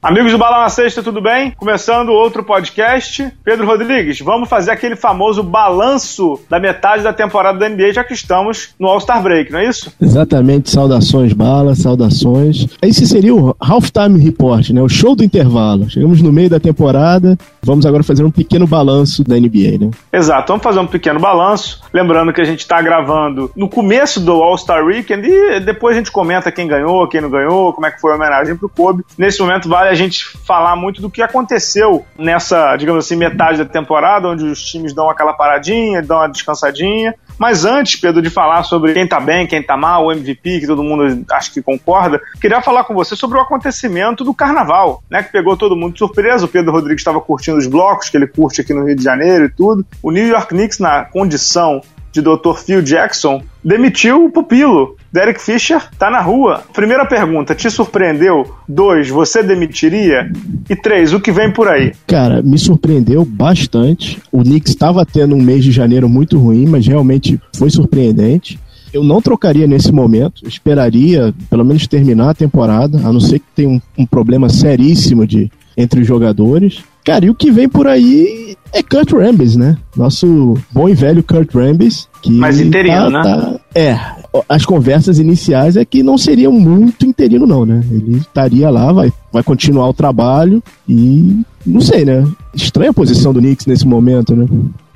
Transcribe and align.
Amigos 0.00 0.30
do 0.30 0.38
Bala 0.38 0.60
na 0.60 0.68
Sexta, 0.68 1.02
tudo 1.02 1.20
bem? 1.20 1.50
Começando 1.56 2.10
outro 2.10 2.44
podcast. 2.44 3.32
Pedro 3.42 3.66
Rodrigues, 3.66 4.20
vamos 4.20 4.48
fazer 4.48 4.70
aquele 4.70 4.94
famoso 4.94 5.42
balanço 5.42 6.38
da 6.48 6.60
metade 6.60 7.02
da 7.02 7.12
temporada 7.12 7.58
da 7.58 7.68
NBA, 7.68 7.94
já 7.94 8.04
que 8.04 8.14
estamos 8.14 8.76
no 8.78 8.86
All-Star 8.86 9.20
Break, 9.20 9.50
não 9.50 9.58
é 9.58 9.68
isso? 9.68 9.92
Exatamente, 10.00 10.70
saudações, 10.70 11.32
Bala, 11.32 11.74
saudações. 11.74 12.68
Esse 12.80 13.08
seria 13.08 13.34
o 13.34 13.56
Halftime 13.58 14.20
Report, 14.20 14.70
né? 14.70 14.80
O 14.80 14.88
show 14.88 15.16
do 15.16 15.24
intervalo. 15.24 15.90
Chegamos 15.90 16.22
no 16.22 16.30
meio 16.30 16.48
da 16.48 16.60
temporada, 16.60 17.36
vamos 17.60 17.84
agora 17.84 18.04
fazer 18.04 18.22
um 18.22 18.30
pequeno 18.30 18.68
balanço 18.68 19.24
da 19.24 19.34
NBA, 19.34 19.78
né? 19.80 19.90
Exato, 20.12 20.52
vamos 20.52 20.62
fazer 20.62 20.78
um 20.78 20.86
pequeno 20.86 21.18
balanço. 21.18 21.82
Lembrando 21.92 22.32
que 22.32 22.40
a 22.40 22.44
gente 22.44 22.60
está 22.60 22.80
gravando 22.80 23.50
no 23.56 23.68
começo 23.68 24.20
do 24.20 24.30
All-Star 24.30 24.84
Weekend 24.84 25.28
e 25.28 25.58
depois 25.58 25.96
a 25.96 25.98
gente 25.98 26.12
comenta 26.12 26.52
quem 26.52 26.68
ganhou, 26.68 27.08
quem 27.08 27.20
não 27.20 27.28
ganhou, 27.28 27.72
como 27.72 27.84
é 27.84 27.90
que 27.90 28.00
foi 28.00 28.12
a 28.12 28.14
homenagem 28.14 28.56
pro 28.56 28.68
Kobe. 28.68 29.02
Nesse 29.18 29.40
momento 29.40 29.68
vale 29.68 29.87
a 29.88 29.94
gente 29.94 30.24
falar 30.46 30.76
muito 30.76 31.00
do 31.00 31.10
que 31.10 31.22
aconteceu 31.22 32.04
nessa, 32.16 32.76
digamos 32.76 33.04
assim, 33.04 33.16
metade 33.16 33.58
da 33.58 33.64
temporada, 33.64 34.28
onde 34.28 34.44
os 34.44 34.62
times 34.62 34.92
dão 34.92 35.08
aquela 35.08 35.32
paradinha, 35.32 36.02
dão 36.02 36.18
uma 36.18 36.28
descansadinha. 36.28 37.14
Mas 37.38 37.64
antes, 37.64 37.96
Pedro, 37.96 38.20
de 38.20 38.30
falar 38.30 38.62
sobre 38.64 38.92
quem 38.92 39.06
tá 39.06 39.20
bem, 39.20 39.46
quem 39.46 39.62
tá 39.62 39.76
mal, 39.76 40.06
o 40.06 40.12
MVP, 40.12 40.60
que 40.60 40.66
todo 40.66 40.82
mundo 40.82 41.24
acho 41.32 41.52
que 41.52 41.62
concorda, 41.62 42.20
queria 42.40 42.60
falar 42.60 42.84
com 42.84 42.94
você 42.94 43.14
sobre 43.14 43.38
o 43.38 43.40
acontecimento 43.40 44.24
do 44.24 44.34
carnaval, 44.34 45.02
né? 45.08 45.22
Que 45.22 45.32
pegou 45.32 45.56
todo 45.56 45.76
mundo 45.76 45.92
de 45.92 45.98
surpresa. 45.98 46.44
O 46.44 46.48
Pedro 46.48 46.72
Rodrigues 46.72 47.00
estava 47.00 47.20
curtindo 47.20 47.58
os 47.58 47.66
blocos 47.66 48.08
que 48.08 48.16
ele 48.16 48.26
curte 48.26 48.60
aqui 48.60 48.74
no 48.74 48.84
Rio 48.84 48.96
de 48.96 49.02
Janeiro 49.02 49.44
e 49.44 49.48
tudo. 49.48 49.86
O 50.02 50.10
New 50.10 50.26
York 50.26 50.48
Knicks, 50.48 50.78
na 50.78 51.04
condição 51.04 51.80
de 52.12 52.20
Dr. 52.20 52.54
Phil 52.64 52.82
Jackson, 52.82 53.42
demitiu 53.62 54.24
o 54.24 54.30
pupilo. 54.30 54.96
Derek 55.12 55.40
Fisher 55.40 55.82
tá 55.98 56.10
na 56.10 56.20
rua. 56.20 56.62
Primeira 56.72 57.06
pergunta, 57.06 57.54
te 57.54 57.70
surpreendeu? 57.70 58.54
Dois, 58.68 59.08
você 59.08 59.42
demitiria? 59.42 60.30
E 60.68 60.76
três, 60.76 61.12
o 61.12 61.20
que 61.20 61.32
vem 61.32 61.50
por 61.50 61.68
aí? 61.68 61.92
Cara, 62.06 62.42
me 62.42 62.58
surpreendeu 62.58 63.24
bastante. 63.24 64.20
O 64.30 64.42
Knicks 64.42 64.72
estava 64.72 65.04
tendo 65.06 65.34
um 65.34 65.42
mês 65.42 65.64
de 65.64 65.72
janeiro 65.72 66.08
muito 66.08 66.38
ruim, 66.38 66.66
mas 66.66 66.86
realmente 66.86 67.40
foi 67.54 67.70
surpreendente. 67.70 68.58
Eu 68.92 69.04
não 69.04 69.20
trocaria 69.20 69.66
nesse 69.66 69.92
momento, 69.92 70.46
esperaria 70.48 71.34
pelo 71.50 71.64
menos 71.64 71.86
terminar 71.86 72.30
a 72.30 72.34
temporada, 72.34 72.98
a 72.98 73.12
não 73.12 73.20
ser 73.20 73.38
que 73.38 73.46
tenha 73.54 73.68
um, 73.68 73.80
um 73.98 74.06
problema 74.06 74.48
seríssimo 74.48 75.26
de, 75.26 75.50
entre 75.76 76.00
os 76.00 76.06
jogadores. 76.06 76.82
Cara, 77.08 77.24
e 77.24 77.30
o 77.30 77.34
que 77.34 77.50
vem 77.50 77.66
por 77.66 77.86
aí 77.86 78.54
é 78.70 78.82
Kurt 78.82 79.12
Rambis, 79.12 79.56
né? 79.56 79.78
Nosso 79.96 80.58
bom 80.70 80.90
e 80.90 80.94
velho 80.94 81.22
Kurt 81.22 81.54
Rambis. 81.54 82.06
Que 82.20 82.30
Mas 82.30 82.60
interino, 82.60 83.10
tá, 83.10 83.10
né? 83.10 83.22
Tá, 83.22 83.60
é, 83.74 83.98
as 84.46 84.66
conversas 84.66 85.18
iniciais 85.18 85.78
é 85.78 85.86
que 85.86 86.02
não 86.02 86.18
seriam 86.18 86.52
muito 86.52 87.06
interino, 87.06 87.46
não, 87.46 87.64
né? 87.64 87.82
Ele 87.90 88.18
estaria 88.18 88.68
lá, 88.68 88.92
vai, 88.92 89.10
vai 89.32 89.42
continuar 89.42 89.88
o 89.88 89.94
trabalho 89.94 90.62
e 90.86 91.40
não 91.64 91.80
sei, 91.80 92.04
né? 92.04 92.28
Estranha 92.52 92.90
a 92.90 92.92
posição 92.94 93.32
do 93.32 93.40
Knicks 93.40 93.64
nesse 93.64 93.86
momento, 93.86 94.36
né? 94.36 94.46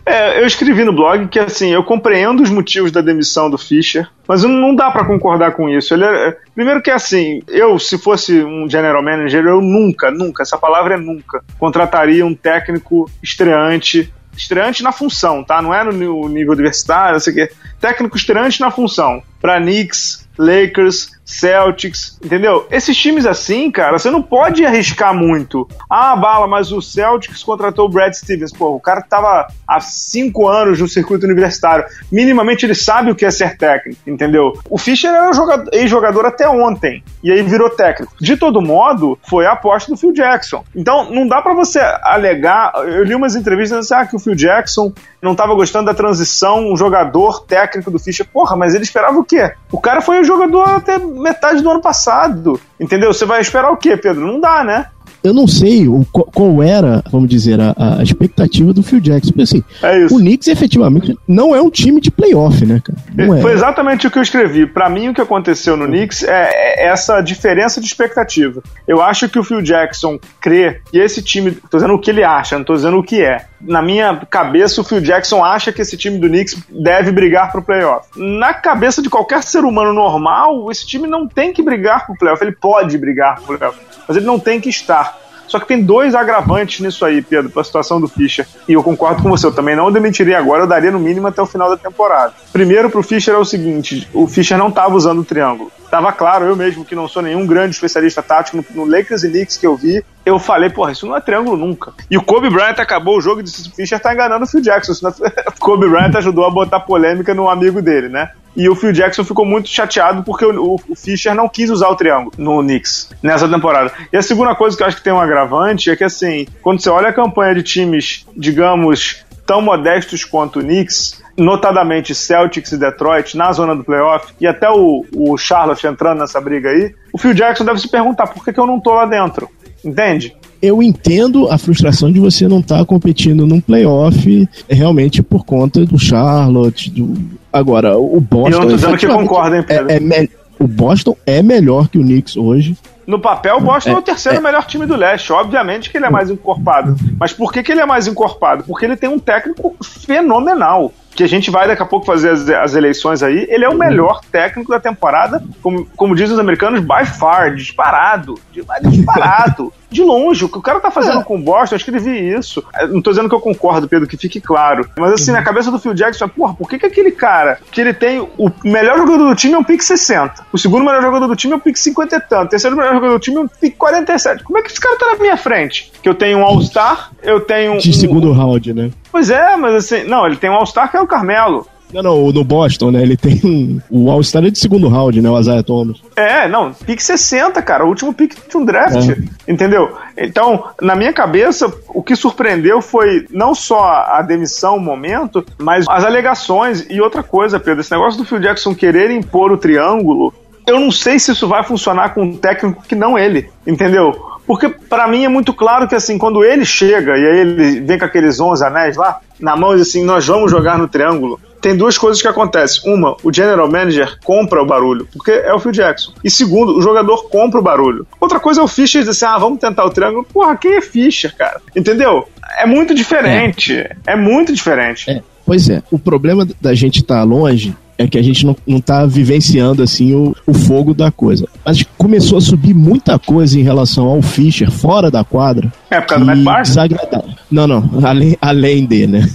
É, 0.04 0.40
eu 0.40 0.46
escrevi 0.46 0.84
no 0.84 0.92
blog 0.92 1.28
que 1.28 1.38
assim, 1.38 1.70
eu 1.70 1.84
compreendo 1.84 2.42
os 2.42 2.50
motivos 2.50 2.90
da 2.90 3.00
demissão 3.00 3.48
do 3.48 3.56
Fischer, 3.56 4.08
mas 4.26 4.42
não 4.42 4.74
dá 4.74 4.90
para 4.90 5.04
concordar 5.04 5.52
com 5.52 5.68
isso. 5.68 5.94
Ele 5.94 6.04
é, 6.04 6.36
primeiro 6.54 6.82
que 6.82 6.90
assim, 6.90 7.40
eu 7.46 7.78
se 7.78 7.96
fosse 7.96 8.42
um 8.42 8.68
general 8.68 9.02
manager, 9.02 9.44
eu 9.44 9.60
nunca, 9.60 10.10
nunca, 10.10 10.42
essa 10.42 10.58
palavra 10.58 10.94
é 10.94 10.98
nunca, 10.98 11.44
contrataria 11.58 12.26
um 12.26 12.34
técnico 12.34 13.08
estreante 13.22 14.12
estreante 14.36 14.82
na 14.82 14.92
função, 14.92 15.44
tá? 15.44 15.60
Não 15.60 15.74
é 15.74 15.84
no 15.84 15.92
nível 16.28 16.52
universitário, 16.52 17.12
não 17.12 17.20
sei 17.20 17.32
o 17.32 17.36
quê. 17.36 17.52
Técnico 17.78 18.16
estreante 18.16 18.60
na 18.60 18.70
função. 18.70 19.22
Para 19.40 19.60
Knicks, 19.60 20.26
Lakers, 20.38 21.10
Celtics, 21.24 22.18
entendeu? 22.22 22.66
Esses 22.70 22.96
times 22.96 23.26
assim, 23.26 23.70
cara, 23.70 23.98
você 23.98 24.10
não 24.10 24.22
pode 24.22 24.64
arriscar 24.64 25.14
muito. 25.14 25.68
Ah, 25.88 26.16
bala, 26.16 26.46
mas 26.46 26.72
o 26.72 26.82
Celtics 26.82 27.42
contratou 27.42 27.86
o 27.86 27.88
Brad 27.88 28.12
Stevens. 28.12 28.52
Pô, 28.52 28.74
o 28.74 28.80
cara 28.80 29.02
tava 29.02 29.46
há 29.66 29.80
cinco 29.80 30.48
anos 30.48 30.80
no 30.80 30.88
circuito 30.88 31.24
universitário. 31.24 31.84
Minimamente 32.10 32.66
ele 32.66 32.74
sabe 32.74 33.10
o 33.10 33.14
que 33.14 33.24
é 33.24 33.30
ser 33.30 33.56
técnico, 33.56 34.00
entendeu? 34.06 34.52
O 34.68 34.78
Fischer 34.78 35.10
era 35.10 35.30
ex-jogador 35.72 36.26
até 36.26 36.48
ontem, 36.48 37.02
e 37.22 37.30
aí 37.30 37.42
virou 37.42 37.70
técnico. 37.70 38.12
De 38.20 38.36
todo 38.36 38.60
modo, 38.60 39.18
foi 39.28 39.46
a 39.46 39.52
aposta 39.52 39.90
do 39.90 39.96
Phil 39.96 40.12
Jackson. 40.12 40.64
Então, 40.74 41.10
não 41.10 41.26
dá 41.26 41.40
para 41.40 41.54
você 41.54 41.78
alegar. 42.02 42.72
Eu 42.76 43.04
li 43.04 43.14
umas 43.14 43.36
entrevistas 43.36 43.78
assim, 43.78 43.94
ah, 43.94 44.06
que 44.06 44.16
o 44.16 44.18
Phil 44.18 44.34
Jackson 44.34 44.92
não 45.20 45.34
tava 45.34 45.54
gostando 45.54 45.86
da 45.86 45.94
transição, 45.94 46.70
um 46.72 46.76
jogador 46.76 47.44
técnico 47.44 47.90
do 47.90 47.98
Fischer. 47.98 48.26
Porra, 48.26 48.56
mas 48.56 48.74
ele 48.74 48.84
esperava 48.84 49.18
o 49.18 49.24
quê? 49.24 49.52
O 49.70 49.80
cara 49.80 50.00
foi 50.00 50.20
o 50.20 50.24
jogador 50.24 50.68
até 50.68 50.98
metade 51.12 51.62
do 51.62 51.70
ano 51.70 51.80
passado. 51.80 52.60
Entendeu? 52.78 53.12
Você 53.12 53.24
vai 53.24 53.40
esperar 53.40 53.70
o 53.70 53.76
quê, 53.76 53.96
Pedro? 53.96 54.26
Não 54.26 54.40
dá, 54.40 54.64
né? 54.64 54.86
eu 55.22 55.32
não 55.32 55.46
sei 55.46 55.86
o, 55.86 56.04
qual 56.04 56.62
era, 56.62 57.02
vamos 57.10 57.28
dizer, 57.28 57.60
a, 57.60 57.74
a 57.98 58.02
expectativa 58.02 58.72
do 58.72 58.82
Phil 58.82 59.00
Jackson. 59.00 59.30
Porque 59.30 59.42
assim, 59.42 59.62
é 59.82 60.06
o 60.06 60.18
Knicks 60.18 60.48
efetivamente 60.48 61.16
não 61.28 61.54
é 61.54 61.62
um 61.62 61.70
time 61.70 62.00
de 62.00 62.10
playoff, 62.10 62.64
né, 62.66 62.82
cara? 62.84 62.98
Não 63.14 63.34
é. 63.34 63.40
Foi 63.40 63.52
exatamente 63.52 64.06
o 64.06 64.10
que 64.10 64.18
eu 64.18 64.22
escrevi. 64.22 64.66
Para 64.66 64.90
mim, 64.90 65.08
o 65.08 65.14
que 65.14 65.20
aconteceu 65.20 65.76
no 65.76 65.86
Knicks 65.86 66.24
é, 66.24 66.50
é, 66.52 66.88
essa 66.88 67.20
diferença 67.20 67.80
de 67.80 67.86
expectativa. 67.86 68.62
Eu 68.86 69.00
acho 69.00 69.28
que 69.28 69.38
o 69.38 69.44
Phil 69.44 69.62
Jackson 69.62 70.18
crê 70.40 70.80
e 70.92 70.98
esse 70.98 71.22
time, 71.22 71.52
tô 71.52 71.76
dizendo 71.76 71.94
o 71.94 72.00
que 72.00 72.10
ele 72.10 72.24
acha, 72.24 72.58
não 72.58 72.64
tô 72.64 72.74
dizendo 72.74 72.98
o 72.98 73.02
que 73.02 73.22
é. 73.22 73.46
Na 73.62 73.80
minha 73.80 74.16
cabeça, 74.28 74.80
o 74.80 74.84
Phil 74.84 75.00
Jackson 75.00 75.44
acha 75.44 75.72
que 75.72 75.80
esse 75.80 75.96
time 75.96 76.18
do 76.18 76.28
Knicks 76.28 76.56
deve 76.68 77.12
brigar 77.12 77.52
pro 77.52 77.62
playoff. 77.62 78.08
Na 78.16 78.52
cabeça 78.52 79.00
de 79.00 79.08
qualquer 79.08 79.42
ser 79.42 79.64
humano 79.64 79.92
normal, 79.92 80.70
esse 80.70 80.86
time 80.86 81.06
não 81.06 81.28
tem 81.28 81.52
que 81.52 81.62
brigar 81.62 82.04
pro 82.04 82.16
playoff. 82.16 82.42
Ele 82.42 82.52
pode 82.52 82.98
brigar 82.98 83.40
pro 83.40 83.56
playoff, 83.56 83.78
mas 84.06 84.16
ele 84.16 84.26
não 84.26 84.38
tem 84.38 84.60
que 84.60 84.68
estar. 84.68 85.22
Só 85.52 85.60
que 85.60 85.66
tem 85.66 85.82
dois 85.82 86.14
agravantes 86.14 86.80
nisso 86.80 87.04
aí, 87.04 87.20
Pedro, 87.20 87.50
para 87.50 87.60
a 87.60 87.64
situação 87.64 88.00
do 88.00 88.08
Fischer. 88.08 88.46
E 88.66 88.72
eu 88.72 88.82
concordo 88.82 89.22
com 89.22 89.28
você, 89.28 89.46
eu 89.46 89.52
também 89.52 89.76
não 89.76 89.92
demitiria 89.92 90.38
agora, 90.38 90.62
eu 90.62 90.66
daria 90.66 90.90
no 90.90 90.98
mínimo 90.98 91.26
até 91.26 91.42
o 91.42 91.46
final 91.46 91.68
da 91.68 91.76
temporada. 91.76 92.32
Primeiro, 92.50 92.88
para 92.88 93.00
o 93.00 93.02
Fischer 93.02 93.34
é 93.34 93.36
o 93.36 93.44
seguinte: 93.44 94.08
o 94.14 94.26
Fischer 94.26 94.56
não 94.56 94.68
estava 94.68 94.94
usando 94.94 95.18
o 95.18 95.24
triângulo. 95.24 95.70
Tava 95.90 96.10
claro, 96.10 96.46
eu 96.46 96.56
mesmo, 96.56 96.86
que 96.86 96.94
não 96.94 97.06
sou 97.06 97.20
nenhum 97.20 97.46
grande 97.46 97.74
especialista 97.74 98.22
tático, 98.22 98.56
no, 98.56 98.64
no 98.70 98.90
Lakers 98.90 99.24
e 99.24 99.28
Knicks 99.28 99.58
que 99.58 99.66
eu 99.66 99.76
vi, 99.76 100.02
eu 100.24 100.38
falei, 100.38 100.70
porra, 100.70 100.92
isso 100.92 101.06
não 101.06 101.16
é 101.16 101.20
triângulo 101.20 101.56
nunca. 101.56 101.92
E 102.10 102.16
o 102.16 102.22
Kobe 102.22 102.48
Bryant 102.48 102.78
acabou 102.78 103.18
o 103.18 103.20
jogo 103.20 103.40
e 103.40 103.44
disse: 103.44 103.70
Fischer 103.70 104.00
tá 104.00 104.14
enganando 104.14 104.44
o 104.44 104.48
Phil 104.48 104.60
Jackson. 104.60 104.94
Senão... 104.94 105.12
Kobe 105.58 105.88
Bryant 105.88 106.14
ajudou 106.16 106.46
a 106.46 106.50
botar 106.50 106.80
polêmica 106.80 107.34
no 107.34 107.48
amigo 107.48 107.82
dele, 107.82 108.08
né? 108.08 108.30
E 108.54 108.68
o 108.68 108.74
Phil 108.74 108.92
Jackson 108.92 109.24
ficou 109.24 109.44
muito 109.44 109.68
chateado 109.68 110.22
porque 110.22 110.44
o, 110.44 110.74
o, 110.74 110.94
Fischer 110.94 111.34
não 111.34 111.48
quis 111.48 111.70
usar 111.70 111.88
o 111.88 111.96
triângulo 111.96 112.32
no 112.36 112.60
Knicks 112.62 113.10
nessa 113.22 113.48
temporada. 113.48 113.92
E 114.12 114.16
a 114.16 114.22
segunda 114.22 114.54
coisa 114.54 114.76
que 114.76 114.82
eu 114.82 114.86
acho 114.86 114.96
que 114.98 115.02
tem 115.02 115.12
um 115.12 115.20
agravante 115.20 115.90
é 115.90 115.96
que, 115.96 116.04
assim, 116.04 116.46
quando 116.60 116.80
você 116.80 116.90
olha 116.90 117.08
a 117.08 117.12
campanha 117.12 117.54
de 117.54 117.62
times, 117.62 118.26
digamos, 118.36 119.24
tão 119.46 119.62
modestos 119.62 120.24
quanto 120.24 120.58
o 120.58 120.62
Knicks, 120.62 121.22
notadamente 121.36 122.14
Celtics 122.14 122.72
e 122.72 122.78
Detroit, 122.78 123.36
na 123.36 123.50
zona 123.52 123.74
do 123.74 123.82
playoff, 123.82 124.34
e 124.38 124.46
até 124.46 124.68
o, 124.68 125.04
o 125.14 125.36
Charlotte 125.38 125.86
entrando 125.86 126.18
nessa 126.18 126.40
briga 126.40 126.68
aí, 126.68 126.94
o 127.10 127.18
Phil 127.18 127.32
Jackson 127.32 127.64
deve 127.64 127.80
se 127.80 127.88
perguntar 127.88 128.26
por 128.26 128.44
que, 128.44 128.52
que 128.52 128.60
eu 128.60 128.66
não 128.66 128.78
tô 128.78 128.94
lá 128.94 129.06
dentro. 129.06 129.48
Entende? 129.84 130.36
eu 130.62 130.80
entendo 130.80 131.50
a 131.50 131.58
frustração 131.58 132.12
de 132.12 132.20
você 132.20 132.46
não 132.46 132.60
estar 132.60 132.78
tá 132.78 132.84
competindo 132.84 133.44
num 133.44 133.60
playoff 133.60 134.48
realmente 134.70 135.20
por 135.20 135.44
conta 135.44 135.84
do 135.84 135.98
Charlotte. 135.98 136.88
Do... 136.88 137.16
Agora, 137.52 137.98
o 137.98 138.20
Boston. 138.20 138.48
E 138.48 138.52
eu 138.52 138.60
não 138.60 138.68
tô 138.68 138.76
dizendo 138.76 138.96
que 138.96 139.06
concorda, 139.08 139.56
hein, 139.56 139.64
Pedro? 139.66 139.90
É, 139.90 139.96
é 139.96 140.00
me... 140.00 140.30
O 140.60 140.68
Boston 140.68 141.16
é 141.26 141.42
melhor 141.42 141.88
que 141.88 141.98
o 141.98 142.02
Knicks 142.02 142.36
hoje. 142.36 142.76
No 143.04 143.18
papel, 143.18 143.56
o 143.56 143.60
Boston 143.60 143.90
é, 143.90 143.92
é 143.94 143.96
o 143.96 144.02
terceiro 144.02 144.38
é. 144.38 144.40
melhor 144.40 144.64
time 144.64 144.86
do 144.86 144.94
leste. 144.94 145.32
Obviamente 145.32 145.90
que 145.90 145.96
ele 145.96 146.06
é 146.06 146.10
mais 146.10 146.30
encorpado. 146.30 146.94
Mas 147.18 147.32
por 147.32 147.52
que, 147.52 147.64
que 147.64 147.72
ele 147.72 147.80
é 147.80 147.86
mais 147.86 148.06
encorpado? 148.06 148.62
Porque 148.62 148.84
ele 148.84 148.96
tem 148.96 149.10
um 149.10 149.18
técnico 149.18 149.74
fenomenal 149.82 150.92
que 151.14 151.22
a 151.22 151.28
gente 151.28 151.50
vai 151.50 151.66
daqui 151.66 151.82
a 151.82 151.86
pouco 151.86 152.06
fazer 152.06 152.30
as, 152.30 152.48
as, 152.48 152.74
eleições 152.74 153.22
aí, 153.22 153.46
ele 153.50 153.64
é 153.64 153.68
o 153.68 153.76
melhor 153.76 154.20
técnico 154.30 154.70
da 154.70 154.80
temporada, 154.80 155.42
como, 155.62 155.86
como 155.96 156.14
dizem 156.14 156.34
os 156.34 156.38
americanos, 156.38 156.80
by 156.80 157.06
far, 157.06 157.54
disparado. 157.54 158.38
Disparado. 158.52 159.72
De 159.92 160.02
longe, 160.02 160.44
o 160.44 160.48
que 160.48 160.58
o 160.58 160.62
cara 160.62 160.80
tá 160.80 160.90
fazendo 160.90 161.20
é. 161.20 161.24
com 161.24 161.36
o 161.36 161.42
Boston, 161.42 161.74
eu 161.74 161.78
escrevi 161.78 162.32
isso. 162.32 162.64
É, 162.74 162.86
não 162.86 163.02
tô 163.02 163.10
dizendo 163.10 163.28
que 163.28 163.34
eu 163.34 163.40
concordo, 163.40 163.88
Pedro, 163.88 164.08
que 164.08 164.16
fique 164.16 164.40
claro. 164.40 164.88
Mas 164.96 165.12
assim, 165.12 165.30
uhum. 165.30 165.36
na 165.36 165.42
cabeça 165.42 165.70
do 165.70 165.78
Phil 165.78 165.94
Jackson, 165.94 166.28
porra, 166.28 166.54
por 166.54 166.68
que, 166.68 166.78
que 166.78 166.86
aquele 166.86 167.12
cara 167.12 167.58
que 167.70 167.80
ele 167.80 167.92
tem 167.92 168.20
o 168.20 168.50
melhor 168.64 168.98
jogador 168.98 169.28
do 169.28 169.34
time 169.34 169.54
é 169.54 169.58
um 169.58 169.64
pick 169.64 169.82
60, 169.82 170.46
o 170.52 170.58
segundo 170.58 170.84
melhor 170.84 171.02
jogador 171.02 171.26
do 171.26 171.36
time 171.36 171.52
é 171.52 171.56
um 171.56 171.60
pick 171.60 171.76
50 171.76 172.16
e 172.16 172.20
tanto, 172.20 172.46
o 172.46 172.48
terceiro 172.48 172.76
melhor 172.76 172.94
jogador 172.94 173.14
do 173.14 173.20
time 173.20 173.36
é 173.36 173.40
um 173.40 173.48
pick 173.48 173.76
47. 173.76 174.44
Como 174.44 174.58
é 174.58 174.62
que 174.62 174.70
esse 174.70 174.80
cara 174.80 174.98
tá 174.98 175.06
na 175.06 175.16
minha 175.16 175.36
frente? 175.36 175.92
Que 176.02 176.08
eu 176.08 176.14
tenho 176.14 176.38
um 176.38 176.44
All-Star, 176.44 177.10
eu 177.22 177.40
tenho. 177.40 177.78
De 177.78 177.90
um, 177.90 177.92
segundo 177.92 178.32
round, 178.32 178.72
né? 178.72 178.90
Pois 179.10 179.30
é, 179.30 179.56
mas 179.56 179.74
assim, 179.74 180.04
não, 180.04 180.26
ele 180.26 180.36
tem 180.36 180.50
um 180.50 180.54
All-Star 180.54 180.90
que 180.90 180.96
é 180.96 181.00
o 181.00 181.06
Carmelo. 181.06 181.66
Não, 181.92 182.02
não, 182.02 182.32
no 182.32 182.42
Boston, 182.42 182.90
né? 182.90 183.02
Ele 183.02 183.16
tem 183.16 183.40
um. 183.44 183.80
O 183.90 184.10
All-Star 184.10 184.44
é 184.44 184.50
de 184.50 184.58
segundo 184.58 184.88
round, 184.88 185.20
né? 185.20 185.28
O 185.28 185.38
Isaiah 185.38 185.62
Thomas. 185.62 186.02
É, 186.16 186.48
não, 186.48 186.72
pique 186.72 187.02
60, 187.02 187.60
cara. 187.62 187.84
O 187.84 187.88
último 187.88 188.14
pique 188.14 188.36
de 188.48 188.56
um 188.56 188.64
draft. 188.64 189.10
É. 189.10 189.50
Entendeu? 189.50 189.94
Então, 190.16 190.64
na 190.80 190.96
minha 190.96 191.12
cabeça, 191.12 191.72
o 191.88 192.02
que 192.02 192.16
surpreendeu 192.16 192.80
foi 192.80 193.26
não 193.30 193.54
só 193.54 194.06
a 194.08 194.22
demissão, 194.22 194.76
o 194.76 194.80
momento, 194.80 195.44
mas 195.58 195.86
as 195.88 196.04
alegações. 196.04 196.86
E 196.88 197.00
outra 197.00 197.22
coisa, 197.22 197.60
Pedro, 197.60 197.80
esse 197.80 197.92
negócio 197.92 198.18
do 198.18 198.24
Phil 198.24 198.40
Jackson 198.40 198.74
querer 198.74 199.10
impor 199.10 199.52
o 199.52 199.58
triângulo. 199.58 200.32
Eu 200.66 200.78
não 200.78 200.92
sei 200.92 201.18
se 201.18 201.32
isso 201.32 201.48
vai 201.48 201.64
funcionar 201.64 202.14
com 202.14 202.22
um 202.22 202.36
técnico 202.36 202.84
que 202.86 202.94
não 202.94 203.18
ele, 203.18 203.50
entendeu? 203.66 204.14
Porque 204.46 204.68
para 204.68 205.08
mim 205.08 205.24
é 205.24 205.28
muito 205.28 205.52
claro 205.52 205.88
que 205.88 205.94
assim, 205.94 206.18
quando 206.18 206.44
ele 206.44 206.64
chega 206.64 207.16
e 207.16 207.26
aí 207.26 207.38
ele 207.40 207.80
vem 207.80 207.98
com 207.98 208.04
aqueles 208.04 208.38
11 208.38 208.64
anéis 208.64 208.96
lá 208.96 209.20
na 209.40 209.56
mão 209.56 209.72
e 209.72 209.78
diz 209.78 209.88
assim, 209.88 210.04
nós 210.04 210.26
vamos 210.26 210.50
jogar 210.50 210.78
no 210.78 210.86
triângulo 210.86 211.40
tem 211.62 211.76
duas 211.76 211.96
coisas 211.96 212.20
que 212.20 212.28
acontecem. 212.28 212.92
Uma, 212.92 213.16
o 213.22 213.32
general 213.32 213.70
manager 213.70 214.18
compra 214.24 214.60
o 214.60 214.66
barulho, 214.66 215.08
porque 215.12 215.30
é 215.30 215.54
o 215.54 215.60
Phil 215.60 215.72
Jackson. 215.72 216.12
E 216.22 216.28
segundo, 216.28 216.76
o 216.76 216.82
jogador 216.82 217.28
compra 217.30 217.60
o 217.60 217.62
barulho. 217.62 218.06
Outra 218.20 218.40
coisa 218.40 218.60
é 218.60 218.64
o 218.64 218.68
Fischer 218.68 219.00
dizer 219.00 219.12
assim: 219.12 219.24
ah, 219.24 219.38
vamos 219.38 219.60
tentar 219.60 219.84
o 219.84 219.90
triângulo. 219.90 220.26
Porra, 220.30 220.56
quem 220.56 220.74
é 220.74 220.80
Fischer, 220.80 221.34
cara? 221.34 221.60
Entendeu? 221.74 222.28
É 222.58 222.66
muito 222.66 222.94
diferente. 222.94 223.74
É, 223.78 223.96
é 224.08 224.16
muito 224.16 224.52
diferente. 224.52 225.08
É. 225.08 225.22
Pois 225.46 225.68
é, 225.68 225.82
o 225.90 225.98
problema 225.98 226.46
da 226.60 226.74
gente 226.74 227.00
estar 227.00 227.18
tá 227.18 227.24
longe 227.24 227.74
é 227.98 228.06
que 228.06 228.18
a 228.18 228.22
gente 228.22 228.44
não, 228.44 228.56
não 228.66 228.80
tá 228.80 229.06
vivenciando 229.06 229.82
assim 229.82 230.14
o, 230.14 230.34
o 230.46 230.54
fogo 230.54 230.92
da 230.92 231.10
coisa. 231.10 231.46
Mas 231.64 231.84
começou 231.96 232.38
a 232.38 232.40
subir 232.40 232.74
muita 232.74 233.18
coisa 233.18 233.58
em 233.58 233.62
relação 233.62 234.06
ao 234.06 234.20
Fischer 234.22 234.70
fora 234.70 235.10
da 235.10 235.24
quadra. 235.24 235.72
É 235.90 236.00
por 236.00 236.08
causa 236.08 236.24
do 236.24 236.26
Matt 236.26 236.42
Barnes? 236.42 236.68
Desagradável. 236.68 237.34
Não, 237.50 237.66
não, 237.66 237.90
além, 238.04 238.36
além 238.40 238.86
de, 238.86 239.06
né? 239.06 239.28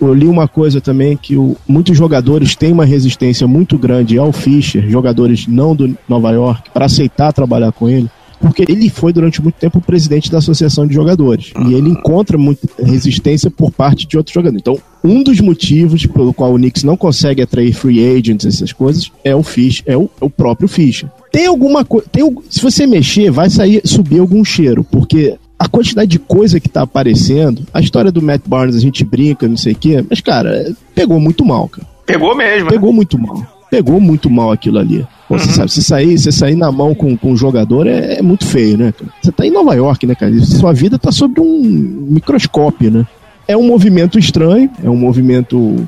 Eu 0.00 0.14
li 0.14 0.26
uma 0.26 0.48
coisa 0.48 0.80
também 0.80 1.16
que 1.16 1.36
o, 1.36 1.56
muitos 1.68 1.96
jogadores 1.96 2.56
têm 2.56 2.72
uma 2.72 2.84
resistência 2.84 3.46
muito 3.46 3.76
grande 3.78 4.18
ao 4.18 4.32
Fischer, 4.32 4.88
jogadores 4.88 5.46
não 5.46 5.74
do 5.74 5.96
Nova 6.08 6.30
York, 6.30 6.70
para 6.72 6.86
aceitar 6.86 7.32
trabalhar 7.32 7.72
com 7.72 7.88
ele. 7.88 8.08
Porque 8.40 8.64
ele 8.66 8.88
foi 8.88 9.12
durante 9.12 9.42
muito 9.42 9.56
tempo 9.56 9.78
o 9.78 9.82
presidente 9.82 10.32
da 10.32 10.38
associação 10.38 10.86
de 10.86 10.94
jogadores. 10.94 11.52
E 11.68 11.74
ele 11.74 11.90
encontra 11.90 12.38
muita 12.38 12.66
resistência 12.82 13.50
por 13.50 13.70
parte 13.70 14.06
de 14.06 14.16
outros 14.16 14.32
jogadores. 14.32 14.62
Então, 14.62 14.78
um 15.04 15.22
dos 15.22 15.40
motivos 15.40 16.06
pelo 16.06 16.32
qual 16.32 16.54
o 16.54 16.56
Knicks 16.56 16.82
não 16.82 16.96
consegue 16.96 17.42
atrair 17.42 17.74
free 17.74 18.16
agents, 18.16 18.46
essas 18.46 18.72
coisas, 18.72 19.12
é 19.22 19.36
o 19.36 19.42
Fish, 19.42 19.82
é 19.84 19.94
o, 19.94 20.08
é 20.20 20.24
o 20.24 20.30
próprio 20.30 20.68
Fischer. 20.68 21.10
Tem 21.30 21.46
alguma 21.46 21.84
coisa. 21.84 22.06
Se 22.48 22.62
você 22.62 22.86
mexer, 22.86 23.30
vai 23.30 23.50
sair, 23.50 23.82
subir 23.84 24.20
algum 24.20 24.42
cheiro, 24.42 24.82
porque 24.82 25.36
a 25.60 25.68
quantidade 25.68 26.10
de 26.10 26.18
coisa 26.18 26.58
que 26.58 26.70
tá 26.70 26.80
aparecendo, 26.80 27.66
a 27.74 27.82
história 27.82 28.10
do 28.10 28.22
Matt 28.22 28.40
Barnes, 28.46 28.74
a 28.74 28.80
gente 28.80 29.04
brinca, 29.04 29.46
não 29.46 29.58
sei 29.58 29.74
o 29.74 29.76
quê, 29.76 30.02
mas, 30.08 30.22
cara, 30.22 30.74
pegou 30.94 31.20
muito 31.20 31.44
mal, 31.44 31.68
cara. 31.68 31.86
Pegou 32.06 32.34
mesmo. 32.34 32.64
Né? 32.64 32.70
Pegou 32.70 32.88
né? 32.88 32.96
muito 32.96 33.18
mal. 33.18 33.46
Pegou 33.70 34.00
muito 34.00 34.30
mal 34.30 34.50
aquilo 34.50 34.78
ali. 34.78 35.06
Pô, 35.28 35.34
uhum. 35.34 35.38
Você 35.38 35.52
sabe, 35.52 35.70
se 35.70 35.84
sair, 35.84 36.18
você 36.18 36.32
sair 36.32 36.54
na 36.54 36.72
mão 36.72 36.94
com, 36.94 37.14
com 37.14 37.32
um 37.32 37.36
jogador 37.36 37.86
é, 37.86 38.14
é 38.14 38.22
muito 38.22 38.46
feio, 38.46 38.78
né? 38.78 38.94
Você 39.22 39.30
tá 39.30 39.46
em 39.46 39.50
Nova 39.50 39.74
York, 39.74 40.06
né, 40.06 40.14
cara? 40.14 40.32
Sua 40.40 40.72
vida 40.72 40.98
tá 40.98 41.12
sob 41.12 41.38
um 41.38 41.60
microscópio, 42.08 42.90
né? 42.90 43.06
É 43.46 43.54
um 43.54 43.66
movimento 43.66 44.18
estranho, 44.18 44.70
é 44.82 44.88
um 44.88 44.96
movimento 44.96 45.86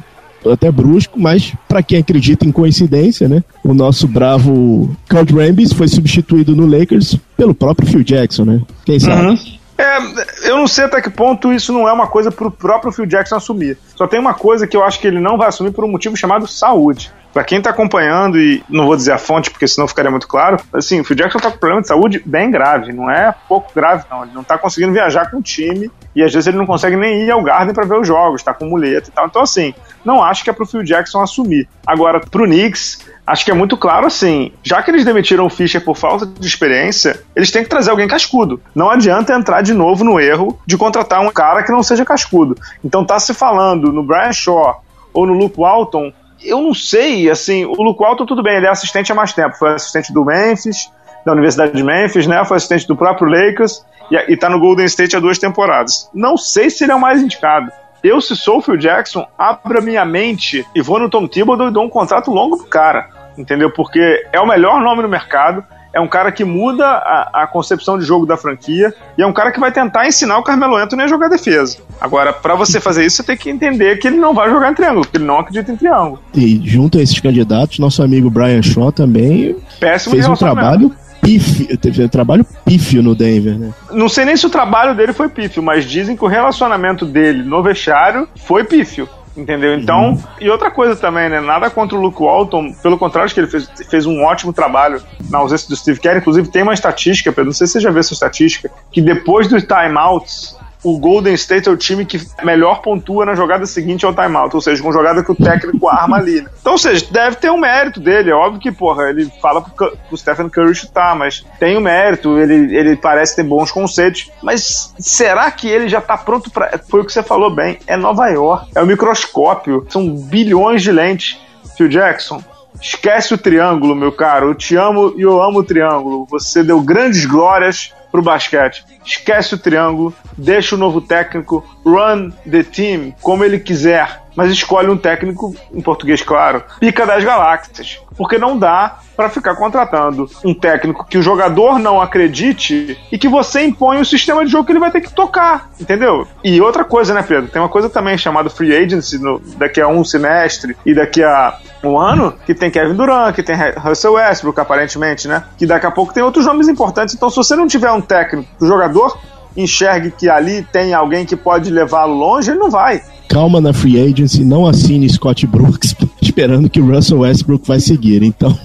até 0.50 0.70
brusco, 0.70 1.18
mas 1.18 1.54
para 1.66 1.82
quem 1.82 1.98
acredita 1.98 2.46
em 2.46 2.52
coincidência, 2.52 3.26
né? 3.26 3.42
O 3.64 3.72
nosso 3.72 4.06
bravo 4.06 4.94
Kurt 5.08 5.30
Rambis 5.30 5.72
foi 5.72 5.88
substituído 5.88 6.54
no 6.54 6.66
Lakers 6.66 7.16
pelo 7.38 7.54
próprio 7.54 7.88
Phil 7.88 8.04
Jackson, 8.04 8.44
né? 8.44 8.60
Quem 8.84 9.00
sabe? 9.00 9.28
Uhum. 9.28 9.61
É, 9.76 10.48
eu 10.48 10.56
não 10.56 10.66
sei 10.66 10.84
até 10.84 11.00
que 11.00 11.10
ponto 11.10 11.52
isso 11.52 11.72
não 11.72 11.88
é 11.88 11.92
uma 11.92 12.06
coisa 12.06 12.30
pro 12.30 12.50
próprio 12.50 12.92
Phil 12.92 13.06
Jackson 13.06 13.36
assumir. 13.36 13.78
Só 13.96 14.06
tem 14.06 14.20
uma 14.20 14.34
coisa 14.34 14.66
que 14.66 14.76
eu 14.76 14.84
acho 14.84 15.00
que 15.00 15.06
ele 15.06 15.18
não 15.18 15.38
vai 15.38 15.48
assumir 15.48 15.72
por 15.72 15.84
um 15.84 15.88
motivo 15.88 16.16
chamado 16.16 16.46
saúde. 16.46 17.12
Para 17.32 17.44
quem 17.44 17.62
tá 17.62 17.70
acompanhando, 17.70 18.38
e 18.38 18.62
não 18.68 18.86
vou 18.86 18.94
dizer 18.94 19.12
a 19.12 19.18
fonte 19.18 19.50
porque 19.50 19.66
senão 19.66 19.88
ficaria 19.88 20.10
muito 20.10 20.28
claro, 20.28 20.58
assim, 20.72 21.00
o 21.00 21.04
Phil 21.04 21.16
Jackson 21.16 21.38
tá 21.38 21.50
com 21.50 21.56
problema 21.56 21.80
de 21.80 21.88
saúde 21.88 22.22
bem 22.24 22.50
grave, 22.50 22.92
não 22.92 23.10
é 23.10 23.34
pouco 23.48 23.72
grave, 23.74 24.04
não. 24.10 24.22
Ele 24.24 24.32
não 24.34 24.44
tá 24.44 24.58
conseguindo 24.58 24.92
viajar 24.92 25.30
com 25.30 25.38
o 25.38 25.42
time 25.42 25.90
e 26.14 26.22
às 26.22 26.32
vezes 26.32 26.46
ele 26.46 26.56
não 26.56 26.66
consegue 26.66 26.96
nem 26.96 27.22
ir 27.22 27.30
ao 27.30 27.42
Garden 27.42 27.74
para 27.74 27.84
ver 27.84 27.98
os 27.98 28.06
jogos, 28.06 28.42
tá 28.42 28.52
com 28.52 28.66
muleta 28.66 29.08
e 29.08 29.12
tal. 29.12 29.26
Então, 29.26 29.42
assim, 29.42 29.74
não 30.04 30.22
acho 30.22 30.44
que 30.44 30.50
é 30.50 30.52
pro 30.52 30.66
Phil 30.66 30.82
Jackson 30.82 31.22
assumir. 31.22 31.68
Agora, 31.86 32.20
pro 32.20 32.44
Knicks, 32.44 33.06
acho 33.26 33.44
que 33.44 33.50
é 33.50 33.54
muito 33.54 33.76
claro 33.76 34.06
assim, 34.06 34.52
já 34.62 34.82
que 34.82 34.90
eles 34.90 35.04
demitiram 35.04 35.46
o 35.46 35.50
Fischer 35.50 35.82
por 35.82 35.96
falta 35.96 36.26
de 36.26 36.46
experiência, 36.46 37.22
eles 37.34 37.50
têm 37.50 37.62
que 37.62 37.68
trazer 37.68 37.90
alguém 37.90 38.08
cascudo. 38.08 38.60
Não 38.74 38.90
adianta 38.90 39.34
entrar 39.34 39.62
de 39.62 39.72
novo 39.72 40.04
no 40.04 40.20
erro 40.20 40.58
de 40.66 40.76
contratar 40.76 41.20
um 41.20 41.30
cara 41.30 41.62
que 41.62 41.72
não 41.72 41.82
seja 41.82 42.04
cascudo. 42.04 42.56
Então 42.84 43.04
tá 43.04 43.18
se 43.18 43.32
falando 43.32 43.92
no 43.92 44.02
Brian 44.02 44.32
Shaw 44.32 44.82
ou 45.12 45.26
no 45.26 45.34
Luke 45.34 45.58
Walton, 45.58 46.12
eu 46.44 46.60
não 46.60 46.74
sei, 46.74 47.30
assim, 47.30 47.64
o 47.64 47.74
Luke 47.82 48.00
Walton 48.00 48.26
tudo 48.26 48.42
bem, 48.42 48.56
ele 48.56 48.66
é 48.66 48.70
assistente 48.70 49.12
há 49.12 49.14
mais 49.14 49.32
tempo, 49.32 49.56
foi 49.56 49.74
assistente 49.74 50.12
do 50.12 50.24
Memphis, 50.24 50.90
da 51.24 51.32
Universidade 51.32 51.72
de 51.72 51.84
Memphis, 51.84 52.26
né? 52.26 52.44
Foi 52.44 52.56
assistente 52.56 52.86
do 52.86 52.96
próprio 52.96 53.28
Lakers 53.28 53.84
e, 54.12 54.32
e 54.32 54.36
tá 54.36 54.48
no 54.50 54.60
Golden 54.60 54.84
State 54.86 55.16
há 55.16 55.20
duas 55.20 55.38
temporadas. 55.38 56.08
Não 56.12 56.36
sei 56.36 56.68
se 56.68 56.84
ele 56.84 56.92
é 56.92 56.94
o 56.94 57.00
mais 57.00 57.22
indicado. 57.22 57.72
Eu, 58.02 58.20
se 58.20 58.36
sou 58.36 58.58
o 58.58 58.62
Phil 58.62 58.76
Jackson, 58.76 59.26
abro 59.38 59.78
a 59.78 59.80
minha 59.80 60.04
mente 60.04 60.66
e 60.74 60.82
vou 60.82 60.98
no 60.98 61.08
Tom 61.08 61.26
Thibodeau 61.26 61.68
e 61.68 61.72
dou 61.72 61.84
um 61.84 61.88
contrato 61.88 62.30
longo 62.30 62.58
pro 62.58 62.66
cara, 62.66 63.08
entendeu? 63.38 63.70
Porque 63.70 64.26
é 64.32 64.40
o 64.40 64.46
melhor 64.46 64.80
nome 64.82 65.02
no 65.02 65.08
mercado, 65.08 65.64
é 65.92 66.00
um 66.00 66.08
cara 66.08 66.32
que 66.32 66.44
muda 66.44 66.84
a, 66.84 67.42
a, 67.42 67.46
concepção 67.46 67.98
de 67.98 68.04
jogo 68.04 68.26
da 68.26 68.36
franquia 68.36 68.92
e 69.16 69.22
é 69.22 69.26
um 69.26 69.32
cara 69.32 69.52
que 69.52 69.60
vai 69.60 69.70
tentar 69.70 70.08
ensinar 70.08 70.38
o 70.38 70.42
Carmelo 70.42 70.74
Anthony 70.76 71.02
a 71.02 71.06
jogar 71.06 71.28
defesa. 71.28 71.78
Agora, 72.00 72.32
para 72.32 72.54
você 72.54 72.80
fazer 72.80 73.04
isso, 73.04 73.16
você 73.16 73.22
tem 73.22 73.36
que 73.36 73.50
entender 73.50 73.98
que 73.98 74.08
ele 74.08 74.16
não 74.16 74.34
vai 74.34 74.50
jogar 74.50 74.72
em 74.72 74.74
triângulo, 74.74 75.02
porque 75.02 75.18
ele 75.18 75.26
não 75.26 75.38
acredita 75.38 75.70
em 75.70 75.76
triângulo. 75.76 76.20
E 76.34 76.60
junto 76.64 76.98
a 76.98 77.02
esses 77.02 77.20
candidatos, 77.20 77.78
nosso 77.78 78.02
amigo 78.02 78.30
Brian 78.30 78.62
Shaw 78.62 78.90
também 78.90 79.56
Péssimo 79.78 80.14
fez 80.14 80.26
um 80.26 80.34
trabalho 80.34 80.92
pífio, 81.22 81.78
teve 81.78 82.04
um 82.04 82.08
trabalho 82.08 82.44
pífio 82.64 83.02
no 83.02 83.14
Denver, 83.14 83.56
né? 83.56 83.72
Não 83.92 84.08
sei 84.08 84.24
nem 84.24 84.36
se 84.36 84.44
o 84.44 84.50
trabalho 84.50 84.94
dele 84.94 85.12
foi 85.12 85.28
pífio, 85.28 85.62
mas 85.62 85.84
dizem 85.84 86.16
que 86.16 86.24
o 86.24 86.28
relacionamento 86.28 87.06
dele 87.06 87.44
no 87.44 87.62
vestiário 87.62 88.28
foi 88.36 88.64
pífio. 88.64 89.08
Entendeu? 89.34 89.74
Então, 89.74 90.10
uhum. 90.10 90.22
e 90.42 90.50
outra 90.50 90.70
coisa 90.70 90.94
também, 90.94 91.30
né? 91.30 91.40
Nada 91.40 91.70
contra 91.70 91.96
o 91.96 92.00
Luke 92.00 92.20
Walton, 92.20 92.70
pelo 92.82 92.98
contrário, 92.98 93.24
acho 93.24 93.32
que 93.32 93.40
ele 93.40 93.46
fez, 93.46 93.66
fez 93.88 94.04
um 94.04 94.22
ótimo 94.22 94.52
trabalho 94.52 95.02
na 95.30 95.38
ausência 95.38 95.66
do 95.68 95.76
Steve 95.76 95.98
Kerr. 95.98 96.18
Inclusive, 96.18 96.48
tem 96.48 96.62
uma 96.62 96.74
estatística, 96.74 97.32
Pedro, 97.32 97.46
não 97.46 97.52
sei 97.52 97.66
se 97.66 97.74
você 97.74 97.80
já 97.80 97.90
viu 97.90 98.00
essa 98.00 98.12
estatística, 98.12 98.70
que 98.90 99.00
depois 99.00 99.48
dos 99.48 99.64
timeouts, 99.64 100.54
o 100.82 100.98
Golden 100.98 101.34
State 101.34 101.68
é 101.68 101.72
o 101.72 101.76
time 101.76 102.04
que 102.04 102.20
melhor 102.42 102.82
pontua 102.82 103.24
na 103.24 103.34
jogada 103.34 103.66
seguinte 103.66 104.04
ao 104.04 104.14
timeout, 104.14 104.54
ou 104.54 104.60
seja, 104.60 104.82
uma 104.82 104.92
jogada 104.92 105.22
que 105.22 105.30
o 105.30 105.34
técnico 105.34 105.88
arma 105.88 106.16
ali. 106.16 106.40
Né? 106.40 106.50
Então, 106.60 106.72
ou 106.72 106.78
seja, 106.78 107.06
deve 107.10 107.36
ter 107.36 107.50
um 107.50 107.58
mérito 107.58 108.00
dele. 108.00 108.30
É 108.30 108.34
óbvio 108.34 108.60
que, 108.60 108.72
porra, 108.72 109.10
ele 109.10 109.30
fala 109.40 109.60
pro, 109.62 109.96
pro 109.96 110.16
Stephen 110.16 110.48
Curry 110.48 110.74
chutar, 110.74 111.14
mas 111.16 111.44
tem 111.58 111.76
o 111.76 111.78
um 111.78 111.82
mérito, 111.82 112.38
ele, 112.38 112.76
ele 112.76 112.96
parece 112.96 113.36
ter 113.36 113.44
bons 113.44 113.70
conceitos. 113.70 114.30
Mas 114.42 114.92
será 114.98 115.50
que 115.50 115.68
ele 115.68 115.88
já 115.88 116.00
tá 116.00 116.16
pronto 116.16 116.50
para. 116.50 116.78
Foi 116.88 117.00
o 117.00 117.04
que 117.04 117.12
você 117.12 117.22
falou 117.22 117.54
bem, 117.54 117.78
é 117.86 117.96
Nova 117.96 118.28
York, 118.28 118.70
é 118.74 118.82
o 118.82 118.86
microscópio, 118.86 119.86
são 119.88 120.14
bilhões 120.14 120.82
de 120.82 120.90
lentes. 120.90 121.38
Phil 121.76 121.88
Jackson, 121.88 122.42
esquece 122.80 123.34
o 123.34 123.38
triângulo, 123.38 123.94
meu 123.94 124.12
caro. 124.12 124.48
Eu 124.48 124.54
te 124.54 124.76
amo 124.76 125.14
e 125.16 125.22
eu 125.22 125.42
amo 125.42 125.60
o 125.60 125.64
triângulo. 125.64 126.26
Você 126.30 126.62
deu 126.62 126.80
grandes 126.80 127.24
glórias 127.24 127.92
pro 128.10 128.22
basquete. 128.22 128.84
Esquece 129.04 129.54
o 129.54 129.58
triângulo, 129.58 130.14
deixa 130.36 130.74
o 130.74 130.78
novo 130.78 131.00
técnico 131.00 131.64
run 131.84 132.30
the 132.48 132.62
team 132.62 133.12
como 133.20 133.44
ele 133.44 133.58
quiser, 133.58 134.21
mas 134.36 134.50
escolhe 134.50 134.88
um 134.88 134.96
técnico, 134.96 135.54
em 135.72 135.80
português 135.80 136.22
claro, 136.22 136.62
pica 136.80 137.06
das 137.06 137.24
galáxias. 137.24 138.00
Porque 138.16 138.36
não 138.38 138.58
dá 138.58 138.98
para 139.16 139.30
ficar 139.30 139.54
contratando 139.56 140.28
um 140.44 140.52
técnico 140.52 141.06
que 141.06 141.16
o 141.16 141.22
jogador 141.22 141.78
não 141.78 142.00
acredite 142.00 142.98
e 143.10 143.18
que 143.18 143.28
você 143.28 143.62
impõe 143.64 144.00
o 144.00 144.04
sistema 144.04 144.44
de 144.44 144.50
jogo 144.50 144.64
que 144.64 144.72
ele 144.72 144.78
vai 144.78 144.90
ter 144.90 145.00
que 145.00 145.12
tocar, 145.12 145.70
entendeu? 145.80 146.26
E 146.44 146.60
outra 146.60 146.84
coisa, 146.84 147.14
né, 147.14 147.22
Pedro? 147.22 147.50
Tem 147.50 147.60
uma 147.60 147.68
coisa 147.68 147.88
também 147.88 148.18
chamada 148.18 148.50
free 148.50 148.74
agency 148.76 149.18
no, 149.18 149.40
daqui 149.56 149.80
a 149.80 149.88
um 149.88 150.04
semestre 150.04 150.76
e 150.84 150.94
daqui 150.94 151.22
a 151.22 151.56
um 151.82 151.98
ano, 151.98 152.34
que 152.46 152.54
tem 152.54 152.70
Kevin 152.70 152.94
Durant, 152.94 153.34
que 153.34 153.42
tem 153.42 153.56
Russell 153.76 154.14
Westbrook, 154.14 154.60
aparentemente, 154.60 155.26
né? 155.26 155.44
Que 155.56 155.66
daqui 155.66 155.86
a 155.86 155.90
pouco 155.90 156.12
tem 156.12 156.22
outros 156.22 156.46
nomes 156.46 156.68
importantes. 156.68 157.14
Então, 157.14 157.28
se 157.28 157.36
você 157.36 157.56
não 157.56 157.66
tiver 157.66 157.90
um 157.90 158.00
técnico, 158.00 158.48
o 158.60 158.66
jogador 158.66 159.18
enxergue 159.56 160.10
que 160.10 160.28
ali 160.28 160.62
tem 160.72 160.94
alguém 160.94 161.24
que 161.24 161.36
pode 161.36 161.70
levá-lo 161.70 162.14
longe, 162.14 162.50
ele 162.50 162.58
não 162.58 162.70
vai. 162.70 163.02
Calma 163.28 163.60
na 163.60 163.72
free 163.72 163.98
agency, 163.98 164.44
não 164.44 164.66
assine 164.66 165.08
Scott 165.08 165.46
Brooks 165.46 165.94
esperando 166.20 166.68
que 166.68 166.80
o 166.80 166.86
Russell 166.86 167.20
Westbrook 167.20 167.66
vai 167.66 167.80
seguir. 167.80 168.22
Então, 168.22 168.56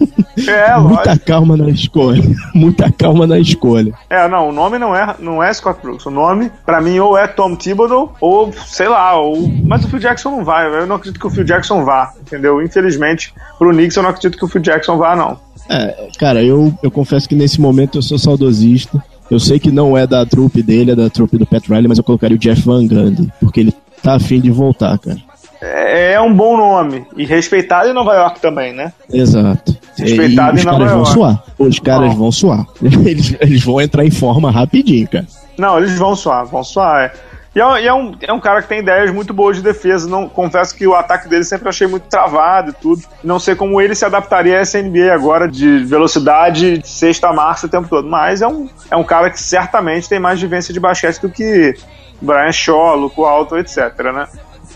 é, 0.48 0.76
muita 0.80 1.18
calma 1.18 1.56
na 1.56 1.70
escolha. 1.70 2.24
Muita 2.54 2.92
calma 2.92 3.28
na 3.28 3.40
escolha. 3.40 3.94
É, 4.10 4.28
não, 4.28 4.50
o 4.50 4.52
nome 4.52 4.78
não 4.78 4.96
é, 4.96 5.16
não 5.20 5.44
é 5.44 5.54
Scott 5.54 5.80
Brooks. 5.82 6.06
O 6.06 6.12
nome, 6.12 6.52
para 6.66 6.82
mim, 6.82 6.98
ou 7.00 7.18
é 7.18 7.28
Tom 7.28 7.56
Thibodeau, 7.56 8.14
ou 8.20 8.52
sei 8.66 8.88
lá, 8.88 9.20
ou... 9.20 9.48
mas 9.64 9.86
o 9.86 9.88
Phil 9.88 10.00
Jackson 10.00 10.32
não 10.32 10.44
vai. 10.44 10.66
Eu 10.68 10.88
não 10.88 10.96
acredito 10.96 11.20
que 11.20 11.28
o 11.28 11.30
Phil 11.30 11.44
Jackson 11.44 11.84
vá, 11.84 12.14
entendeu? 12.20 12.62
Infelizmente, 12.62 13.34
pro 13.58 13.72
Knicks 13.72 13.96
eu 13.96 14.04
não 14.04 14.10
acredito 14.10 14.38
que 14.38 14.46
o 14.46 14.48
Phil 14.48 14.62
Jackson 14.62 14.98
vá, 14.98 15.16
não. 15.16 15.40
É, 15.70 16.08
cara, 16.18 16.44
eu, 16.44 16.74
eu 16.82 16.90
confesso 16.90 17.28
que 17.28 17.36
nesse 17.36 17.60
momento 17.60 17.98
eu 17.98 18.02
sou 18.02 18.18
saudosista. 18.18 19.04
Eu 19.30 19.40
sei 19.40 19.60
que 19.60 19.72
não 19.72 19.98
é 19.98 20.08
da 20.08 20.26
trupe 20.26 20.62
dele, 20.64 20.92
é 20.92 20.96
da 20.96 21.10
trupe 21.10 21.38
do 21.38 21.46
Pat 21.46 21.68
Riley, 21.68 21.88
mas 21.88 21.98
eu 21.98 22.04
colocaria 22.04 22.36
o 22.36 22.40
Jeff 22.40 22.62
Van 22.62 22.86
Gundy, 22.88 23.32
porque 23.40 23.60
ele 23.60 23.74
tá 24.02 24.16
afim 24.16 24.40
de 24.40 24.50
voltar, 24.52 24.98
cara. 25.00 25.18
É, 25.60 26.14
é 26.14 26.22
um 26.22 26.34
bom 26.34 26.56
nome. 26.56 27.06
E 27.18 27.26
respeitado 27.26 27.90
em 27.90 27.94
Nova 27.94 28.14
York 28.14 28.40
também, 28.40 28.74
né? 28.74 28.94
Exato. 29.12 29.76
Respeitado 29.98 30.56
e, 30.56 30.58
em 30.58 30.60
os 30.60 30.66
Nova 30.66 30.78
caras 30.78 30.92
vão 30.92 31.00
York. 31.00 31.14
suar. 31.14 31.44
Os 31.58 31.80
caras 31.80 32.10
Bom. 32.14 32.20
vão 32.20 32.32
suar. 32.32 32.66
Eles, 32.82 33.36
eles 33.42 33.64
vão 33.64 33.82
entrar 33.82 34.06
em 34.06 34.12
forma 34.12 34.52
rapidinho, 34.52 35.08
cara. 35.08 35.26
Não, 35.58 35.80
eles 35.80 35.98
vão 35.98 36.16
suar, 36.16 36.46
vão 36.46 36.64
suar. 36.64 37.06
É. 37.06 37.14
E, 37.58 37.60
é, 37.60 37.84
e 37.84 37.88
é 37.88 37.94
um, 37.94 38.14
é 38.22 38.32
um 38.32 38.40
cara 38.40 38.62
que 38.62 38.68
tem 38.68 38.80
ideias 38.80 39.12
muito 39.12 39.34
boas 39.34 39.58
de 39.58 39.64
defesa. 39.64 40.08
Não, 40.08 40.30
confesso 40.30 40.76
que 40.76 40.86
o 40.86 40.94
ataque 40.94 41.28
dele 41.28 41.44
sempre 41.44 41.68
achei 41.68 41.88
muito 41.88 42.04
travado 42.04 42.70
e 42.70 42.74
tudo. 42.74 43.02
Não 43.24 43.40
sei 43.40 43.56
como 43.56 43.82
ele 43.82 43.96
se 43.96 44.06
adaptaria 44.06 44.60
a 44.60 44.62
essa 44.62 44.80
NBA 44.80 45.12
agora 45.12 45.50
de 45.50 45.80
velocidade, 45.80 46.78
de 46.78 46.88
sexta 46.88 47.34
marcha 47.34 47.66
o 47.66 47.70
tempo 47.70 47.88
todo. 47.90 48.08
Mas 48.08 48.44
é 48.44 48.48
um, 48.48 48.70
é 48.92 48.96
um 48.96 49.04
cara 49.04 49.32
que 49.32 49.42
certamente 49.42 50.08
tem 50.08 50.20
mais 50.20 50.40
vivência 50.40 50.72
de 50.72 50.80
basquete 50.80 51.20
do 51.20 51.30
que 51.30 51.74
Brian 52.22 52.52
Shaw, 52.52 52.96
Luco 52.96 53.26
Alto, 53.26 53.58
etc, 53.58 53.78
né? 54.14 54.28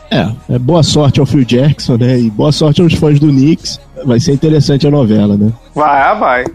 É, 0.10 0.56
é, 0.56 0.60
boa 0.60 0.82
sorte 0.82 1.20
ao 1.20 1.26
Phil 1.28 1.46
Jackson, 1.46 1.98
né? 1.98 2.18
E 2.18 2.32
boa 2.32 2.52
sorte 2.52 2.82
aos 2.82 2.96
fãs 2.96 3.20
do 3.20 3.28
Knicks. 3.28 3.80
Vai 4.04 4.20
ser 4.20 4.32
interessante 4.32 4.88
a 4.88 4.92
novela, 4.92 5.38
né? 5.38 5.54
Vai, 5.76 6.20
vai. 6.20 6.46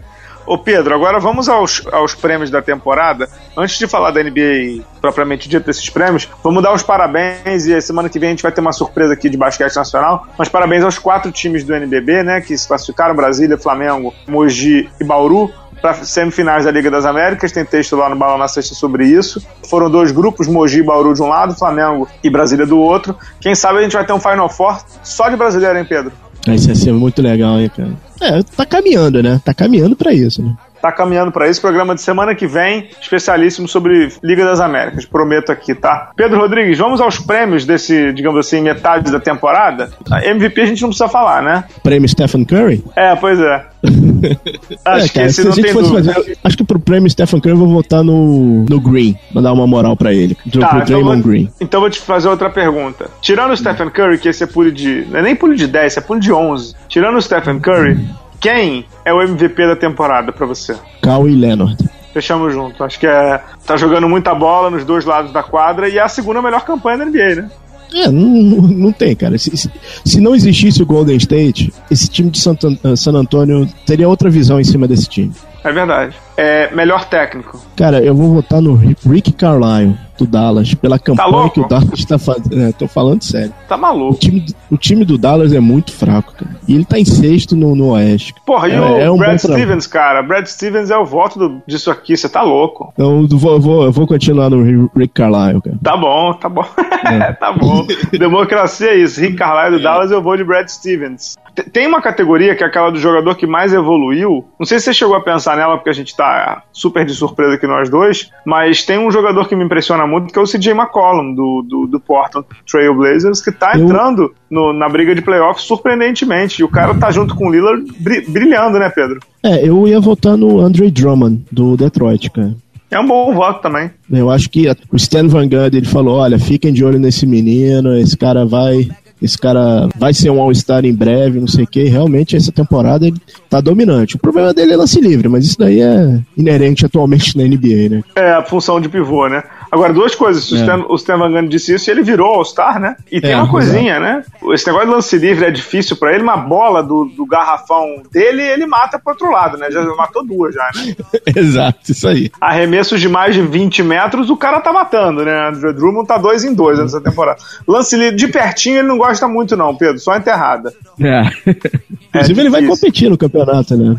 Ô 0.47 0.57
Pedro, 0.57 0.95
agora 0.95 1.19
vamos 1.19 1.49
aos, 1.49 1.85
aos 1.91 2.15
prêmios 2.15 2.49
da 2.49 2.61
temporada. 2.61 3.27
Antes 3.55 3.77
de 3.77 3.85
falar 3.85 4.11
da 4.11 4.23
NBA 4.23 4.81
propriamente 5.01 5.49
dito 5.49 5.65
desses 5.65 5.89
prêmios, 5.89 6.29
vamos 6.41 6.63
dar 6.63 6.73
os 6.73 6.81
parabéns 6.81 7.65
e 7.65 7.81
semana 7.81 8.07
que 8.07 8.17
vem 8.17 8.29
a 8.29 8.31
gente 8.31 8.43
vai 8.43 8.51
ter 8.53 8.61
uma 8.61 8.71
surpresa 8.71 9.13
aqui 9.13 9.29
de 9.29 9.35
basquete 9.35 9.75
nacional. 9.75 10.25
Mas 10.37 10.47
parabéns 10.47 10.85
aos 10.85 10.97
quatro 10.97 11.33
times 11.33 11.65
do 11.65 11.75
NBB, 11.75 12.23
né, 12.23 12.39
que 12.39 12.57
se 12.57 12.65
classificaram: 12.65 13.13
Brasília, 13.13 13.57
Flamengo, 13.57 14.13
Mogi 14.25 14.89
e 15.01 15.03
Bauru 15.03 15.51
para 15.81 15.93
semifinais 15.95 16.63
da 16.63 16.71
Liga 16.71 16.89
das 16.89 17.05
Américas. 17.05 17.51
Tem 17.51 17.65
texto 17.65 17.97
lá 17.97 18.07
no 18.07 18.15
Balão 18.15 18.37
na 18.37 18.47
Sexta 18.47 18.73
sobre 18.73 19.05
isso. 19.05 19.45
Foram 19.69 19.89
dois 19.89 20.13
grupos, 20.13 20.47
Mogi 20.47 20.79
e 20.79 20.83
Bauru 20.83 21.13
de 21.13 21.21
um 21.21 21.27
lado, 21.27 21.55
Flamengo 21.55 22.07
e 22.23 22.29
Brasília 22.29 22.65
do 22.65 22.79
outro. 22.79 23.17
Quem 23.41 23.53
sabe 23.53 23.79
a 23.79 23.81
gente 23.81 23.93
vai 23.93 24.05
ter 24.05 24.13
um 24.13 24.19
Final 24.19 24.47
Four 24.49 24.79
só 25.03 25.27
de 25.27 25.35
brasileiro, 25.35 25.77
hein, 25.77 25.85
Pedro? 25.85 26.13
Isso 26.55 26.67
vai 26.67 26.75
ser 26.75 26.93
muito 26.93 27.21
legal, 27.21 27.59
hein, 27.59 27.69
cara. 27.75 27.91
É, 28.21 28.43
tá 28.43 28.65
caminhando, 28.65 29.21
né? 29.21 29.41
Tá 29.43 29.53
caminhando 29.53 29.95
pra 29.95 30.13
isso, 30.13 30.41
né? 30.41 30.55
Tá 30.87 30.91
caminhando 30.93 31.33
para 31.33 31.49
isso. 31.49 31.59
Programa 31.59 31.93
de 31.93 32.01
semana 32.01 32.33
que 32.33 32.47
vem, 32.47 32.87
especialíssimo 33.01 33.67
sobre 33.67 34.07
Liga 34.23 34.45
das 34.45 34.61
Américas. 34.61 35.03
Prometo 35.05 35.51
aqui, 35.51 35.75
tá? 35.75 36.11
Pedro 36.15 36.39
Rodrigues, 36.39 36.77
vamos 36.77 37.01
aos 37.01 37.19
prêmios 37.19 37.65
desse, 37.65 38.13
digamos 38.13 38.39
assim, 38.39 38.61
metade 38.61 39.11
da 39.11 39.19
temporada. 39.19 39.89
A 40.09 40.25
MVP 40.25 40.61
a 40.61 40.65
gente 40.65 40.81
não 40.81 40.89
precisa 40.89 41.09
falar, 41.09 41.41
né? 41.43 41.65
Prêmio 41.83 42.07
Stephen 42.07 42.45
Curry? 42.45 42.81
É, 42.95 43.15
pois 43.17 43.37
é. 43.39 43.65
Acho 44.85 45.05
É, 45.05 45.07
que 45.09 45.13
cara, 45.13 45.27
esse 45.27 45.35
se 45.35 45.41
a 45.41 45.45
não 45.45 45.51
gente 45.51 45.65
tem 45.65 45.73
fosse 45.73 45.89
dúvida. 45.91 46.13
fazer. 46.13 46.37
Acho 46.43 46.57
que 46.57 46.63
pro 46.63 46.79
prêmio 46.79 47.09
Stephen 47.09 47.39
Curry 47.41 47.53
eu 47.53 47.57
vou 47.59 47.67
votar 47.67 48.03
no, 48.03 48.63
no 48.63 48.79
Green. 48.79 49.17
Mandar 49.33 49.51
uma 49.53 49.67
moral 49.67 49.95
pra 49.97 50.13
ele. 50.13 50.35
Pro, 50.49 50.61
Tá, 50.61 50.67
pro 50.69 50.77
então, 50.77 50.85
Draymond 50.87 51.21
vou, 51.21 51.31
Green. 51.31 51.49
então 51.59 51.81
vou 51.81 51.89
te 51.89 51.99
fazer 51.99 52.29
outra 52.29 52.49
pergunta. 52.49 53.09
Tirando 53.21 53.51
o 53.51 53.57
Stephen 53.57 53.89
Curry, 53.89 54.17
que 54.17 54.29
esse 54.29 54.43
é 54.43 54.47
pule 54.47 54.71
de. 54.71 55.05
Não 55.09 55.19
é 55.19 55.21
nem 55.21 55.35
pule 55.35 55.55
de 55.55 55.67
10, 55.67 55.97
é 55.97 56.01
pule 56.01 56.19
de 56.21 56.31
11. 56.31 56.75
Tirando 56.87 57.17
o 57.17 57.21
Stephen 57.21 57.59
Curry, 57.59 57.99
quem 58.39 58.85
é 59.05 59.13
o 59.13 59.21
MVP 59.21 59.67
da 59.67 59.75
temporada 59.75 60.31
pra 60.31 60.45
você? 60.45 60.75
Kawhi 61.01 61.35
Leonard. 61.35 61.77
Fechamos 62.13 62.53
junto. 62.53 62.83
Acho 62.83 62.99
que 62.99 63.05
é. 63.07 63.39
Tá 63.65 63.77
jogando 63.77 64.07
muita 64.09 64.33
bola 64.33 64.69
nos 64.69 64.83
dois 64.83 65.05
lados 65.05 65.31
da 65.31 65.43
quadra 65.43 65.87
e 65.87 65.97
é 65.97 66.01
a 66.01 66.07
segunda 66.07 66.41
melhor 66.41 66.63
campanha 66.65 66.97
da 66.99 67.05
NBA, 67.05 67.35
né? 67.35 67.51
É, 67.93 68.09
não, 68.09 68.21
não, 68.27 68.67
não 68.67 68.91
tem, 68.91 69.15
cara. 69.15 69.37
Se, 69.37 69.55
se, 69.55 69.71
se 70.03 70.19
não 70.19 70.35
existisse 70.35 70.81
o 70.81 70.85
Golden 70.85 71.15
State, 71.17 71.73
esse 71.89 72.09
time 72.09 72.29
de 72.29 72.39
Santo- 72.39 72.77
San 72.97 73.13
Antônio 73.13 73.67
teria 73.85 74.09
outra 74.09 74.29
visão 74.29 74.59
em 74.59 74.63
cima 74.63 74.87
desse 74.87 75.07
time. 75.07 75.31
É 75.63 75.71
verdade. 75.71 76.15
É 76.37 76.73
melhor 76.75 77.05
técnico. 77.05 77.59
Cara, 77.75 77.99
eu 77.99 78.13
vou 78.15 78.35
votar 78.35 78.61
no 78.61 78.75
Rick 78.75 79.31
Carlisle, 79.33 79.95
do 80.19 80.25
Dallas, 80.27 80.73
pela 80.75 80.97
campanha 80.99 81.27
louco? 81.29 81.49
que 81.51 81.59
o 81.61 81.67
Dallas 81.67 82.05
tá 82.05 82.17
fazendo. 82.19 82.61
É, 82.61 82.71
tô 82.71 82.87
falando 82.87 83.23
sério. 83.23 83.51
Tá 83.67 83.75
O 83.75 83.79
maluco. 83.79 84.19
time, 84.19 84.45
o 84.71 84.77
time 84.77 85.03
do 85.05 85.17
Dallas 85.17 85.51
é 85.53 85.59
muito 85.59 85.91
fraco, 85.91 86.33
cara. 86.33 86.51
E 86.67 86.73
ele 86.75 86.85
tá 86.85 86.99
em 86.99 87.05
sexto 87.05 87.55
no, 87.55 87.75
no 87.75 87.89
Oeste. 87.91 88.33
Porra, 88.45 88.67
e 88.69 88.73
É, 88.73 88.79
o 88.81 88.97
é 88.97 89.11
um 89.11 89.17
Brad. 89.17 89.37
Stevens, 89.39 89.85
cara? 89.87 90.21
Brad 90.23 90.45
Stevens 90.47 90.89
é 90.91 90.97
o 90.97 91.05
voto 91.05 91.37
do- 91.39 91.61
disso 91.67 91.89
aqui, 91.91 92.15
você 92.17 92.27
tá 92.29 92.41
louco. 92.43 92.91
Então 92.93 93.27
eu 93.31 93.37
vou, 93.37 93.59
vou, 93.59 93.83
eu 93.85 93.91
vou 93.91 94.05
continuar 94.07 94.49
no 94.49 94.89
Rick 94.95 95.13
Carlisle, 95.13 95.61
cara. 95.61 95.77
Tá 95.83 95.97
bom, 95.97 96.33
tá 96.33 96.49
bom. 96.49 96.65
É. 97.05 97.33
tá 97.37 97.51
bom. 97.53 97.85
Democracia 98.17 98.89
é 98.91 98.97
isso. 98.97 99.19
Rick 99.21 99.35
Carlisle 99.37 99.77
do 99.77 99.83
Dallas, 99.83 100.11
eu 100.11 100.21
vou 100.21 100.35
de 100.37 100.43
Brad 100.43 100.67
Stevens. 100.67 101.35
Tem 101.73 101.87
uma 101.87 102.01
categoria 102.01 102.55
que 102.55 102.63
é 102.63 102.67
aquela 102.67 102.91
do 102.91 102.99
jogador 102.99 103.35
que 103.35 103.47
mais 103.47 103.73
evoluiu. 103.73 104.45
Não 104.59 104.65
sei 104.65 104.77
se 104.79 104.85
você 104.85 104.93
chegou 104.93 105.15
a 105.15 105.21
pensar 105.21 105.57
nela, 105.57 105.75
porque 105.77 105.89
a 105.89 105.93
gente 105.93 106.15
tá 106.15 106.26
super 106.71 107.05
de 107.05 107.13
surpresa 107.13 107.55
aqui 107.55 107.65
nós 107.67 107.89
dois, 107.89 108.29
mas 108.45 108.83
tem 108.83 108.97
um 108.99 109.11
jogador 109.11 109.47
que 109.47 109.55
me 109.55 109.63
impressiona 109.63 110.05
muito, 110.07 110.31
que 110.33 110.39
é 110.39 110.41
o 110.41 110.45
CJ 110.45 110.71
McCollum, 110.71 111.33
do, 111.33 111.65
do, 111.67 111.87
do 111.87 111.99
Portland 111.99 112.47
Trail 112.69 112.95
Blazers, 112.95 113.41
que 113.41 113.51
tá 113.51 113.77
entrando 113.77 114.33
no- 114.49 114.73
na 114.73 114.87
briga 114.89 115.13
de 115.15 115.21
playoffs 115.21 115.65
surpreendentemente. 115.65 116.61
E 116.61 116.63
o 116.63 116.69
cara 116.69 116.93
tá 116.95 117.09
junto 117.11 117.35
com 117.35 117.47
o 117.47 117.51
Lillard 117.51 117.83
bri- 117.99 118.25
brilhando, 118.27 118.77
né, 118.79 118.89
Pedro? 118.89 119.19
É, 119.43 119.67
eu 119.67 119.87
ia 119.87 119.99
votar 119.99 120.37
no 120.37 120.59
Andre 120.59 120.89
Drummond, 120.91 121.43
do 121.51 121.75
Detroit, 121.77 122.29
cara. 122.31 122.53
É 122.89 122.99
um 122.99 123.05
bom 123.07 123.33
voto 123.33 123.61
também. 123.61 123.91
Eu 124.09 124.29
acho 124.29 124.49
que 124.49 124.69
o 124.91 124.95
Stan 124.95 125.27
Van 125.27 125.47
Gundy, 125.47 125.77
ele 125.77 125.85
falou, 125.85 126.19
olha, 126.19 126.39
fiquem 126.39 126.71
de 126.71 126.85
olho 126.85 126.97
nesse 126.99 127.25
menino, 127.25 127.95
esse 127.97 128.15
cara 128.17 128.45
vai... 128.45 128.87
Esse 129.21 129.37
cara 129.37 129.89
vai 129.97 130.13
ser 130.13 130.29
um 130.29 130.39
All-Star 130.39 130.85
em 130.85 130.93
breve, 130.93 131.39
não 131.39 131.47
sei 131.47 131.63
o 131.63 131.67
que. 131.67 131.83
Realmente, 131.83 132.35
essa 132.35 132.51
temporada 132.51 133.07
ele 133.07 133.19
tá 133.49 133.59
dominante. 133.59 134.15
O 134.15 134.19
problema 134.19 134.53
dele 134.53 134.73
é 134.73 134.77
lance 134.77 134.99
livre, 135.01 135.27
mas 135.27 135.45
isso 135.45 135.57
daí 135.57 135.81
é 135.81 136.19
inerente 136.37 136.85
atualmente 136.85 137.37
na 137.37 137.43
NBA, 137.43 137.89
né? 137.89 138.03
É, 138.15 138.31
a 138.31 138.43
função 138.43 138.79
de 138.79 138.87
pivô, 138.89 139.27
né? 139.27 139.43
Agora, 139.71 139.93
duas 139.93 140.15
coisas. 140.15 140.45
Se 140.45 140.53
O, 140.55 140.69
É. 140.69 140.75
O 140.89 140.95
Stan 140.95 141.17
Van 141.17 141.31
Gundy 141.31 141.49
disse 141.49 141.73
isso 141.73 141.89
e 141.89 141.91
ele 141.91 142.03
virou 142.03 142.27
All-Star, 142.35 142.79
né? 142.79 142.95
E 143.11 143.19
tem 143.21 143.31
É, 143.31 143.35
uma 143.37 143.49
coisinha, 143.49 143.99
né? 143.99 144.23
Esse 144.53 144.65
negócio 144.67 144.87
de 144.87 144.93
lance 144.93 145.17
livre 145.17 145.45
é 145.45 145.51
difícil 145.51 145.97
pra 145.97 146.13
ele. 146.13 146.23
Uma 146.23 146.37
bola 146.37 146.81
do, 146.83 147.05
do 147.05 147.25
garrafão 147.25 148.01
dele, 148.11 148.41
ele 148.41 148.65
mata 148.65 148.97
pro 148.99 149.13
outro 149.13 149.31
lado, 149.31 149.57
né? 149.57 149.69
Já 149.71 149.83
matou 149.95 150.25
duas 150.25 150.53
já, 150.53 150.69
né? 150.75 150.95
Exato, 151.35 151.91
isso 151.91 152.07
aí. 152.07 152.31
Arremessos 152.39 152.99
de 153.01 153.09
mais 153.09 153.35
de 153.35 153.41
20 153.41 153.83
metros, 153.83 154.29
o 154.29 154.37
cara 154.37 154.59
tá 154.59 154.71
matando, 154.71 155.23
né? 155.23 155.49
Andrew 155.49 155.73
Drummond 155.73 156.07
tá 156.07 156.17
dois 156.17 156.43
em 156.43 156.53
dois 156.53 156.79
nessa 156.79 157.01
temporada. 157.01 157.39
Lance 157.67 157.95
livre 157.95 158.15
de 158.15 158.27
pertinho 158.27 158.79
ele 158.79 158.87
não 158.87 158.97
gosta 158.97 159.27
muito, 159.27 159.55
não, 159.55 159.75
Pedro. 159.75 159.99
Só 159.99 160.15
enterrada. 160.15 160.73
É. 160.99 161.21
Inclusive, 162.09 162.41
ele 162.41 162.49
vai 162.49 162.65
competir 162.65 163.09
no 163.09 163.17
campeonato, 163.17 163.75
né? 163.75 163.97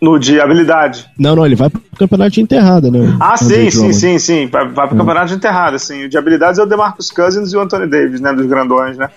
No 0.00 0.18
de 0.18 0.40
habilidade. 0.40 1.06
Não, 1.18 1.36
não, 1.36 1.46
ele 1.46 1.54
vai 1.54 1.70
pro 1.70 1.80
campeonato 1.96 2.30
de 2.32 2.40
enterrada, 2.40 2.90
né? 2.90 3.16
Ah, 3.20 3.36
sim, 3.36 3.70
sim, 3.70 3.92
sim, 3.92 4.18
sim. 4.18 4.46
Vai, 4.48 4.66
vai 4.68 4.87
Hum. 4.94 4.98
campeonato 4.98 5.28
de 5.28 5.34
enterrada, 5.34 5.76
assim. 5.76 6.08
De 6.08 6.16
habilidades 6.16 6.58
é 6.58 6.62
o 6.62 6.66
DeMarcus 6.66 7.10
Cousins 7.10 7.52
e 7.52 7.56
o 7.56 7.60
Anthony 7.60 7.86
Davis, 7.86 8.20
né? 8.20 8.32
Dos 8.32 8.46
grandões, 8.46 8.96
né? 8.96 9.10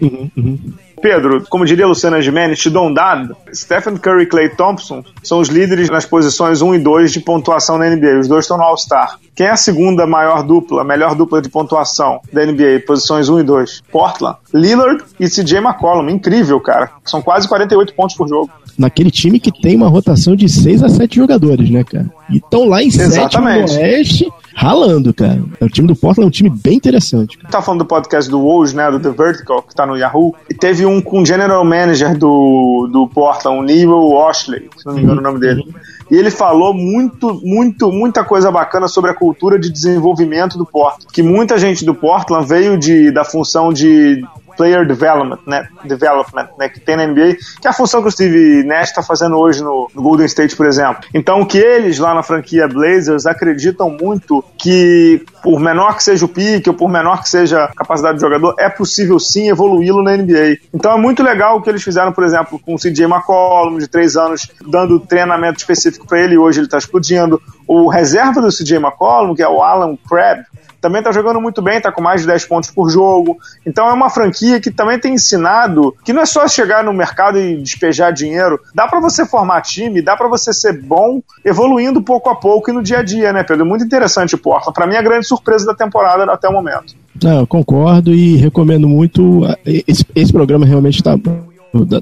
Uhum, 0.00 0.30
uhum. 0.36 0.58
Pedro, 1.04 1.44
como 1.50 1.66
diria 1.66 1.86
Luciana 1.86 2.22
Gimenez, 2.22 2.58
te 2.58 2.70
dou 2.70 2.88
um 2.88 2.94
dado. 2.94 3.36
Stephen 3.52 3.98
Curry 3.98 4.22
e 4.22 4.26
Clay 4.26 4.48
Thompson 4.48 5.04
são 5.22 5.38
os 5.38 5.48
líderes 5.48 5.90
nas 5.90 6.06
posições 6.06 6.62
1 6.62 6.76
e 6.76 6.78
2 6.78 7.12
de 7.12 7.20
pontuação 7.20 7.76
na 7.76 7.90
NBA. 7.90 8.20
Os 8.20 8.26
dois 8.26 8.44
estão 8.44 8.56
no 8.56 8.62
All-Star. 8.62 9.18
Quem 9.34 9.46
é 9.46 9.50
a 9.50 9.56
segunda 9.56 10.06
maior 10.06 10.42
dupla, 10.42 10.82
melhor 10.82 11.14
dupla 11.14 11.42
de 11.42 11.50
pontuação 11.50 12.20
da 12.32 12.46
NBA? 12.46 12.84
Posições 12.86 13.28
1 13.28 13.40
e 13.40 13.42
2. 13.42 13.82
Portland, 13.92 14.38
Lillard 14.54 15.04
e 15.20 15.28
CJ 15.28 15.58
McCollum. 15.58 16.08
Incrível, 16.08 16.58
cara. 16.58 16.90
São 17.04 17.20
quase 17.20 17.46
48 17.48 17.92
pontos 17.92 18.16
por 18.16 18.26
jogo. 18.26 18.50
Naquele 18.78 19.10
time 19.10 19.38
que 19.38 19.52
tem 19.52 19.76
uma 19.76 19.88
rotação 19.88 20.34
de 20.34 20.48
6 20.48 20.84
a 20.84 20.88
7 20.88 21.16
jogadores, 21.16 21.68
né, 21.68 21.84
cara? 21.84 22.10
E 22.30 22.38
estão 22.38 22.64
lá 22.64 22.82
em 22.82 22.90
sétimo 22.90 23.44
no. 23.44 23.50
Oeste, 23.50 24.32
ralando, 24.54 25.12
cara. 25.12 25.42
O 25.60 25.68
time 25.68 25.88
do 25.88 25.96
Portland 25.96 26.26
é 26.26 26.28
um 26.28 26.30
time 26.30 26.48
bem 26.48 26.76
interessante. 26.76 27.36
Cara. 27.36 27.50
tá 27.50 27.62
falando 27.62 27.80
do 27.80 27.86
podcast 27.86 28.30
do 28.30 28.40
Woj, 28.40 28.74
né, 28.74 28.90
do 28.90 29.00
The 29.00 29.10
Vertical, 29.10 29.62
que 29.62 29.74
tá 29.74 29.84
no 29.86 29.96
Yahoo, 29.96 30.34
e 30.48 30.54
teve 30.54 30.86
um 30.86 31.00
com 31.00 31.22
o 31.22 31.26
general 31.26 31.64
manager 31.64 32.16
do, 32.16 32.88
do 32.90 33.08
Portland, 33.08 33.58
o 33.58 33.62
Neil 33.62 33.90
Washley, 33.90 34.70
se 34.76 34.86
não 34.86 34.94
me 34.94 35.02
engano 35.02 35.20
o 35.20 35.24
nome 35.24 35.40
dele. 35.40 35.64
E 36.10 36.16
ele 36.16 36.30
falou 36.30 36.74
muito, 36.74 37.40
muito, 37.42 37.90
muita 37.90 38.24
coisa 38.24 38.50
bacana 38.50 38.86
sobre 38.86 39.10
a 39.10 39.14
cultura 39.14 39.58
de 39.58 39.70
desenvolvimento 39.70 40.58
do 40.58 40.66
Portland. 40.66 41.06
Que 41.12 41.22
muita 41.22 41.58
gente 41.58 41.84
do 41.84 41.94
Portland 41.94 42.46
veio 42.46 42.78
de, 42.78 43.10
da 43.10 43.24
função 43.24 43.72
de 43.72 44.22
player 44.56 44.86
development, 44.86 45.38
né, 45.46 45.68
development, 45.84 46.48
né, 46.58 46.68
que 46.68 46.80
tem 46.80 46.96
na 46.96 47.06
NBA, 47.06 47.36
que 47.60 47.66
é 47.66 47.70
a 47.70 47.72
função 47.72 48.02
que 48.02 48.08
o 48.08 48.10
Steve 48.10 48.64
Nash 48.64 48.88
está 48.88 49.02
fazendo 49.02 49.36
hoje 49.36 49.62
no, 49.62 49.88
no 49.94 50.02
Golden 50.02 50.26
State, 50.26 50.56
por 50.56 50.66
exemplo. 50.66 51.04
Então, 51.12 51.44
que 51.44 51.58
eles 51.58 51.98
lá 51.98 52.14
na 52.14 52.22
franquia 52.22 52.68
Blazers 52.68 53.26
acreditam 53.26 53.90
muito 53.90 54.44
que, 54.58 55.24
por 55.42 55.60
menor 55.60 55.96
que 55.96 56.04
seja 56.04 56.24
o 56.24 56.28
pique, 56.28 56.68
ou 56.68 56.76
por 56.76 56.88
menor 56.88 57.22
que 57.22 57.28
seja 57.28 57.64
a 57.64 57.74
capacidade 57.74 58.16
do 58.16 58.20
jogador, 58.20 58.54
é 58.58 58.68
possível 58.68 59.18
sim 59.18 59.48
evoluí-lo 59.48 60.02
na 60.02 60.16
NBA. 60.16 60.58
Então, 60.72 60.92
é 60.92 60.96
muito 60.96 61.22
legal 61.22 61.58
o 61.58 61.62
que 61.62 61.70
eles 61.70 61.82
fizeram, 61.82 62.12
por 62.12 62.24
exemplo, 62.24 62.58
com 62.58 62.74
o 62.74 62.78
CJ 62.78 63.04
McCollum, 63.04 63.78
de 63.78 63.88
três 63.88 64.16
anos, 64.16 64.50
dando 64.66 65.00
treinamento 65.00 65.58
específico 65.58 66.06
para 66.06 66.20
ele, 66.20 66.34
e 66.34 66.38
hoje 66.38 66.60
ele 66.60 66.66
está 66.66 66.78
explodindo. 66.78 67.40
O 67.66 67.88
reserva 67.88 68.40
do 68.40 68.48
CJ 68.48 68.76
McCollum, 68.76 69.34
que 69.34 69.42
é 69.42 69.48
o 69.48 69.62
Alan 69.62 69.96
Crabb, 70.08 70.44
também 70.84 71.02
tá 71.02 71.10
jogando 71.10 71.40
muito 71.40 71.62
bem, 71.62 71.80
tá 71.80 71.90
com 71.90 72.02
mais 72.02 72.20
de 72.20 72.26
10 72.26 72.44
pontos 72.44 72.70
por 72.70 72.90
jogo. 72.90 73.38
Então 73.64 73.88
é 73.88 73.92
uma 73.94 74.10
franquia 74.10 74.60
que 74.60 74.70
também 74.70 74.98
tem 74.98 75.14
ensinado 75.14 75.96
que 76.04 76.12
não 76.12 76.20
é 76.20 76.26
só 76.26 76.46
chegar 76.46 76.84
no 76.84 76.92
mercado 76.92 77.38
e 77.38 77.56
despejar 77.56 78.12
dinheiro. 78.12 78.60
Dá 78.74 78.86
pra 78.86 79.00
você 79.00 79.24
formar 79.24 79.62
time, 79.62 80.02
dá 80.02 80.14
pra 80.14 80.28
você 80.28 80.52
ser 80.52 80.82
bom, 80.82 81.22
evoluindo 81.42 82.02
pouco 82.02 82.28
a 82.28 82.36
pouco 82.36 82.68
e 82.68 82.74
no 82.74 82.82
dia 82.82 82.98
a 82.98 83.02
dia, 83.02 83.32
né, 83.32 83.42
Pedro? 83.42 83.64
Muito 83.64 83.82
interessante 83.82 84.34
o 84.34 84.38
Portland. 84.38 84.74
Pra 84.74 84.86
mim, 84.86 84.94
é 84.96 84.98
a 84.98 85.02
grande 85.02 85.26
surpresa 85.26 85.64
da 85.64 85.74
temporada 85.74 86.30
até 86.30 86.46
o 86.50 86.52
momento. 86.52 86.94
Não, 87.22 87.40
eu 87.40 87.46
concordo 87.46 88.12
e 88.12 88.36
recomendo 88.36 88.86
muito. 88.86 89.40
Esse, 89.64 90.04
esse 90.14 90.32
programa 90.34 90.66
realmente 90.66 90.96
está 90.96 91.16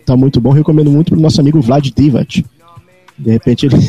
tá 0.04 0.16
muito 0.16 0.40
bom. 0.40 0.50
Recomendo 0.50 0.90
muito 0.90 1.12
pro 1.12 1.20
nosso 1.20 1.40
amigo 1.40 1.60
Vlad 1.60 1.88
Divat. 1.94 2.44
De 3.18 3.32
repente 3.32 3.66
ele. 3.66 3.76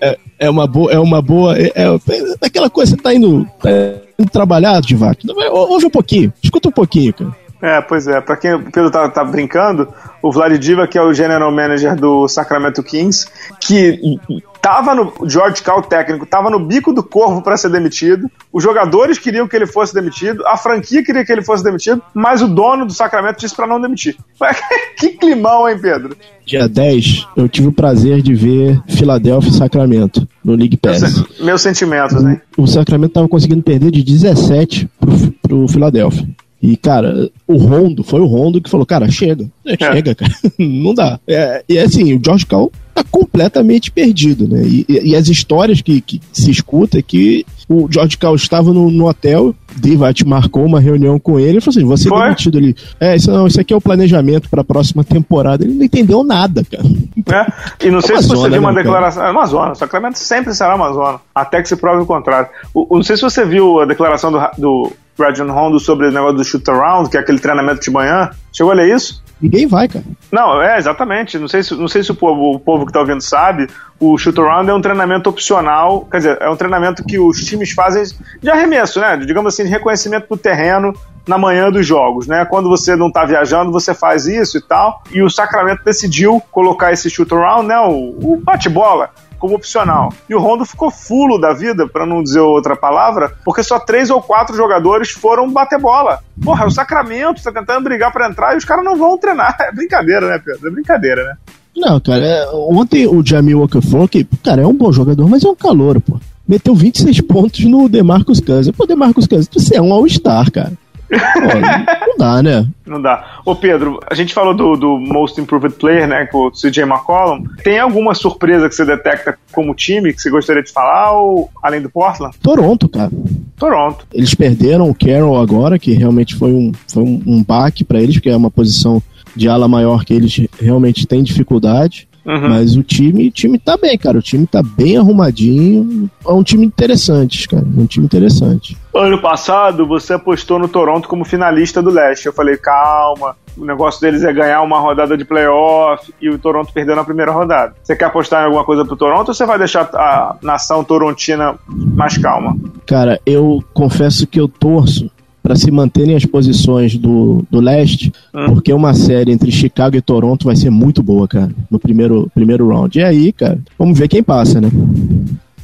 é, 0.00 0.18
é, 0.38 0.50
uma 0.50 0.66
boa. 0.66 0.92
É 0.92 0.98
uma 0.98 1.22
boa. 1.22 1.58
É, 1.58 1.72
é, 1.74 1.84
é 1.84 2.46
aquela 2.46 2.70
coisa, 2.70 2.94
você 2.94 3.02
tá 3.02 3.14
indo, 3.14 3.46
tá 3.60 3.70
indo 4.18 4.30
trabalhar, 4.30 4.80
Divat. 4.80 5.18
Ouve 5.50 5.86
um 5.86 5.90
pouquinho, 5.90 6.32
escuta 6.42 6.68
um 6.68 6.72
pouquinho, 6.72 7.14
cara. 7.14 7.34
É, 7.62 7.80
pois 7.80 8.06
é. 8.06 8.20
Pra 8.20 8.36
quem 8.36 8.54
o 8.54 8.62
Pedro 8.70 8.90
tá, 8.90 9.08
tá 9.08 9.24
brincando, 9.24 9.88
o 10.22 10.32
Vlad 10.32 10.56
Diva, 10.58 10.86
que 10.86 10.96
é 10.96 11.02
o 11.02 11.12
general 11.12 11.52
manager 11.52 11.94
do 11.94 12.26
Sacramento 12.26 12.82
Kings, 12.82 13.26
que 13.60 14.18
tava 14.60 14.94
no 14.94 15.12
George 15.28 15.62
Cal 15.62 15.82
técnico, 15.82 16.26
tava 16.26 16.50
no 16.50 16.60
bico 16.60 16.92
do 16.92 17.02
corvo 17.02 17.42
para 17.42 17.56
ser 17.56 17.70
demitido. 17.70 18.30
Os 18.52 18.62
jogadores 18.62 19.18
queriam 19.18 19.46
que 19.46 19.56
ele 19.56 19.66
fosse 19.66 19.94
demitido, 19.94 20.46
a 20.46 20.56
franquia 20.56 21.02
queria 21.02 21.24
que 21.24 21.32
ele 21.32 21.42
fosse 21.42 21.62
demitido, 21.62 22.02
mas 22.14 22.42
o 22.42 22.48
dono 22.48 22.86
do 22.86 22.92
Sacramento 22.92 23.38
disse 23.38 23.54
para 23.54 23.66
não 23.66 23.80
demitir. 23.80 24.16
que 24.98 25.10
climão, 25.10 25.68
hein, 25.68 25.78
Pedro? 25.80 26.16
Dia 26.46 26.68
10, 26.68 27.26
eu 27.36 27.48
tive 27.48 27.68
o 27.68 27.72
prazer 27.72 28.22
de 28.22 28.34
ver 28.34 28.80
Filadélfia 28.88 29.50
e 29.50 29.54
Sacramento 29.54 30.26
no 30.44 30.54
League 30.54 30.76
Pass. 30.76 31.24
Meus, 31.40 31.62
sentimentos, 31.62 32.22
né? 32.22 32.40
O, 32.56 32.62
o 32.62 32.66
Sacramento 32.66 33.12
tava 33.12 33.28
conseguindo 33.28 33.62
perder 33.62 33.90
de 33.90 34.02
17 34.02 34.88
pro, 34.98 35.32
pro 35.42 35.68
Filadélfia. 35.68 36.26
E, 36.62 36.76
cara, 36.76 37.30
o 37.46 37.56
Rondo, 37.56 38.02
foi 38.02 38.20
o 38.20 38.26
Rondo 38.26 38.60
que 38.60 38.68
falou, 38.68 38.84
cara, 38.84 39.10
chega. 39.10 39.50
É, 39.64 39.74
é. 39.74 39.92
Chega, 39.94 40.14
cara. 40.14 40.34
Não 40.58 40.94
dá. 40.94 41.18
É, 41.26 41.64
e 41.68 41.78
assim, 41.78 42.14
o 42.14 42.20
George 42.22 42.44
Cal 42.44 42.70
tá 42.94 43.02
completamente 43.04 43.90
perdido, 43.90 44.46
né? 44.46 44.62
E, 44.66 44.84
e, 44.88 45.16
as 45.16 45.28
histórias 45.28 45.80
que, 45.80 46.00
que, 46.00 46.20
se 46.32 46.50
escuta 46.50 46.98
é 46.98 47.02
que 47.02 47.46
o 47.70 47.86
George 47.88 48.18
Cal 48.18 48.34
estava 48.34 48.72
no, 48.72 48.90
no 48.90 49.08
hotel, 49.08 49.54
Divat 49.76 50.26
marcou 50.26 50.64
uma 50.64 50.80
reunião 50.80 51.20
com 51.20 51.38
ele 51.38 51.58
e 51.58 51.60
falou 51.60 51.70
assim: 51.70 51.84
você 51.84 52.12
é 52.12 52.22
demitido 52.24 52.58
ali. 52.58 52.76
É, 52.98 53.14
isso, 53.14 53.30
não, 53.30 53.46
isso 53.46 53.60
aqui 53.60 53.72
é 53.72 53.76
o 53.76 53.80
planejamento 53.80 54.50
para 54.50 54.62
a 54.62 54.64
próxima 54.64 55.04
temporada. 55.04 55.62
Ele 55.62 55.74
não 55.74 55.84
entendeu 55.84 56.24
nada, 56.24 56.64
cara. 56.64 56.82
É, 56.82 57.86
e 57.86 57.90
não 57.92 58.00
sei 58.00 58.20
se 58.20 58.26
você 58.26 58.50
viu 58.50 58.58
uma 58.58 58.72
né, 58.72 58.82
declaração. 58.82 59.24
É 59.24 59.28
Amazônia, 59.28 59.76
Sacramento 59.76 60.18
sempre 60.18 60.52
será 60.52 60.74
Amazônia, 60.74 61.20
até 61.32 61.62
que 61.62 61.68
se 61.68 61.76
prove 61.76 62.02
o 62.02 62.06
contrário. 62.06 62.48
O, 62.74 62.96
não 62.96 63.04
sei 63.04 63.14
se 63.14 63.22
você 63.22 63.44
viu 63.44 63.80
a 63.80 63.84
declaração 63.84 64.32
do, 64.32 64.40
do 64.58 64.92
Rajon 65.16 65.52
Rondo 65.52 65.78
sobre 65.78 66.08
o 66.08 66.10
negócio 66.10 66.38
do 66.38 66.44
shoot 66.44 66.68
around, 66.68 67.08
que 67.08 67.16
é 67.16 67.20
aquele 67.20 67.38
treinamento 67.38 67.80
de 67.80 67.90
manhã. 67.92 68.30
Chegou 68.52 68.72
a 68.72 68.74
ler 68.74 68.96
isso? 68.96 69.22
Ninguém 69.40 69.66
vai, 69.66 69.88
cara. 69.88 70.04
Não, 70.30 70.60
é, 70.60 70.76
exatamente. 70.78 71.38
Não 71.38 71.48
sei 71.48 71.62
se, 71.62 71.74
não 71.74 71.88
sei 71.88 72.02
se 72.02 72.10
o, 72.10 72.14
povo, 72.14 72.56
o 72.56 72.60
povo 72.60 72.84
que 72.84 72.92
tá 72.92 73.00
ouvindo 73.00 73.22
sabe. 73.22 73.68
O 73.98 74.16
shoot 74.18 74.38
around 74.38 74.70
é 74.70 74.74
um 74.74 74.80
treinamento 74.80 75.28
opcional, 75.28 76.06
quer 76.10 76.18
dizer, 76.18 76.38
é 76.40 76.48
um 76.48 76.56
treinamento 76.56 77.04
que 77.04 77.18
os 77.18 77.44
times 77.44 77.72
fazem 77.72 78.04
de 78.40 78.50
arremesso, 78.50 79.00
né? 79.00 79.16
Digamos 79.16 79.52
assim, 79.52 79.64
de 79.64 79.70
reconhecimento 79.70 80.26
do 80.28 80.36
terreno 80.36 80.94
na 81.26 81.36
manhã 81.36 81.70
dos 81.70 81.86
jogos, 81.86 82.26
né? 82.26 82.44
Quando 82.44 82.68
você 82.68 82.96
não 82.96 83.10
tá 83.10 83.24
viajando, 83.24 83.70
você 83.70 83.94
faz 83.94 84.26
isso 84.26 84.58
e 84.58 84.60
tal. 84.60 85.02
E 85.10 85.22
o 85.22 85.30
Sacramento 85.30 85.84
decidiu 85.84 86.42
colocar 86.50 86.92
esse 86.92 87.10
shoot 87.10 87.32
around, 87.34 87.66
né? 87.66 87.78
O, 87.78 88.34
o 88.34 88.40
bate-bola 88.42 89.10
como 89.40 89.56
opcional. 89.56 90.12
E 90.28 90.34
o 90.34 90.38
Rondo 90.38 90.64
ficou 90.64 90.90
fulo 90.90 91.40
da 91.40 91.52
vida, 91.52 91.88
para 91.88 92.06
não 92.06 92.22
dizer 92.22 92.40
outra 92.40 92.76
palavra, 92.76 93.32
porque 93.44 93.62
só 93.62 93.80
três 93.80 94.10
ou 94.10 94.22
quatro 94.22 94.54
jogadores 94.54 95.10
foram 95.10 95.50
bater 95.50 95.80
bola. 95.80 96.20
Porra, 96.40 96.66
o 96.66 96.70
Sacramento 96.70 97.42
tá 97.42 97.50
tentando 97.50 97.82
brigar 97.82 98.12
para 98.12 98.28
entrar 98.28 98.54
e 98.54 98.58
os 98.58 98.64
caras 98.64 98.84
não 98.84 98.96
vão 98.96 99.18
treinar. 99.18 99.56
É 99.70 99.72
brincadeira, 99.72 100.26
né, 100.28 100.42
Pedro? 100.44 100.68
É 100.68 100.70
brincadeira, 100.70 101.24
né? 101.24 101.36
Não, 101.76 102.00
cara, 102.00 102.24
é, 102.24 102.50
ontem 102.52 103.06
o 103.06 103.24
Jamil 103.24 103.66
que, 104.10 104.24
cara, 104.42 104.62
é 104.62 104.66
um 104.66 104.74
bom 104.74 104.92
jogador, 104.92 105.28
mas 105.28 105.44
é 105.44 105.48
um 105.48 105.54
calor, 105.54 106.00
pô. 106.00 106.18
Meteu 106.46 106.74
26 106.74 107.20
pontos 107.22 107.64
no 107.64 107.88
DeMarcus 107.88 108.40
Cousins. 108.40 108.74
Pô, 108.76 108.84
DeMarcus 108.84 109.26
Cousins, 109.26 109.48
você 109.52 109.76
é 109.76 109.82
um 109.82 109.92
All-Star, 109.92 110.50
cara. 110.50 110.72
Pô, 111.10 112.06
não 112.06 112.16
dá, 112.16 112.42
né? 112.42 112.66
Não 112.86 113.02
dá. 113.02 113.40
Ô 113.44 113.54
Pedro, 113.54 114.00
a 114.08 114.14
gente 114.14 114.32
falou 114.32 114.54
do, 114.54 114.76
do 114.76 114.98
Most 114.98 115.40
Improved 115.40 115.76
Player, 115.76 116.06
né, 116.06 116.26
com 116.26 116.46
o 116.46 116.50
CJ 116.50 116.84
McCollum. 116.84 117.44
Tem 117.62 117.78
alguma 117.78 118.14
surpresa 118.14 118.68
que 118.68 118.74
você 118.74 118.84
detecta 118.84 119.38
como 119.52 119.74
time 119.74 120.12
que 120.12 120.20
você 120.20 120.30
gostaria 120.30 120.62
de 120.62 120.72
falar, 120.72 121.12
ou 121.12 121.50
além 121.62 121.80
do 121.80 121.90
Portland? 121.90 122.36
Toronto, 122.42 122.88
cara. 122.88 123.10
Toronto. 123.58 124.06
Eles 124.12 124.34
perderam 124.34 124.88
o 124.88 124.94
Carroll 124.94 125.40
agora, 125.40 125.78
que 125.78 125.92
realmente 125.92 126.36
foi 126.36 126.52
um, 126.52 126.72
foi 126.88 127.02
um, 127.02 127.22
um 127.26 127.42
baque 127.42 127.84
para 127.84 128.00
eles, 128.00 128.16
porque 128.16 128.30
é 128.30 128.36
uma 128.36 128.50
posição 128.50 129.02
de 129.34 129.48
ala 129.48 129.68
maior 129.68 130.04
que 130.04 130.14
eles 130.14 130.46
realmente 130.60 131.06
têm 131.06 131.22
dificuldade. 131.22 132.08
Uhum. 132.30 132.48
Mas 132.48 132.76
o 132.76 132.82
time, 132.82 133.26
o 133.26 133.30
time 133.32 133.58
tá 133.58 133.76
bem, 133.76 133.98
cara. 133.98 134.18
O 134.18 134.22
time 134.22 134.46
tá 134.46 134.62
bem 134.62 134.96
arrumadinho. 134.96 136.08
É 136.24 136.30
um 136.30 136.44
time 136.44 136.64
interessante, 136.64 137.48
cara. 137.48 137.64
É 137.76 137.80
um 137.80 137.86
time 137.86 138.06
interessante. 138.06 138.76
Ano 138.94 139.20
passado, 139.20 139.84
você 139.84 140.12
apostou 140.12 140.56
no 140.56 140.68
Toronto 140.68 141.08
como 141.08 141.24
finalista 141.24 141.82
do 141.82 141.90
leste. 141.90 142.26
Eu 142.26 142.32
falei, 142.32 142.56
calma, 142.56 143.34
o 143.58 143.64
negócio 143.64 144.00
deles 144.00 144.22
é 144.22 144.32
ganhar 144.32 144.62
uma 144.62 144.78
rodada 144.78 145.18
de 145.18 145.24
playoff 145.24 146.14
e 146.20 146.30
o 146.30 146.38
Toronto 146.38 146.72
perdeu 146.72 146.94
na 146.94 147.02
primeira 147.02 147.32
rodada. 147.32 147.74
Você 147.82 147.96
quer 147.96 148.04
apostar 148.04 148.42
em 148.42 148.44
alguma 148.44 148.64
coisa 148.64 148.84
pro 148.84 148.96
Toronto 148.96 149.28
ou 149.28 149.34
você 149.34 149.44
vai 149.44 149.58
deixar 149.58 149.90
a 149.94 150.36
nação 150.40 150.84
torontina 150.84 151.56
mais 151.68 152.16
calma? 152.16 152.56
Cara, 152.86 153.20
eu 153.26 153.62
confesso 153.74 154.24
que 154.24 154.38
eu 154.38 154.46
torço 154.46 155.10
para 155.50 155.56
se 155.56 155.68
manterem 155.68 156.14
as 156.14 156.24
posições 156.24 156.96
do, 156.96 157.44
do 157.50 157.58
leste, 157.58 158.12
hum. 158.32 158.54
porque 158.54 158.72
uma 158.72 158.94
série 158.94 159.32
entre 159.32 159.50
Chicago 159.50 159.96
e 159.96 160.00
Toronto 160.00 160.44
vai 160.44 160.54
ser 160.54 160.70
muito 160.70 161.02
boa, 161.02 161.26
cara, 161.26 161.50
no 161.68 161.76
primeiro, 161.76 162.30
primeiro 162.32 162.68
round. 162.68 162.96
E 162.96 163.02
aí, 163.02 163.32
cara, 163.32 163.58
vamos 163.76 163.98
ver 163.98 164.06
quem 164.06 164.22
passa, 164.22 164.60
né? 164.60 164.70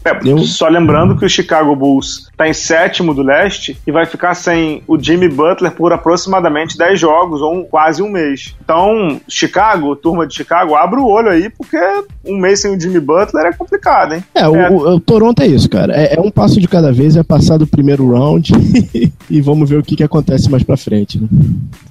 É, 0.06 0.18
eu... 0.24 0.38
Só 0.38 0.68
lembrando 0.68 1.16
que 1.16 1.24
o 1.24 1.28
Chicago 1.28 1.74
Bulls 1.74 2.28
está 2.30 2.48
em 2.48 2.52
sétimo 2.52 3.12
do 3.12 3.22
leste 3.22 3.76
e 3.86 3.90
vai 3.90 4.06
ficar 4.06 4.34
sem 4.34 4.82
o 4.86 4.98
Jimmy 4.98 5.28
Butler 5.28 5.72
por 5.72 5.92
aproximadamente 5.92 6.78
10 6.78 7.00
jogos, 7.00 7.40
ou 7.40 7.54
um, 7.54 7.64
quase 7.64 8.02
um 8.02 8.10
mês. 8.10 8.54
Então, 8.62 9.20
Chicago, 9.28 9.96
turma 9.96 10.26
de 10.26 10.34
Chicago, 10.34 10.74
abre 10.74 11.00
o 11.00 11.06
olho 11.06 11.30
aí, 11.30 11.50
porque 11.50 11.78
um 12.24 12.38
mês 12.38 12.60
sem 12.60 12.74
o 12.74 12.80
Jimmy 12.80 13.00
Butler 13.00 13.46
é 13.46 13.52
complicado, 13.52 14.14
hein? 14.14 14.24
É, 14.34 14.42
é. 14.42 14.48
O, 14.48 14.94
o, 14.94 15.00
Toronto 15.00 15.42
é 15.42 15.46
isso, 15.46 15.68
cara. 15.68 15.94
É, 15.94 16.16
é, 16.16 16.20
um 16.20 16.30
passo 16.30 16.60
de 16.60 16.68
cada 16.68 16.92
vez, 16.92 17.16
é 17.16 17.22
passar 17.22 17.58
do 17.58 17.66
primeiro 17.66 18.10
round 18.10 18.52
e 19.30 19.40
vamos 19.40 19.68
ver 19.68 19.78
o 19.78 19.82
que, 19.82 19.96
que 19.96 20.04
acontece 20.04 20.50
mais 20.50 20.62
pra 20.62 20.76
frente. 20.76 21.18
Né? 21.20 21.28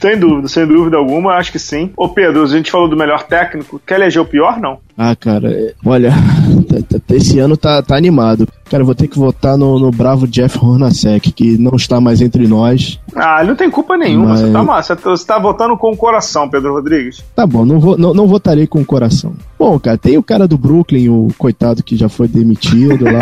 Sem 0.06 0.20
dúvida, 0.20 0.48
sem 0.48 0.68
dúvida 0.68 0.98
alguma, 0.98 1.34
acho 1.34 1.52
que 1.52 1.58
sim. 1.58 1.89
Ô 1.98 2.08
Pedro, 2.08 2.44
a 2.44 2.46
gente 2.46 2.70
falou 2.70 2.88
do 2.88 2.96
melhor 2.96 3.24
técnico, 3.24 3.82
quer 3.84 3.96
eleger 3.96 4.22
o 4.22 4.26
pior, 4.26 4.60
não? 4.60 4.78
Ah, 4.96 5.15
cara, 5.15 5.52
é, 5.52 5.74
olha, 5.84 6.12
tá, 6.70 7.00
tá, 7.00 7.15
esse 7.15 7.39
ano 7.39 7.58
tá, 7.58 7.82
tá 7.82 7.98
animado. 7.98 8.48
Cara, 8.69 8.82
eu 8.82 8.86
vou 8.86 8.95
ter 8.95 9.08
que 9.08 9.17
votar 9.17 9.58
no, 9.58 9.80
no 9.80 9.91
bravo 9.91 10.28
Jeff 10.28 10.58
Hornacek, 10.58 11.32
que 11.32 11.58
não 11.58 11.75
está 11.75 12.01
mais 12.01 12.21
entre 12.21 12.47
nós. 12.47 12.99
Ah, 13.15 13.38
ele 13.39 13.49
não 13.49 13.56
tem 13.56 13.69
culpa 13.69 13.95
nenhuma. 13.97 14.30
Mas... 14.30 14.39
Você, 14.41 14.51
tá, 14.51 14.95
tá, 14.95 15.10
você 15.10 15.25
tá 15.25 15.39
votando 15.39 15.78
com 15.78 15.91
o 15.91 15.97
coração, 15.97 16.49
Pedro 16.49 16.73
Rodrigues. 16.73 17.23
Tá 17.36 17.45
bom, 17.45 17.63
não, 17.63 17.80
vou, 17.80 17.97
não, 17.97 18.13
não 18.13 18.28
votarei 18.28 18.65
com 18.67 18.82
o 18.82 18.86
coração. 18.86 19.34
Bom, 19.58 19.80
cara, 19.80 19.97
tem 19.97 20.17
o 20.17 20.23
cara 20.23 20.47
do 20.47 20.58
Brooklyn, 20.58 21.10
o 21.10 21.28
coitado 21.38 21.84
que 21.84 21.95
já 21.95 22.10
foi 22.10 22.28
demitido 22.28 23.06
lá. 23.06 23.19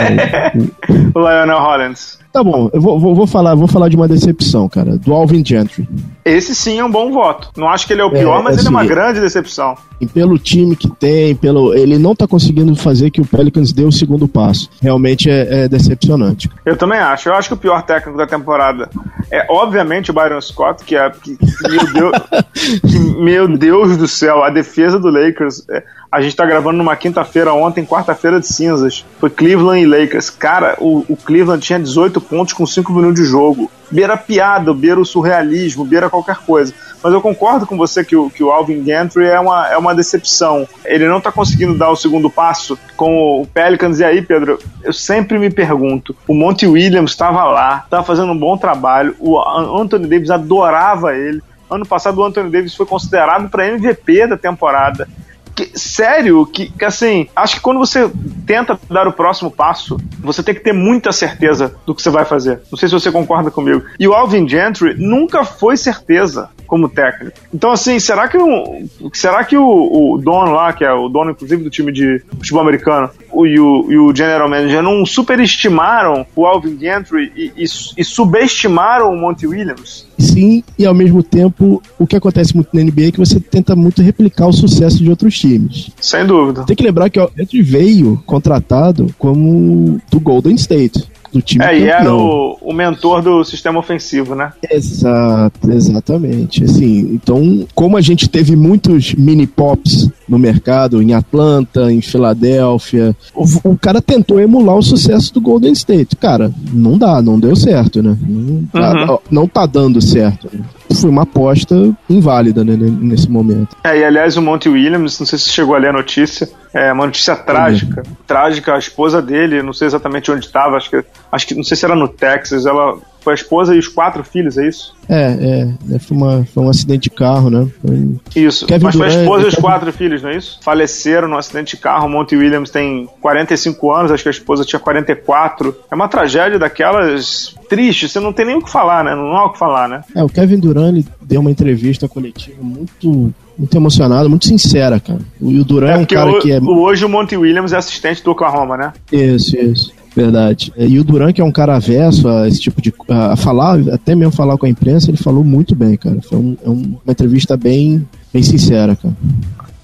o, 0.55 1.19
o... 1.19 1.23
o 1.23 1.29
Lionel 1.29 1.59
Hollins. 1.59 2.23
Tá 2.33 2.43
bom, 2.43 2.67
eu 2.73 2.81
vou, 2.81 2.99
vou, 2.99 3.13
vou, 3.13 3.27
falar, 3.27 3.53
vou 3.53 3.67
falar 3.67 3.89
de 3.89 3.95
uma 3.95 4.07
decepção, 4.07 4.67
cara. 4.67 4.97
Do 4.97 5.13
Alvin 5.13 5.45
Gentry. 5.45 5.87
Esse 6.25 6.55
sim 6.55 6.79
é 6.79 6.83
um 6.83 6.89
bom 6.89 7.11
voto. 7.11 7.51
Não 7.55 7.69
acho 7.69 7.85
que 7.85 7.93
ele 7.93 8.01
é 8.01 8.05
o 8.05 8.09
pior, 8.09 8.39
é, 8.39 8.43
mas 8.43 8.55
assim, 8.55 8.61
ele 8.61 8.67
é 8.67 8.71
uma 8.71 8.79
assim, 8.79 8.89
grande 8.89 9.19
decepção. 9.19 9.75
E 10.01 10.07
pelo 10.07 10.39
time 10.39 10.75
que 10.75 10.89
tem, 10.89 11.35
pelo 11.35 11.75
ele 11.75 11.99
não 11.99 12.15
tá 12.15 12.27
conseguindo 12.27 12.75
fazer 12.75 13.11
que 13.11 13.21
o 13.21 13.25
Pelicans 13.25 13.71
dê 13.71 13.83
o 13.83 13.91
segundo 13.91 14.27
passo. 14.27 14.67
Realmente 14.81 15.29
é, 15.33 15.63
é 15.63 15.67
decepcionante. 15.67 16.49
Eu 16.65 16.77
também 16.77 16.99
acho. 16.99 17.29
Eu 17.29 17.35
acho 17.35 17.49
que 17.49 17.53
o 17.53 17.57
pior 17.57 17.81
técnico 17.83 18.17
da 18.17 18.27
temporada 18.27 18.89
é, 19.33 19.47
obviamente, 19.49 20.11
o 20.11 20.13
Byron 20.13 20.39
Scott, 20.39 20.83
que 20.83 20.95
é. 20.95 21.09
Que, 21.09 21.35
meu, 21.67 21.91
Deus, 21.91 22.13
que, 22.81 22.99
meu 22.99 23.47
Deus 23.47 23.97
do 23.97 24.07
céu, 24.07 24.43
a 24.43 24.49
defesa 24.51 24.99
do 24.99 25.09
Lakers. 25.09 25.67
É, 25.69 25.83
a 26.11 26.21
gente 26.21 26.35
tá 26.35 26.45
gravando 26.45 26.77
numa 26.77 26.95
quinta-feira 26.95 27.51
ontem, 27.51 27.83
quarta-feira 27.83 28.39
de 28.39 28.47
cinzas. 28.47 29.03
Foi 29.19 29.31
Cleveland 29.31 29.81
e 29.81 29.85
Lakers. 29.87 30.29
Cara, 30.29 30.75
o, 30.79 31.03
o 31.09 31.17
Cleveland 31.17 31.65
tinha 31.65 31.79
18 31.79 32.21
pontos 32.21 32.53
com 32.53 32.63
5 32.63 32.93
minutos 32.93 33.21
de 33.21 33.25
jogo. 33.25 33.71
Beira 33.89 34.15
piada, 34.15 34.71
beira 34.71 34.99
o 34.99 35.05
surrealismo, 35.05 35.83
beira 35.83 36.11
qualquer 36.11 36.37
coisa. 36.37 36.71
Mas 37.03 37.11
eu 37.11 37.21
concordo 37.21 37.67
com 37.67 37.77
você 37.77 38.03
que 38.03 38.15
o, 38.15 38.29
que 38.29 38.41
o 38.41 38.49
Alvin 38.49 38.81
Gantry 38.81 39.25
é 39.25 39.39
uma, 39.39 39.67
é 39.67 39.77
uma 39.77 39.93
decepção. 39.93 40.65
Ele 40.85 41.07
não 41.07 41.19
tá 41.19 41.31
conseguindo 41.31 41.77
dar 41.77 41.89
o 41.89 41.95
segundo 41.95 42.29
passo 42.29 42.79
com 42.95 43.41
o 43.41 43.45
Pelicans. 43.45 43.99
E 43.99 44.05
aí, 44.05 44.21
Pedro, 44.21 44.57
eu 44.81 44.93
sempre 44.93 45.37
me 45.37 45.49
pergunto: 45.49 46.15
o 46.27 46.33
Monty 46.33 46.65
Williams 46.65 47.11
estava 47.11 47.43
lá, 47.43 47.81
estava 47.83 48.03
fazendo 48.03 48.31
um 48.31 48.37
bom 48.37 48.57
trabalho, 48.57 49.15
o 49.19 49.37
Anthony 49.77 50.07
Davis 50.07 50.29
adorava 50.29 51.13
ele. 51.15 51.41
Ano 51.69 51.85
passado 51.85 52.19
o 52.19 52.23
Anthony 52.23 52.49
Davis 52.49 52.75
foi 52.75 52.85
considerado 52.85 53.49
para 53.49 53.67
MVP 53.67 54.27
da 54.27 54.37
temporada 54.37 55.07
que, 55.55 55.71
sério, 55.77 56.45
que, 56.45 56.69
que, 56.69 56.85
assim, 56.85 57.27
acho 57.35 57.55
que 57.55 57.61
quando 57.61 57.79
você 57.79 58.09
tenta 58.45 58.79
dar 58.89 59.07
o 59.07 59.13
próximo 59.13 59.51
passo, 59.51 59.97
você 60.19 60.41
tem 60.41 60.55
que 60.55 60.61
ter 60.61 60.73
muita 60.73 61.11
certeza 61.11 61.75
do 61.85 61.93
que 61.93 62.01
você 62.01 62.09
vai 62.09 62.25
fazer. 62.25 62.61
Não 62.71 62.77
sei 62.77 62.89
se 62.89 62.93
você 62.93 63.11
concorda 63.11 63.51
comigo. 63.51 63.83
E 63.99 64.07
o 64.07 64.13
Alvin 64.13 64.47
Gentry 64.47 64.95
nunca 64.97 65.43
foi 65.43 65.77
certeza 65.77 66.49
como 66.65 66.89
técnico. 66.89 67.37
Então, 67.53 67.71
assim, 67.71 67.99
será 67.99 68.27
que, 68.27 68.37
o, 68.37 68.81
será 69.13 69.43
que 69.43 69.55
o, 69.55 70.13
o 70.13 70.17
dono 70.17 70.51
lá, 70.51 70.73
que 70.73 70.83
é 70.83 70.91
o 70.91 71.07
dono, 71.07 71.31
inclusive, 71.31 71.63
do 71.63 71.69
time 71.69 71.91
de 71.91 72.23
futebol 72.37 72.61
americano, 72.61 73.09
e, 73.35 73.59
o, 73.59 73.91
e 73.91 73.97
o 73.97 74.15
General 74.15 74.49
Manager 74.49 74.81
não 74.81 75.05
superestimaram 75.05 76.25
o 76.35 76.45
Alvin 76.45 76.77
Gentry 76.79 77.31
e, 77.35 77.51
e, 77.57 77.63
e 77.97 78.03
subestimaram 78.03 79.11
o 79.11 79.17
Monty 79.17 79.47
Williams? 79.47 80.07
Sim, 80.17 80.63
e 80.77 80.85
ao 80.85 80.93
mesmo 80.93 81.23
tempo, 81.23 81.81
o 81.97 82.07
que 82.07 82.15
acontece 82.15 82.55
muito 82.55 82.69
na 82.73 82.81
NBA 82.81 83.07
é 83.07 83.11
que 83.11 83.19
você 83.19 83.39
tenta 83.39 83.75
muito 83.75 84.01
replicar 84.01 84.47
o 84.47 84.53
sucesso 84.53 84.97
de 84.97 85.09
outros 85.09 85.37
times. 85.37 85.91
Sem 85.99 86.25
dúvida. 86.25 86.63
Tem 86.63 86.75
que 86.75 86.83
lembrar 86.83 87.09
que 87.09 87.19
o 87.19 87.29
Gentry 87.35 87.61
veio 87.61 88.21
contratado 88.25 89.13
como 89.17 89.99
do 90.09 90.19
Golden 90.19 90.55
State 90.55 91.12
do 91.33 91.41
time 91.41 91.63
É, 91.63 91.69
campeão. 91.69 91.85
e 91.85 91.89
era 91.89 92.15
o, 92.15 92.57
o 92.61 92.71
mentor 92.71 93.21
do 93.21 93.43
sistema 93.43 93.79
ofensivo, 93.79 94.35
né? 94.35 94.53
Exato, 94.69 95.71
exatamente. 95.71 96.63
Assim, 96.63 96.99
então, 97.13 97.65
como 97.73 97.97
a 97.97 98.01
gente 98.01 98.29
teve 98.29 98.55
muitos 98.55 99.13
mini 99.15 99.47
pops 99.47 100.09
no 100.29 100.37
mercado, 100.37 101.01
em 101.01 101.13
Atlanta, 101.13 101.91
em 101.91 102.01
Filadélfia, 102.01 103.15
o, 103.35 103.71
o, 103.71 103.77
cara 103.77 104.01
tentou 104.01 104.39
emular 104.39 104.77
o 104.77 104.83
sucesso 104.83 105.33
do 105.33 105.41
Golden 105.41 105.73
State. 105.73 106.15
Cara, 106.15 106.51
não 106.71 106.97
dá, 106.97 107.21
não 107.21 107.39
deu 107.39 107.55
certo, 107.55 108.01
né? 108.01 108.15
Não, 108.21 109.05
uhum. 109.05 109.17
não 109.29 109.47
tá 109.47 109.65
dando 109.65 109.99
certo. 109.99 110.49
Né? 110.53 110.63
Foi 111.01 111.09
uma 111.09 111.23
aposta 111.23 111.75
inválida 112.09 112.63
né, 112.63 112.75
nesse 112.77 113.29
momento. 113.29 113.75
É, 113.83 113.97
e 113.97 114.03
aliás, 114.03 114.37
o 114.37 114.41
Monty 114.41 114.69
Williams, 114.69 115.19
não 115.19 115.25
sei 115.27 115.39
se 115.39 115.49
chegou 115.49 115.75
a 115.75 115.77
ler 115.79 115.89
a 115.89 115.93
notícia, 115.93 116.49
é 116.73 116.91
uma 116.91 117.05
notícia 117.05 117.35
trágica. 117.35 118.03
Uhum. 118.05 118.15
Trágica, 118.25 118.73
a 118.75 118.79
esposa 118.79 119.21
dele, 119.21 119.61
não 119.61 119.73
sei 119.73 119.87
exatamente 119.87 120.31
onde 120.31 120.45
estava, 120.45 120.77
acho 120.77 120.89
que, 120.89 121.03
acho 121.31 121.47
que 121.47 121.55
não 121.55 121.63
sei 121.63 121.77
se 121.77 121.85
era 121.85 121.95
no 121.95 122.07
Texas, 122.07 122.65
ela 122.65 122.97
foi 123.23 123.33
a 123.33 123.35
esposa 123.35 123.75
e 123.75 123.79
os 123.79 123.87
quatro 123.87 124.23
filhos, 124.23 124.57
é 124.57 124.67
isso? 124.67 124.93
É, 125.07 125.75
é. 125.91 125.99
Foi, 125.99 126.17
uma, 126.17 126.45
foi 126.45 126.63
um 126.63 126.69
acidente 126.69 127.03
de 127.03 127.09
carro, 127.09 127.49
né? 127.49 127.67
Foi... 127.81 128.15
Isso. 128.35 128.65
Kevin 128.65 128.85
Mas 128.85 128.95
foi 128.95 129.05
a 129.05 129.09
esposa 129.09 129.45
e 129.45 129.47
os 129.47 129.55
Kevin... 129.55 129.67
quatro 129.67 129.93
filhos, 129.93 130.21
não 130.21 130.29
é 130.29 130.37
isso? 130.37 130.59
Faleceram 130.61 131.27
num 131.27 131.37
acidente 131.37 131.75
de 131.75 131.81
carro. 131.81 132.07
O 132.07 132.09
Monty 132.09 132.35
Williams 132.35 132.69
tem 132.69 133.07
45 133.21 133.91
anos, 133.91 134.11
acho 134.11 134.23
que 134.23 134.29
a 134.29 134.31
esposa 134.31 134.65
tinha 134.65 134.79
44. 134.79 135.75
É 135.91 135.95
uma 135.95 136.07
tragédia 136.07 136.59
daquelas 136.59 137.55
triste, 137.69 138.07
você 138.07 138.19
não 138.19 138.31
tem 138.31 138.45
nem 138.45 138.55
o 138.55 138.61
que 138.61 138.69
falar, 138.69 139.03
né? 139.03 139.15
Não 139.15 139.35
há 139.35 139.45
o 139.45 139.49
que 139.51 139.57
falar, 139.57 139.87
né? 139.87 140.03
É, 140.15 140.23
o 140.23 140.29
Kevin 140.29 140.59
Durant 140.59 141.05
deu 141.21 141.41
uma 141.41 141.49
entrevista 141.49 142.07
coletiva 142.07 142.61
muito 142.61 143.33
muito 143.57 143.77
emocionado, 143.77 144.29
muito 144.29 144.47
sincera, 144.47 144.99
cara. 144.99 145.19
O, 145.39 145.49
o 145.49 145.63
Duran 145.63 145.91
é, 145.91 145.93
é 145.93 145.97
um 145.97 146.05
cara 146.05 146.31
o, 146.31 146.39
que 146.39 146.51
é. 146.51 146.59
Hoje 146.59 147.05
o 147.05 147.09
Monty 147.09 147.37
Williams 147.37 147.71
é 147.71 147.77
assistente 147.77 148.23
do 148.23 148.31
Oklahoma, 148.31 148.75
né? 148.77 148.93
Isso, 149.11 149.55
isso. 149.57 149.91
Verdade. 150.15 150.71
E 150.77 150.99
o 150.99 151.03
Duran, 151.03 151.33
que 151.33 151.41
é 151.41 151.43
um 151.43 151.51
cara 151.51 151.75
avesso 151.75 152.27
a 152.27 152.47
esse 152.47 152.59
tipo 152.59 152.81
de. 152.81 152.93
a 153.09 153.35
falar, 153.35 153.79
até 153.91 154.13
mesmo 154.15 154.31
falar 154.31 154.57
com 154.57 154.65
a 154.65 154.69
imprensa, 154.69 155.09
ele 155.09 155.17
falou 155.17 155.43
muito 155.43 155.75
bem, 155.75 155.97
cara. 155.97 156.21
Foi 156.21 156.37
um, 156.37 156.57
é 156.63 156.69
uma 156.69 156.99
entrevista 157.07 157.57
bem, 157.57 158.07
bem 158.31 158.43
sincera, 158.43 158.95
cara. 158.95 159.15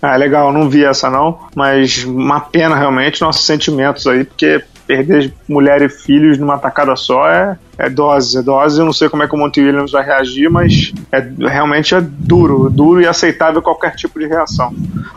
Ah, 0.02 0.16
legal, 0.16 0.54
não 0.54 0.70
vi 0.70 0.86
essa 0.86 1.10
não, 1.10 1.40
mas 1.56 2.06
uma 2.06 2.40
pena 2.40 2.76
realmente, 2.76 3.22
nossos 3.22 3.46
sentimentos 3.46 4.08
aí, 4.08 4.24
porque 4.24 4.64
perder 4.90 5.32
mulher 5.48 5.84
e 5.84 5.88
filhos 5.88 6.40
numa 6.40 6.58
tacada 6.58 6.96
só 6.96 7.30
é, 7.30 7.56
é 7.78 7.88
dose, 7.92 8.40
é 8.40 8.42
dose. 8.42 8.80
Eu 8.80 8.86
não 8.86 8.92
sei 8.92 9.08
como 9.08 9.22
é 9.22 9.28
que 9.28 9.36
o 9.36 9.38
Monty 9.38 9.62
Williams 9.62 9.92
vai 9.92 10.04
reagir, 10.04 10.50
mas 10.50 10.92
é, 11.12 11.20
realmente 11.48 11.94
é 11.94 12.02
duro, 12.02 12.72
duro 12.72 13.00
e 13.00 13.06
aceitável 13.06 13.62
qualquer 13.62 13.96
tipo 13.96 14.18
de 14.18 14.26
reação. 14.26 14.74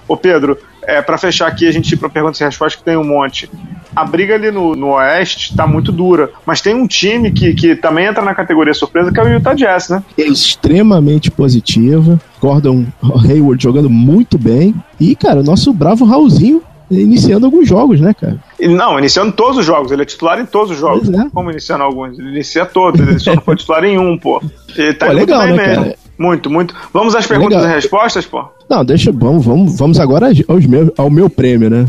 Ô 0.07 0.15
Pedro, 0.15 0.59
é, 0.83 1.01
para 1.01 1.17
fechar 1.17 1.47
aqui, 1.47 1.67
a 1.67 1.73
gente 1.73 1.91
ir 1.91 1.97
para 1.97 2.11
perguntas 2.11 2.39
e 2.39 2.45
respostas 2.45 2.79
que 2.79 2.85
tem 2.85 2.99
um 2.99 3.05
monte 3.05 3.49
a 3.95 4.05
briga 4.05 4.35
ali 4.35 4.51
no, 4.51 4.75
no 4.75 4.95
Oeste 4.95 5.55
tá 5.55 5.67
muito 5.67 5.93
dura. 5.93 6.31
Mas 6.47 6.61
tem 6.61 6.75
um 6.75 6.87
time 6.87 7.31
que, 7.31 7.55
que 7.55 7.77
também 7.77 8.07
entra 8.07 8.25
na 8.25 8.35
categoria 8.35 8.73
surpresa, 8.75 9.13
que 9.13 9.21
é 9.21 9.23
o 9.23 9.29
Utah 9.29 9.55
Jazz, 9.55 9.91
né? 9.91 10.03
É 10.19 10.23
extremamente 10.23 11.31
positiva. 11.31 12.19
Gordon 12.41 12.87
Hayward 13.03 13.63
jogando 13.63 13.91
muito 13.91 14.39
bem. 14.39 14.75
E, 14.99 15.15
cara, 15.15 15.41
o 15.41 15.45
nosso 15.45 15.73
bravo 15.73 16.05
Raulzinho 16.05 16.63
iniciando 17.01 17.47
alguns 17.47 17.69
jogos, 17.69 18.01
né, 18.01 18.15
cara? 18.15 18.39
Não, 18.61 18.99
iniciando 18.99 19.33
todos 19.33 19.59
os 19.59 19.65
jogos. 19.65 19.93
Ele 19.93 20.03
é 20.03 20.05
titular 20.05 20.41
em 20.41 20.47
todos 20.47 20.73
os 20.73 20.79
jogos. 20.79 21.09
É. 21.09 21.29
Como 21.31 21.51
iniciando 21.51 21.85
alguns? 21.85 22.19
Ele 22.19 22.29
inicia 22.31 22.65
todos. 22.65 23.01
Ele 23.01 23.19
só 23.19 23.35
não 23.35 23.43
foi 23.43 23.57
titular 23.57 23.85
em 23.85 23.99
um, 23.99 24.17
pô. 24.19 24.43
Ele 24.77 24.95
tá 24.95 25.07
pô, 25.07 25.13
legal, 25.13 25.39
muito 25.41 25.57
bem 25.57 25.57
né, 25.57 25.69
mesmo. 25.69 25.85
Cara? 25.85 25.97
Muito, 26.19 26.51
muito. 26.51 26.75
Vamos 26.93 27.15
às 27.15 27.27
perguntas 27.27 27.59
legal. 27.59 27.73
e 27.73 27.75
respostas, 27.75 28.27
pô? 28.27 28.45
Não, 28.69 28.85
deixa. 28.85 29.11
Vamos, 29.11 29.45
vamos, 29.45 29.77
vamos 29.77 29.99
agora 29.99 30.29
aos 30.49 30.67
meus, 30.67 30.91
ao 30.97 31.11
meu 31.11 31.29
prêmio, 31.29 31.69
né? 31.69 31.87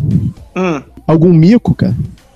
Hum. 0.55 0.81
Algum 1.05 1.31
mico, 1.33 1.75
cara? 1.75 1.93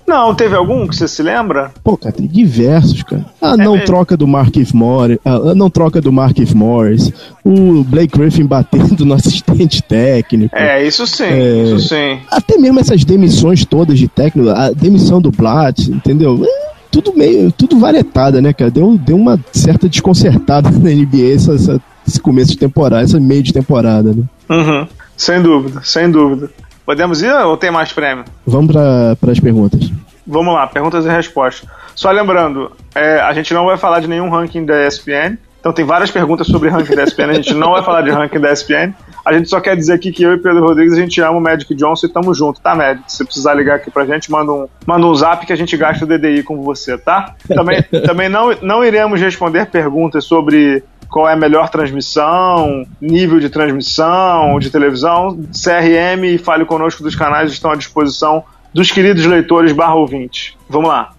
Não, 0.08 0.34
teve 0.34 0.56
algum 0.56 0.88
que 0.88 0.96
você 0.96 1.06
se 1.06 1.22
lembra? 1.22 1.70
Pô, 1.84 1.98
cara, 1.98 2.16
tem 2.16 2.26
diversos, 2.26 3.04
cara. 3.04 3.26
Ah, 3.42 3.56
é 3.56 3.58
não 3.58 3.74
mesmo? 3.74 3.86
troca 3.86 4.16
do 4.16 4.26
Markif 4.26 4.74
Morris, 4.74 5.20
ah, 5.26 5.54
não 5.54 5.70
troca 5.70 6.00
do 6.00 6.14
Markif 6.14 6.56
Morris, 6.56 7.12
o 7.44 7.84
Blake 7.84 8.18
Griffin 8.18 8.46
batendo 8.48 9.06
no 9.06 9.14
assistente 9.14 9.84
técnico. 9.84 10.56
É, 10.56 10.82
isso 10.82 11.06
sim, 11.06 11.26
é, 11.26 11.64
isso 11.64 11.90
sim. 11.90 12.20
Até 12.32 12.58
mesmo 12.58 12.80
essas 12.80 13.04
demissões 13.04 13.66
todas 13.66 14.00
de 14.00 14.08
técnico, 14.08 14.50
a 14.50 14.72
demissão 14.72 15.20
do 15.20 15.30
Blatt, 15.30 15.92
entendeu? 15.92 16.42
É, 16.42 16.68
tudo 16.90 17.14
meio, 17.14 17.52
tudo 17.52 17.78
varietada, 17.78 18.42
né, 18.42 18.54
cara? 18.54 18.72
Deu, 18.72 18.98
deu 18.98 19.18
uma 19.18 19.38
certa 19.52 19.90
desconcertada 19.90 20.70
na 20.80 20.90
NBA 20.90 21.34
essa, 21.36 21.54
essa, 21.54 21.82
esse 22.08 22.20
começo 22.22 22.52
de 22.52 22.58
temporada, 22.58 23.04
essa 23.04 23.20
meio 23.20 23.44
de 23.44 23.52
temporada, 23.52 24.14
né? 24.14 24.24
Uhum. 24.50 24.88
Sem 25.18 25.42
dúvida, 25.42 25.82
sem 25.84 26.10
dúvida. 26.10 26.50
Podemos 26.88 27.22
ir 27.22 27.34
ou 27.34 27.58
tem 27.58 27.70
mais 27.70 27.92
prêmio? 27.92 28.24
Vamos 28.46 28.72
para 28.72 29.18
as 29.30 29.40
perguntas. 29.42 29.92
Vamos 30.26 30.54
lá, 30.54 30.66
perguntas 30.68 31.06
e 31.06 31.10
respostas. 31.10 31.70
Só 31.94 32.10
lembrando, 32.10 32.72
é, 32.96 33.20
a 33.20 33.34
gente 33.34 33.54
não 33.54 33.66
vai 33.66 33.78
falar 33.78 34.00
de 34.00 34.08
nenhum 34.08 34.30
ranking 34.30 34.66
da 34.66 34.88
ESPN. 34.88 35.38
Então 35.60 35.74
tem 35.74 35.84
várias 35.84 36.10
perguntas 36.10 36.48
sobre 36.48 36.70
ranking 36.70 36.96
da 36.96 37.04
ESPN. 37.04 37.30
A 37.30 37.34
gente 37.34 37.54
não 37.54 37.72
vai 37.72 37.84
falar 37.84 38.04
de 38.04 38.10
ranking 38.10 38.40
da 38.40 38.54
ESPN. 38.54 38.94
A 39.28 39.34
gente 39.34 39.50
só 39.50 39.60
quer 39.60 39.76
dizer 39.76 39.92
aqui 39.92 40.10
que 40.10 40.24
eu 40.24 40.36
e 40.36 40.38
Pedro 40.38 40.66
Rodrigues 40.66 40.94
a 40.94 41.02
gente 41.02 41.20
ama 41.20 41.38
o 41.38 41.42
Magic 41.42 41.76
Johnson 41.76 42.06
e 42.06 42.10
tamo 42.10 42.34
junto, 42.34 42.62
tá, 42.62 42.74
Magic? 42.74 43.12
Se 43.12 43.26
precisar 43.26 43.56
ligar 43.56 43.76
aqui 43.76 43.92
pra 43.92 44.06
gente, 44.06 44.32
manda 44.32 44.54
um, 44.54 44.68
manda 44.86 45.06
um 45.06 45.14
zap 45.14 45.46
que 45.46 45.52
a 45.52 45.56
gente 45.58 45.76
gasta 45.76 46.06
o 46.06 46.08
DDI 46.08 46.44
com 46.44 46.62
você, 46.62 46.98
tá? 46.98 47.36
Também, 47.46 47.84
também 48.08 48.30
não, 48.30 48.56
não 48.62 48.86
iremos 48.86 49.20
responder 49.20 49.66
perguntas 49.66 50.24
sobre 50.24 50.82
qual 51.10 51.28
é 51.28 51.34
a 51.34 51.36
melhor 51.36 51.68
transmissão, 51.68 52.86
nível 53.02 53.38
de 53.38 53.50
transmissão 53.50 54.58
de 54.60 54.70
televisão. 54.70 55.38
CRM 55.52 56.24
e 56.24 56.38
Fale 56.38 56.64
Conosco 56.64 57.04
dos 57.04 57.14
canais 57.14 57.52
estão 57.52 57.72
à 57.72 57.76
disposição 57.76 58.46
dos 58.74 58.92
queridos 58.92 59.26
leitores 59.26 59.74
barra 59.74 59.96
ouvintes. 59.96 60.56
Vamos 60.70 60.88
lá. 60.88 61.12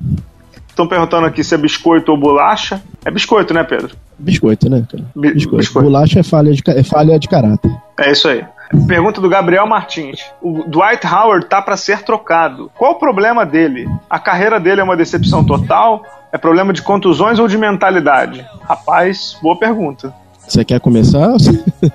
Estão 0.79 0.87
perguntando 0.87 1.27
aqui 1.27 1.43
se 1.43 1.53
é 1.57 1.59
biscoito 1.59 2.13
ou 2.13 2.17
bolacha. 2.17 2.81
É 3.05 3.11
biscoito, 3.11 3.53
né, 3.53 3.65
Pedro? 3.65 3.97
Biscoito, 4.17 4.71
né, 4.71 4.87
cara? 4.89 5.03
Biscoito. 5.13 5.57
biscoito. 5.57 5.89
Bolacha 5.89 6.21
é 6.21 6.23
falha, 6.23 6.53
de, 6.53 6.63
é 6.69 6.85
falha 6.85 7.19
de 7.19 7.27
caráter. 7.27 7.69
É 7.99 8.13
isso 8.13 8.29
aí. 8.29 8.45
Pergunta 8.87 9.21
do 9.21 9.29
Gabriel 9.29 9.67
Martins. 9.67 10.21
O 10.41 10.63
Dwight 10.69 11.05
Howard 11.05 11.47
tá 11.47 11.61
para 11.61 11.77
ser 11.77 12.03
trocado. 12.03 12.71
Qual 12.79 12.93
o 12.93 12.95
problema 12.95 13.45
dele? 13.45 13.89
A 14.09 14.21
carreira 14.21 14.61
dele 14.61 14.81
é 14.81 14.85
uma 14.85 14.97
decepção 14.97 15.45
total? 15.45 16.05
É 16.31 16.39
problema 16.39 16.73
de 16.73 16.81
contusões 16.81 17.41
ou 17.41 17.49
de 17.49 17.59
mentalidade? 17.59 18.47
Rapaz, 18.63 19.37
boa 19.43 19.59
pergunta. 19.59 20.15
Você 20.47 20.65
quer 20.65 20.79
começar? 20.79 21.33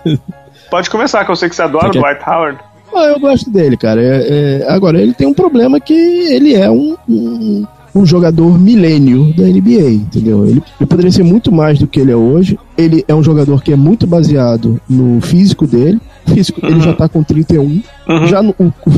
Pode 0.70 0.90
começar, 0.90 1.24
que 1.24 1.32
eu 1.32 1.38
sei 1.38 1.48
que 1.48 1.56
você 1.56 1.62
adora 1.62 1.88
você 1.88 2.00
o 2.00 2.02
Dwight 2.02 2.30
Howard. 2.30 2.60
Ah, 2.94 3.06
eu 3.06 3.20
gosto 3.22 3.50
dele, 3.50 3.78
cara. 3.78 4.02
É, 4.02 4.28
é, 4.60 4.70
agora, 4.70 5.02
ele 5.02 5.14
tem 5.14 5.26
um 5.26 5.34
problema 5.34 5.80
que 5.80 5.94
ele 5.94 6.54
é 6.54 6.70
um, 6.70 6.98
um, 7.08 7.66
um 7.96 8.06
jogador 8.06 8.60
milênio 8.60 9.34
da 9.36 9.44
NBA, 9.44 9.92
entendeu? 9.92 10.46
Ele, 10.46 10.64
ele, 10.80 10.88
poderia 10.88 11.12
ser 11.12 11.24
muito 11.24 11.52
mais 11.52 11.78
do 11.78 11.88
que 11.88 12.00
ele 12.00 12.12
é 12.12 12.16
hoje. 12.16 12.58
Ele 12.76 13.06
é 13.08 13.14
um 13.14 13.24
jogador 13.24 13.62
que 13.62 13.72
é 13.72 13.76
muito 13.76 14.08
baseado 14.08 14.82
no 14.90 15.22
físico 15.22 15.68
dele. 15.68 16.02
Físico, 16.26 16.66
uhum. 16.66 16.72
ele 16.72 16.82
já 16.82 16.94
tá 16.94 17.08
com 17.08 17.22
31. 17.22 17.62
Uhum. 17.62 18.28
Já, 18.28 18.42
o, 18.42 18.56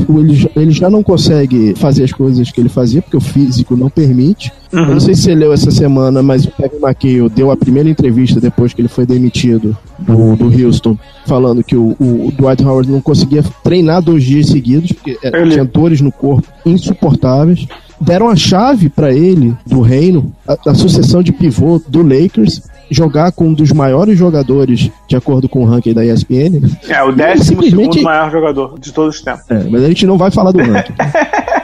o, 0.08 0.20
ele, 0.20 0.34
já, 0.34 0.48
ele 0.56 0.70
já 0.70 0.88
não 0.88 1.02
consegue 1.02 1.74
fazer 1.76 2.04
as 2.04 2.12
coisas 2.12 2.50
que 2.50 2.60
ele 2.60 2.68
fazia, 2.68 3.02
porque 3.02 3.16
o 3.16 3.20
físico 3.20 3.76
não 3.76 3.90
permite. 3.90 4.50
Uhum. 4.72 4.80
Eu 4.80 4.92
não 4.92 5.00
sei 5.00 5.14
se 5.14 5.22
você 5.22 5.34
leu 5.34 5.52
essa 5.52 5.70
semana, 5.70 6.22
mas 6.22 6.44
o 6.44 6.50
Kevin 6.52 6.76
McHale 6.76 7.28
deu 7.28 7.50
a 7.50 7.56
primeira 7.56 7.90
entrevista 7.90 8.40
depois 8.40 8.72
que 8.72 8.80
ele 8.80 8.88
foi 8.88 9.04
demitido 9.04 9.76
do, 9.98 10.36
do 10.36 10.46
Houston, 10.46 10.96
falando 11.26 11.62
que 11.62 11.76
o, 11.76 11.96
o, 12.00 12.32
Dwight 12.36 12.64
Howard 12.64 12.90
não 12.90 13.00
conseguia 13.00 13.42
treinar 13.62 14.00
dois 14.00 14.24
dias 14.24 14.46
seguidos, 14.46 14.92
porque 14.92 15.18
ele... 15.22 15.50
tinha 15.50 15.64
dores 15.64 16.00
no 16.00 16.12
corpo 16.12 16.46
insuportáveis 16.64 17.66
deram 18.00 18.28
a 18.28 18.36
chave 18.36 18.88
para 18.88 19.12
ele 19.12 19.56
do 19.66 19.80
reino, 19.80 20.32
a, 20.46 20.70
a, 20.70 20.74
sucessão 20.74 21.22
de 21.22 21.32
pivô 21.32 21.80
do 21.88 22.02
Lakers, 22.02 22.62
jogar 22.90 23.32
com 23.32 23.48
um 23.48 23.54
dos 23.54 23.72
maiores 23.72 24.18
jogadores, 24.18 24.90
de 25.08 25.16
acordo 25.16 25.48
com 25.48 25.62
o 25.62 25.64
ranking 25.64 25.92
da 25.92 26.04
ESPN. 26.04 26.60
É, 26.88 27.02
o 27.02 27.12
décimo 27.12 27.62
simplesmente... 27.62 27.94
segundo 27.94 28.02
maior 28.04 28.30
jogador 28.30 28.78
de 28.78 28.92
todos 28.92 29.16
os 29.16 29.22
tempos. 29.22 29.44
É, 29.50 29.64
mas 29.70 29.82
a 29.82 29.88
gente 29.88 30.06
não 30.06 30.16
vai 30.16 30.30
falar 30.30 30.52
do 30.52 30.58
ranking. 30.58 30.94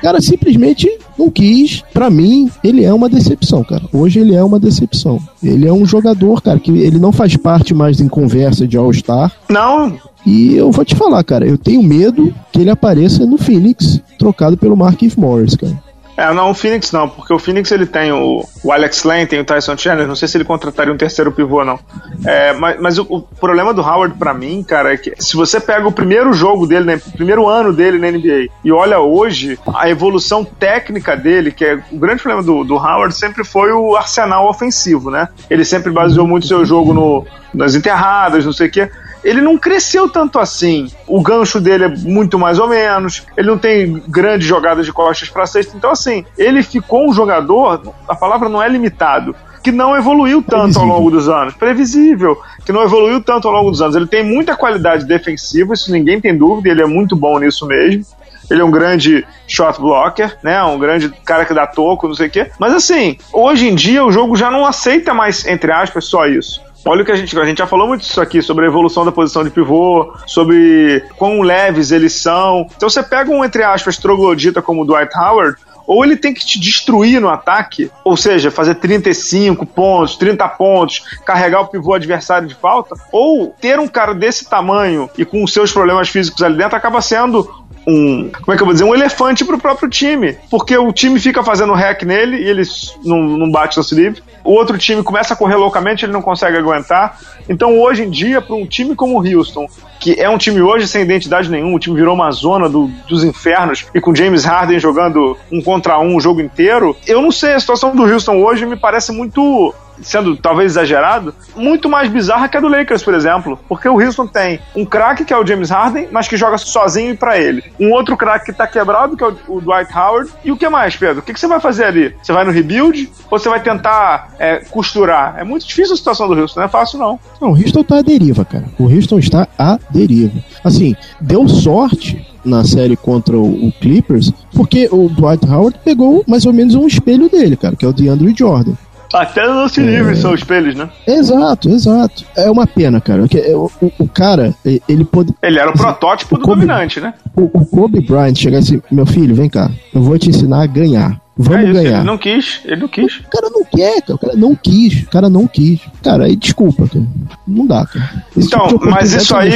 cara 0.00 0.20
simplesmente 0.20 0.90
não 1.18 1.30
quis. 1.30 1.82
Para 1.92 2.10
mim, 2.10 2.50
ele 2.64 2.84
é 2.84 2.92
uma 2.92 3.08
decepção, 3.08 3.62
cara. 3.62 3.82
Hoje 3.92 4.20
ele 4.20 4.34
é 4.34 4.42
uma 4.42 4.58
decepção. 4.58 5.20
Ele 5.42 5.66
é 5.66 5.72
um 5.72 5.84
jogador, 5.84 6.42
cara, 6.42 6.58
que 6.58 6.70
ele 6.70 6.98
não 6.98 7.12
faz 7.12 7.36
parte 7.36 7.74
mais 7.74 8.00
em 8.00 8.08
conversa 8.08 8.66
de 8.66 8.76
All-Star. 8.76 9.32
Não. 9.48 9.98
E 10.26 10.54
eu 10.54 10.70
vou 10.70 10.84
te 10.84 10.94
falar, 10.94 11.22
cara, 11.24 11.46
eu 11.46 11.56
tenho 11.56 11.82
medo 11.82 12.34
que 12.52 12.60
ele 12.60 12.70
apareça 12.70 13.24
no 13.24 13.38
Phoenix, 13.38 14.00
trocado 14.18 14.56
pelo 14.56 14.76
Marquinhos 14.76 15.16
Morris, 15.16 15.56
cara. 15.56 15.89
É, 16.20 16.34
não, 16.34 16.50
o 16.50 16.54
Phoenix 16.54 16.92
não, 16.92 17.08
porque 17.08 17.32
o 17.32 17.38
Phoenix 17.38 17.72
ele 17.72 17.86
tem 17.86 18.12
o, 18.12 18.46
o 18.62 18.70
Alex 18.70 19.04
Lane, 19.04 19.26
tem 19.26 19.40
o 19.40 19.44
Tyson 19.44 19.74
Chandler, 19.74 20.06
não 20.06 20.14
sei 20.14 20.28
se 20.28 20.36
ele 20.36 20.44
contrataria 20.44 20.92
um 20.92 20.96
terceiro 20.98 21.32
pivô 21.32 21.64
não. 21.64 21.80
É, 22.26 22.52
mas 22.52 22.78
mas 22.78 22.98
o, 22.98 23.06
o, 23.08 23.22
problema 23.22 23.72
do 23.72 23.80
Howard 23.80 24.18
para 24.18 24.34
mim, 24.34 24.62
cara, 24.62 24.92
é 24.92 24.98
que 24.98 25.14
se 25.18 25.34
você 25.34 25.58
pega 25.58 25.88
o 25.88 25.92
primeiro 25.92 26.34
jogo 26.34 26.66
dele, 26.66 26.84
né, 26.84 27.00
o 27.06 27.12
primeiro 27.12 27.48
ano 27.48 27.72
dele 27.72 27.98
na 27.98 28.10
NBA 28.10 28.52
e 28.62 28.70
olha 28.70 29.00
hoje, 29.00 29.58
a 29.74 29.88
evolução 29.88 30.44
técnica 30.44 31.16
dele, 31.16 31.50
que 31.50 31.64
é 31.64 31.82
o 31.90 31.96
grande 31.96 32.20
problema 32.20 32.42
do, 32.42 32.64
do 32.64 32.74
Howard 32.74 33.16
sempre 33.16 33.42
foi 33.42 33.72
o 33.72 33.96
arsenal 33.96 34.46
ofensivo, 34.46 35.10
né? 35.10 35.26
Ele 35.48 35.64
sempre 35.64 35.90
baseou 35.90 36.26
muito 36.26 36.46
seu 36.46 36.66
jogo 36.66 36.92
no, 36.92 37.26
nas 37.54 37.74
enterradas, 37.74 38.44
não 38.44 38.52
sei 38.52 38.68
o 38.68 38.70
quê 38.70 38.90
ele 39.22 39.40
não 39.40 39.56
cresceu 39.56 40.08
tanto 40.08 40.38
assim. 40.38 40.90
O 41.06 41.20
gancho 41.20 41.60
dele 41.60 41.84
é 41.84 41.88
muito 41.88 42.38
mais 42.38 42.58
ou 42.58 42.68
menos, 42.68 43.26
ele 43.36 43.48
não 43.48 43.58
tem 43.58 44.02
grandes 44.08 44.46
jogadas 44.46 44.86
de 44.86 44.92
costas 44.92 45.28
para 45.28 45.46
cesta. 45.46 45.76
Então, 45.76 45.90
assim, 45.90 46.24
ele 46.36 46.62
ficou 46.62 47.08
um 47.08 47.12
jogador, 47.12 47.94
a 48.08 48.14
palavra 48.14 48.48
não 48.48 48.62
é 48.62 48.68
limitado, 48.68 49.34
que 49.62 49.70
não 49.70 49.96
evoluiu 49.96 50.42
tanto 50.42 50.78
ao 50.78 50.86
longo 50.86 51.10
dos 51.10 51.28
anos. 51.28 51.54
Previsível, 51.54 52.38
que 52.64 52.72
não 52.72 52.82
evoluiu 52.82 53.22
tanto 53.22 53.46
ao 53.46 53.54
longo 53.54 53.70
dos 53.70 53.82
anos. 53.82 53.96
Ele 53.96 54.06
tem 54.06 54.24
muita 54.24 54.56
qualidade 54.56 55.04
defensiva, 55.04 55.74
isso 55.74 55.92
ninguém 55.92 56.20
tem 56.20 56.36
dúvida, 56.36 56.70
ele 56.70 56.82
é 56.82 56.86
muito 56.86 57.14
bom 57.14 57.38
nisso 57.38 57.66
mesmo. 57.66 58.04
Ele 58.50 58.62
é 58.62 58.64
um 58.64 58.70
grande 58.70 59.24
shot 59.46 59.80
blocker, 59.80 60.36
né? 60.42 60.60
Um 60.64 60.78
grande 60.78 61.08
cara 61.24 61.44
que 61.44 61.54
dá 61.54 61.68
toco, 61.68 62.08
não 62.08 62.14
sei 62.16 62.26
o 62.26 62.30
quê. 62.30 62.50
Mas 62.58 62.74
assim, 62.74 63.16
hoje 63.32 63.68
em 63.68 63.76
dia 63.76 64.04
o 64.04 64.10
jogo 64.10 64.34
já 64.34 64.50
não 64.50 64.66
aceita 64.66 65.14
mais, 65.14 65.46
entre 65.46 65.70
aspas, 65.70 66.06
só 66.06 66.26
isso. 66.26 66.60
Olha 66.84 67.02
o 67.02 67.04
que 67.04 67.12
a 67.12 67.16
gente, 67.16 67.38
a 67.38 67.44
gente 67.44 67.58
já 67.58 67.66
falou 67.66 67.86
muito 67.86 68.02
disso 68.02 68.20
aqui, 68.20 68.40
sobre 68.40 68.64
a 68.64 68.68
evolução 68.68 69.04
da 69.04 69.12
posição 69.12 69.44
de 69.44 69.50
pivô, 69.50 70.14
sobre 70.26 71.04
quão 71.16 71.42
leves 71.42 71.90
eles 71.90 72.14
são. 72.14 72.66
Então 72.76 72.88
você 72.88 73.02
pega 73.02 73.30
um, 73.30 73.44
entre 73.44 73.62
aspas, 73.62 73.98
troglodita 73.98 74.62
como 74.62 74.82
o 74.82 74.84
Dwight 74.86 75.16
Howard, 75.16 75.56
ou 75.86 76.04
ele 76.04 76.16
tem 76.16 76.32
que 76.32 76.46
te 76.46 76.60
destruir 76.60 77.20
no 77.20 77.28
ataque, 77.28 77.90
ou 78.04 78.16
seja, 78.16 78.50
fazer 78.50 78.76
35 78.76 79.66
pontos, 79.66 80.16
30 80.16 80.48
pontos, 80.50 81.02
carregar 81.24 81.62
o 81.62 81.66
pivô 81.66 81.94
adversário 81.94 82.46
de 82.46 82.54
falta, 82.54 82.94
ou 83.10 83.54
ter 83.60 83.78
um 83.80 83.88
cara 83.88 84.14
desse 84.14 84.48
tamanho 84.48 85.10
e 85.18 85.24
com 85.24 85.42
os 85.42 85.52
seus 85.52 85.72
problemas 85.72 86.08
físicos 86.08 86.42
ali 86.42 86.56
dentro 86.56 86.76
acaba 86.76 87.02
sendo 87.02 87.59
um, 87.86 88.30
como 88.30 88.52
é 88.52 88.56
que 88.56 88.62
eu 88.62 88.66
vou 88.66 88.72
dizer, 88.72 88.84
um 88.84 88.94
elefante 88.94 89.44
pro 89.44 89.58
próprio 89.58 89.88
time, 89.88 90.36
porque 90.50 90.76
o 90.76 90.92
time 90.92 91.18
fica 91.18 91.42
fazendo 91.42 91.72
hack 91.72 92.02
nele 92.02 92.36
e 92.36 92.48
ele 92.48 92.62
não, 93.04 93.22
não 93.22 93.50
bate 93.50 93.76
no 93.76 93.82
sleeve, 93.82 94.22
o 94.44 94.52
outro 94.52 94.78
time 94.78 95.02
começa 95.02 95.34
a 95.34 95.36
correr 95.36 95.56
loucamente, 95.56 96.04
ele 96.04 96.12
não 96.12 96.22
consegue 96.22 96.56
aguentar. 96.56 97.18
Então, 97.48 97.78
hoje 97.78 98.04
em 98.04 98.10
dia, 98.10 98.40
para 98.40 98.54
um 98.54 98.66
time 98.66 98.94
como 98.94 99.20
o 99.20 99.26
Houston, 99.26 99.66
que 99.98 100.18
é 100.18 100.28
um 100.28 100.38
time 100.38 100.62
hoje 100.62 100.88
sem 100.88 101.02
identidade 101.02 101.50
nenhuma, 101.50 101.76
o 101.76 101.78
time 101.78 101.96
virou 101.96 102.14
uma 102.14 102.30
zona 102.30 102.68
do, 102.68 102.88
dos 103.08 103.22
infernos 103.22 103.86
e 103.94 104.00
com 104.00 104.14
James 104.14 104.44
Harden 104.44 104.78
jogando 104.78 105.36
um 105.52 105.60
contra 105.60 105.98
um 105.98 106.16
o 106.16 106.20
jogo 106.20 106.40
inteiro, 106.40 106.96
eu 107.06 107.20
não 107.20 107.30
sei, 107.30 107.52
a 107.52 107.60
situação 107.60 107.94
do 107.94 108.02
Houston 108.02 108.42
hoje 108.42 108.64
me 108.64 108.76
parece 108.76 109.12
muito 109.12 109.74
sendo 110.02 110.36
talvez 110.36 110.72
exagerado, 110.72 111.34
muito 111.54 111.88
mais 111.88 112.08
bizarra 112.08 112.48
que 112.48 112.56
a 112.56 112.60
do 112.60 112.68
Lakers, 112.68 113.02
por 113.02 113.14
exemplo. 113.14 113.58
Porque 113.68 113.88
o 113.88 114.00
Houston 114.00 114.26
tem 114.26 114.60
um 114.74 114.84
craque 114.84 115.24
que 115.24 115.32
é 115.32 115.38
o 115.38 115.46
James 115.46 115.70
Harden, 115.70 116.08
mas 116.10 116.28
que 116.28 116.36
joga 116.36 116.58
sozinho 116.58 117.16
para 117.16 117.38
ele. 117.38 117.64
Um 117.78 117.92
outro 117.92 118.16
craque 118.16 118.46
que 118.46 118.52
tá 118.52 118.66
quebrado, 118.66 119.16
que 119.16 119.24
é 119.24 119.32
o 119.48 119.60
Dwight 119.60 119.96
Howard. 119.96 120.30
E 120.44 120.52
o 120.52 120.56
que 120.56 120.68
mais, 120.68 120.96
Pedro? 120.96 121.20
O 121.20 121.22
que, 121.22 121.38
você 121.38 121.46
vai 121.46 121.60
fazer 121.60 121.84
ali? 121.84 122.14
Você 122.22 122.32
vai 122.32 122.44
no 122.44 122.50
rebuild 122.50 123.10
ou 123.30 123.38
você 123.38 123.48
vai 123.48 123.60
tentar 123.60 124.34
é, 124.38 124.56
costurar? 124.70 125.36
É 125.38 125.44
muito 125.44 125.66
difícil 125.66 125.94
a 125.94 125.96
situação 125.96 126.28
do 126.28 126.38
Houston, 126.38 126.60
não 126.60 126.66
é 126.66 126.68
fácil 126.68 126.98
não. 126.98 127.18
Não, 127.40 127.50
o 127.50 127.56
Houston 127.56 127.82
tá 127.82 127.98
à 127.98 128.02
deriva, 128.02 128.44
cara. 128.44 128.64
O 128.78 128.84
Houston 128.84 129.18
está 129.18 129.48
à 129.58 129.78
deriva. 129.90 130.38
Assim, 130.64 130.94
deu 131.20 131.48
sorte 131.48 132.26
na 132.44 132.64
série 132.64 132.96
contra 132.96 133.36
o, 133.38 133.72
Clippers, 133.80 134.32
porque 134.52 134.88
o 134.90 135.08
Dwight 135.08 135.46
Howard 135.46 135.78
pegou 135.84 136.24
mais 136.26 136.46
ou 136.46 136.52
menos 136.52 136.74
um 136.74 136.86
espelho 136.86 137.28
dele, 137.28 137.56
cara, 137.56 137.76
que 137.76 137.84
é 137.84 137.88
o 137.88 137.92
DeAndre 137.92 138.34
Jordan. 138.36 138.72
Até 139.12 139.46
no 139.46 139.66
livre 139.66 140.12
é... 140.12 140.16
são 140.16 140.34
espelhos, 140.34 140.74
né? 140.74 140.88
Exato, 141.06 141.68
exato. 141.68 142.24
É 142.36 142.50
uma 142.50 142.66
pena, 142.66 143.00
cara. 143.00 143.22
O, 143.22 143.70
o, 143.80 143.92
o 144.00 144.08
cara, 144.08 144.54
ele 144.64 145.04
pode. 145.04 145.34
Ele 145.42 145.58
era 145.58 145.70
o 145.70 145.74
protótipo 145.74 146.36
o 146.36 146.38
do 146.38 146.44
Kobe, 146.44 146.60
dominante, 146.60 147.00
né? 147.00 147.14
O, 147.36 147.42
o 147.42 147.66
Kobe 147.66 148.00
Bryant 148.00 148.36
chegar 148.36 148.58
assim: 148.58 148.80
meu 148.90 149.06
filho, 149.06 149.34
vem 149.34 149.48
cá, 149.48 149.70
eu 149.94 150.02
vou 150.02 150.18
te 150.18 150.30
ensinar 150.30 150.62
a 150.62 150.66
ganhar. 150.66 151.20
Vamos 151.42 151.60
é 151.60 151.64
isso, 151.64 151.72
ganhar. 151.72 151.96
Ele 151.96 152.04
não 152.04 152.18
quis, 152.18 152.60
ele 152.66 152.80
não 152.82 152.88
quis. 152.88 153.16
O 153.20 153.30
cara 153.30 153.50
não 153.50 153.64
quer, 153.64 154.02
cara. 154.02 154.14
O 154.14 154.18
cara 154.18 154.36
não 154.36 154.54
quis. 154.54 155.02
O 155.02 155.10
cara 155.10 155.28
não 155.30 155.46
quis. 155.46 155.80
Cara, 156.02 156.24
aí 156.24 156.36
desculpa, 156.36 156.86
cara. 156.86 157.06
Não 157.48 157.66
dá, 157.66 157.86
cara. 157.86 158.24
Esse 158.36 158.46
então, 158.46 158.68
tipo 158.68 158.90
mas 158.90 159.12
isso 159.14 159.34
aí. 159.34 159.50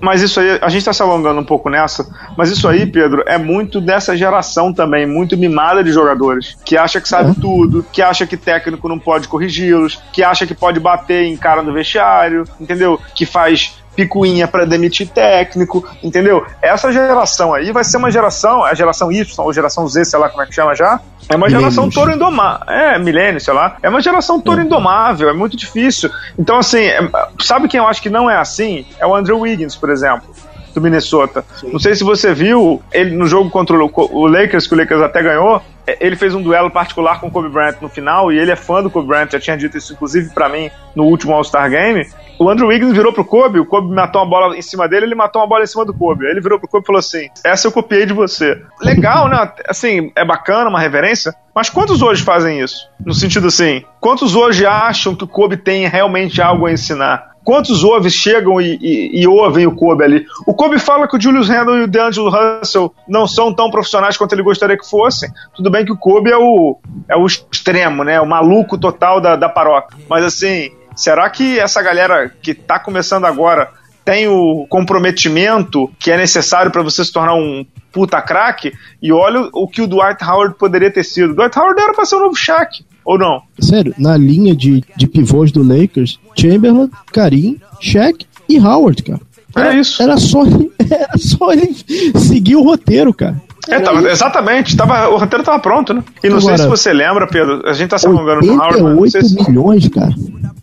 Mas 0.00 0.22
isso 0.22 0.38
aí, 0.38 0.58
a 0.62 0.68
gente 0.68 0.84
tá 0.84 0.92
se 0.92 1.02
alongando 1.02 1.40
um 1.40 1.44
pouco 1.44 1.68
nessa, 1.68 2.06
mas 2.36 2.50
isso 2.50 2.68
aí, 2.68 2.86
Pedro, 2.86 3.24
é 3.26 3.36
muito 3.36 3.80
dessa 3.80 4.16
geração 4.16 4.72
também, 4.72 5.04
muito 5.04 5.36
mimada 5.36 5.82
de 5.82 5.90
jogadores, 5.90 6.56
que 6.64 6.76
acha 6.76 7.00
que 7.00 7.08
sabe 7.08 7.32
é. 7.32 7.34
tudo, 7.34 7.84
que 7.92 8.00
acha 8.00 8.24
que 8.24 8.36
técnico 8.36 8.88
não 8.88 8.98
pode 8.98 9.26
corrigi-los, 9.26 9.98
que 10.12 10.22
acha 10.22 10.46
que 10.46 10.54
pode 10.54 10.78
bater 10.78 11.24
em 11.24 11.36
cara 11.36 11.60
no 11.60 11.72
vestiário, 11.72 12.44
entendeu? 12.60 13.00
Que 13.14 13.26
faz 13.26 13.74
picuinha 13.96 14.46
para 14.46 14.66
demitir 14.66 15.08
técnico, 15.08 15.84
entendeu? 16.02 16.46
Essa 16.60 16.92
geração 16.92 17.54
aí 17.54 17.72
vai 17.72 17.82
ser 17.82 17.96
uma 17.96 18.10
geração, 18.10 18.62
a 18.62 18.74
geração 18.74 19.10
Y 19.10 19.26
ou 19.38 19.52
geração 19.52 19.88
Z, 19.88 20.04
sei 20.04 20.18
lá 20.18 20.28
como 20.28 20.42
é 20.42 20.46
que 20.46 20.54
chama 20.54 20.74
já, 20.74 21.00
é 21.28 21.34
uma 21.34 21.48
geração 21.48 21.90
touro 21.90 22.12
indomável. 22.12 22.68
É, 22.68 22.98
milênio, 22.98 23.40
sei 23.40 23.54
lá. 23.54 23.78
É 23.82 23.88
uma 23.88 24.00
geração 24.00 24.40
touro 24.40 24.60
uhum. 24.60 24.66
indomável, 24.66 25.28
é 25.28 25.32
muito 25.32 25.56
difícil. 25.56 26.10
Então, 26.38 26.58
assim, 26.58 26.84
é, 26.84 27.00
sabe 27.40 27.66
quem 27.66 27.78
eu 27.78 27.88
acho 27.88 28.00
que 28.00 28.10
não 28.10 28.30
é 28.30 28.36
assim? 28.36 28.86
É 29.00 29.06
o 29.06 29.14
Andrew 29.14 29.40
Wiggins, 29.40 29.74
por 29.74 29.90
exemplo 29.90 30.36
do 30.76 30.80
Minnesota. 30.80 31.42
Sim. 31.58 31.70
Não 31.72 31.78
sei 31.78 31.94
se 31.94 32.04
você 32.04 32.34
viu 32.34 32.82
ele 32.92 33.16
no 33.16 33.26
jogo 33.26 33.48
contra 33.48 33.74
o 33.74 34.26
Lakers, 34.26 34.66
que 34.66 34.74
o 34.74 34.76
Lakers 34.76 35.00
até 35.00 35.22
ganhou. 35.22 35.62
É, 35.86 35.96
ele 36.06 36.16
fez 36.16 36.34
um 36.34 36.42
duelo 36.42 36.70
particular 36.70 37.18
com 37.18 37.28
o 37.28 37.30
Kobe 37.30 37.48
Bryant 37.48 37.76
no 37.80 37.88
final 37.88 38.30
e 38.30 38.38
ele 38.38 38.50
é 38.50 38.56
fã 38.56 38.82
do 38.82 38.90
Kobe 38.90 39.08
Bryant, 39.08 39.30
já 39.30 39.40
tinha 39.40 39.56
dito 39.56 39.78
isso 39.78 39.94
inclusive 39.94 40.30
para 40.34 40.48
mim 40.50 40.70
no 40.94 41.04
último 41.04 41.32
All-Star 41.32 41.70
Game. 41.70 42.06
O 42.38 42.50
Andrew 42.50 42.68
Wiggins 42.68 42.92
virou 42.92 43.12
pro 43.12 43.24
Kobe, 43.24 43.58
o 43.58 43.66
Kobe 43.66 43.94
matou 43.94 44.20
uma 44.20 44.28
bola 44.28 44.56
em 44.56 44.62
cima 44.62 44.86
dele, 44.88 45.06
ele 45.06 45.14
matou 45.14 45.40
uma 45.40 45.48
bola 45.48 45.64
em 45.64 45.66
cima 45.66 45.84
do 45.84 45.94
Kobe. 45.94 46.26
Aí 46.26 46.32
ele 46.32 46.40
virou 46.40 46.58
pro 46.58 46.68
Kobe 46.68 46.84
e 46.84 46.86
falou 46.86 46.98
assim: 46.98 47.28
Essa 47.44 47.66
eu 47.66 47.72
copiei 47.72 48.04
de 48.04 48.12
você. 48.12 48.60
Legal, 48.82 49.28
né? 49.28 49.52
Assim, 49.68 50.12
é 50.14 50.24
bacana, 50.24 50.68
uma 50.68 50.80
reverência. 50.80 51.34
Mas 51.54 51.70
quantos 51.70 52.02
hoje 52.02 52.22
fazem 52.22 52.60
isso? 52.60 52.88
No 53.04 53.14
sentido 53.14 53.46
assim, 53.46 53.82
quantos 54.00 54.34
hoje 54.34 54.66
acham 54.66 55.14
que 55.14 55.24
o 55.24 55.28
Kobe 55.28 55.56
tem 55.56 55.88
realmente 55.88 56.42
algo 56.42 56.66
a 56.66 56.72
ensinar? 56.72 57.36
Quantos 57.42 57.84
ouves 57.84 58.12
chegam 58.12 58.60
e, 58.60 58.76
e, 58.82 59.22
e, 59.22 59.26
ouvem 59.28 59.68
o 59.68 59.74
Kobe 59.74 60.02
ali? 60.02 60.26
O 60.44 60.52
Kobe 60.52 60.80
fala 60.80 61.06
que 61.06 61.16
o 61.16 61.20
Julius 61.20 61.48
Randle 61.48 61.78
e 61.78 61.82
o 61.84 61.86
DeAngelo 61.86 62.28
Russell 62.28 62.92
não 63.08 63.24
são 63.28 63.54
tão 63.54 63.70
profissionais 63.70 64.16
quanto 64.16 64.32
ele 64.32 64.42
gostaria 64.42 64.76
que 64.76 64.84
fossem. 64.84 65.30
Tudo 65.54 65.70
bem 65.70 65.84
que 65.84 65.92
o 65.92 65.96
Kobe 65.96 66.28
é 66.28 66.36
o, 66.36 66.76
é 67.08 67.16
o 67.16 67.24
extremo, 67.24 68.02
né? 68.02 68.20
O 68.20 68.26
maluco 68.26 68.76
total 68.76 69.20
da, 69.20 69.36
da 69.36 69.48
paróquia. 69.48 69.96
Mas 70.10 70.24
assim, 70.24 70.72
será 70.96 71.28
que 71.30 71.58
essa 71.58 71.82
galera 71.82 72.32
que 72.42 72.52
está 72.52 72.78
começando 72.78 73.26
agora 73.26 73.70
tem 74.04 74.26
o 74.26 74.66
comprometimento 74.68 75.90
que 75.98 76.10
é 76.10 76.16
necessário 76.16 76.72
para 76.72 76.82
você 76.82 77.04
se 77.04 77.12
tornar 77.12 77.34
um 77.34 77.64
puta 77.92 78.20
craque? 78.22 78.72
E 79.02 79.12
olha 79.12 79.48
o 79.52 79.68
que 79.68 79.82
o 79.82 79.86
Dwight 79.86 80.24
Howard 80.24 80.56
poderia 80.56 80.90
ter 80.90 81.04
sido. 81.04 81.32
O 81.32 81.34
Dwight 81.34 81.58
Howard 81.58 81.80
era 81.80 81.92
para 81.92 82.04
ser 82.06 82.16
o 82.16 82.20
novo 82.20 82.34
Shaq. 82.34 82.84
Ou 83.04 83.16
não? 83.16 83.42
Sério, 83.60 83.94
na 83.96 84.16
linha 84.16 84.54
de, 84.54 84.82
de 84.96 85.06
pivôs 85.06 85.52
do 85.52 85.62
Lakers, 85.62 86.18
Chamberlain, 86.36 86.90
Karim, 87.12 87.60
Shaq 87.80 88.26
e 88.48 88.58
Howard, 88.58 89.02
cara. 89.04 89.20
Era, 89.54 89.74
é 89.74 89.78
isso. 89.78 90.02
Era 90.02 90.16
só, 90.16 90.42
era 90.90 91.16
só 91.16 91.52
ele 91.52 91.74
seguir 92.18 92.56
o 92.56 92.62
roteiro, 92.62 93.14
cara. 93.14 93.40
É, 93.68 93.80
tava, 93.80 94.10
exatamente, 94.10 94.76
tava, 94.76 95.08
o 95.08 95.16
roteiro 95.16 95.44
tava 95.44 95.58
pronto, 95.58 95.92
né? 95.92 96.02
E 96.22 96.28
não 96.28 96.38
Agora, 96.38 96.56
sei 96.56 96.64
se 96.64 96.70
você 96.70 96.92
lembra, 96.92 97.26
Pedro, 97.26 97.62
a 97.66 97.72
gente 97.72 97.90
tá 97.90 97.98
se 97.98 98.06
alongando 98.06 98.46
no 98.46 98.54
Howard, 98.54 98.82
mas 98.82 98.96
não 98.96 99.10
sei 99.10 99.22
se... 99.22 99.48
milhões, 99.48 99.88
cara. 99.88 100.14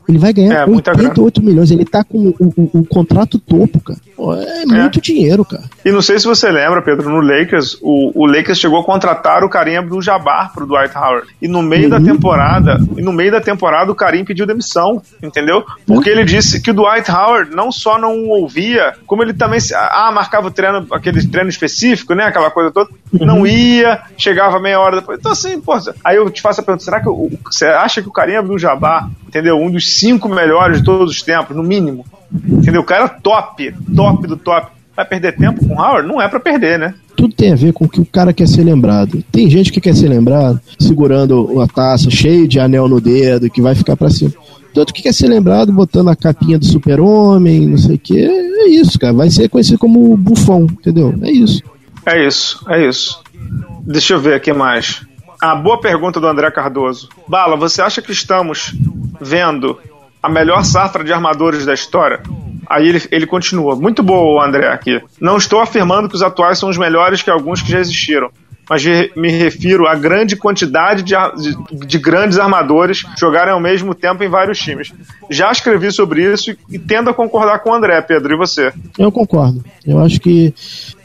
Ele 0.07 0.17
vai 0.17 0.33
ganhar 0.33 0.67
é, 0.67 0.71
88 0.71 1.41
milhões. 1.41 1.71
Ele 1.71 1.85
tá 1.85 2.03
com 2.03 2.17
o, 2.17 2.35
o, 2.39 2.79
o 2.79 2.85
contrato 2.85 3.39
topo, 3.39 3.79
cara. 3.79 3.99
É 4.61 4.65
muito 4.65 4.99
é. 4.99 5.01
dinheiro, 5.01 5.43
cara. 5.43 5.63
E 5.83 5.91
não 5.91 6.01
sei 6.01 6.19
se 6.19 6.25
você 6.25 6.49
lembra, 6.51 6.81
Pedro, 6.81 7.09
no 7.09 7.19
Lakers, 7.19 7.77
o, 7.81 8.11
o 8.23 8.25
Lakers 8.25 8.59
chegou 8.59 8.79
a 8.79 8.83
contratar 8.83 9.43
o 9.43 9.49
Karim 9.49 9.77
Abdul-Jabbar 9.77 10.53
pro 10.53 10.65
Dwight 10.65 10.95
Howard. 10.95 11.27
E 11.41 11.47
no 11.47 11.61
meio 11.61 11.85
uhum. 11.85 11.89
da 11.89 11.99
temporada, 11.99 12.77
e 12.97 13.01
no 13.01 13.11
meio 13.11 13.31
da 13.31 13.41
temporada 13.41 13.91
o 13.91 13.95
Karim 13.95 14.23
pediu 14.23 14.45
demissão, 14.45 15.01
entendeu? 15.21 15.63
Porque 15.85 16.09
uhum. 16.09 16.17
ele 16.17 16.25
disse 16.25 16.61
que 16.61 16.71
o 16.71 16.73
Dwight 16.73 17.09
Howard 17.09 17.55
não 17.55 17.71
só 17.71 17.97
não 17.97 18.29
ouvia, 18.29 18.93
como 19.05 19.23
ele 19.23 19.33
também 19.33 19.59
ah, 19.73 20.11
marcava 20.13 20.47
o 20.47 20.51
treino, 20.51 20.85
aquele 20.91 21.25
treino 21.27 21.49
específico, 21.49 22.13
né, 22.13 22.25
aquela 22.25 22.51
coisa 22.51 22.71
toda, 22.71 22.89
uhum. 23.11 23.25
não 23.25 23.47
ia, 23.47 24.01
chegava 24.17 24.59
meia 24.59 24.79
hora 24.79 24.99
depois. 24.99 25.19
Então 25.19 25.31
assim, 25.31 25.59
pô, 25.59 25.73
aí 26.03 26.15
eu 26.15 26.29
te 26.29 26.41
faço 26.41 26.61
a 26.61 26.63
pergunta, 26.63 26.83
será 26.83 26.99
que 26.99 27.09
o, 27.09 27.31
você 27.45 27.65
acha 27.65 28.01
que 28.01 28.07
o 28.07 28.13
Karim 28.13 28.35
Abdul-Jabbar, 28.35 29.09
entendeu, 29.27 29.57
um 29.57 29.71
dos 29.71 29.93
cinco 29.93 30.27
melhores 30.29 30.79
de 30.79 30.83
todos 30.83 31.11
os 31.11 31.21
tempos, 31.21 31.55
no 31.55 31.63
mínimo, 31.63 32.05
Entendeu? 32.33 32.81
O 32.81 32.85
cara 32.85 33.05
é 33.05 33.21
top, 33.21 33.73
top 33.95 34.27
do 34.27 34.37
top. 34.37 34.71
Vai 34.95 35.05
perder 35.05 35.35
tempo 35.35 35.65
com 35.65 35.73
o 35.73 35.77
Howard? 35.77 36.07
Não 36.07 36.21
é 36.21 36.27
para 36.27 36.39
perder, 36.39 36.77
né? 36.77 36.93
Tudo 37.15 37.33
tem 37.33 37.51
a 37.51 37.55
ver 37.55 37.73
com 37.73 37.85
o 37.85 37.89
que 37.89 38.01
o 38.01 38.05
cara 38.05 38.33
quer 38.33 38.47
ser 38.47 38.63
lembrado. 38.63 39.23
Tem 39.31 39.49
gente 39.49 39.71
que 39.71 39.81
quer 39.81 39.95
ser 39.95 40.07
lembrado 40.07 40.59
segurando 40.79 41.61
a 41.61 41.67
taça 41.67 42.09
cheio 42.09 42.47
de 42.47 42.59
anel 42.59 42.87
no 42.87 43.01
dedo, 43.01 43.49
que 43.49 43.61
vai 43.61 43.75
ficar 43.75 43.95
para 43.95 44.09
cima. 44.09 44.31
Tanto 44.73 44.93
que 44.93 45.03
quer 45.03 45.13
ser 45.13 45.27
lembrado 45.27 45.71
botando 45.71 46.09
a 46.09 46.15
capinha 46.15 46.57
do 46.57 46.65
super-homem, 46.65 47.67
não 47.67 47.77
sei 47.77 47.95
o 47.95 47.99
que. 47.99 48.19
É 48.19 48.67
isso, 48.69 48.99
cara. 48.99 49.13
Vai 49.13 49.29
ser 49.29 49.49
conhecido 49.49 49.77
como 49.77 50.15
bufão, 50.17 50.63
entendeu? 50.63 51.13
É 51.21 51.31
isso. 51.31 51.61
É 52.05 52.25
isso, 52.25 52.63
é 52.69 52.85
isso. 52.85 53.21
Deixa 53.81 54.13
eu 54.13 54.19
ver 54.19 54.33
aqui 54.33 54.53
mais. 54.53 55.05
A 55.41 55.55
boa 55.55 55.79
pergunta 55.79 56.19
do 56.19 56.27
André 56.27 56.49
Cardoso. 56.51 57.09
Bala, 57.27 57.55
você 57.55 57.81
acha 57.81 58.01
que 58.01 58.11
estamos 58.11 58.73
vendo 59.19 59.79
a 60.21 60.29
melhor 60.29 60.63
safra 60.63 61.03
de 61.03 61.11
armadores 61.11 61.65
da 61.65 61.73
história? 61.73 62.21
Aí 62.69 62.87
ele, 62.87 63.01
ele 63.11 63.27
continua. 63.27 63.75
Muito 63.75 64.01
boa, 64.01 64.45
André, 64.45 64.67
aqui. 64.67 65.01
Não 65.19 65.37
estou 65.37 65.59
afirmando 65.59 66.07
que 66.07 66.15
os 66.15 66.21
atuais 66.21 66.57
são 66.57 66.69
os 66.69 66.77
melhores 66.77 67.21
que 67.21 67.29
alguns 67.29 67.61
que 67.61 67.69
já 67.69 67.79
existiram, 67.79 68.31
mas 68.69 68.83
me 69.15 69.29
refiro 69.29 69.85
à 69.85 69.95
grande 69.95 70.35
quantidade 70.35 71.03
de, 71.03 71.13
de, 71.13 71.85
de, 71.85 71.97
grandes 71.99 72.39
armadores 72.39 73.03
jogarem 73.19 73.53
ao 73.53 73.59
mesmo 73.59 73.93
tempo 73.93 74.23
em 74.23 74.29
vários 74.29 74.57
times. 74.59 74.93
Já 75.29 75.51
escrevi 75.51 75.91
sobre 75.91 76.23
isso 76.23 76.51
e, 76.51 76.57
e 76.69 76.79
tendo 76.79 77.09
a 77.09 77.13
concordar 77.13 77.59
com 77.59 77.71
o 77.71 77.73
André, 77.73 78.01
Pedro, 78.01 78.33
e 78.33 78.37
você? 78.37 78.71
Eu 78.97 79.11
concordo. 79.11 79.63
Eu 79.85 79.99
acho 79.99 80.19
que 80.19 80.53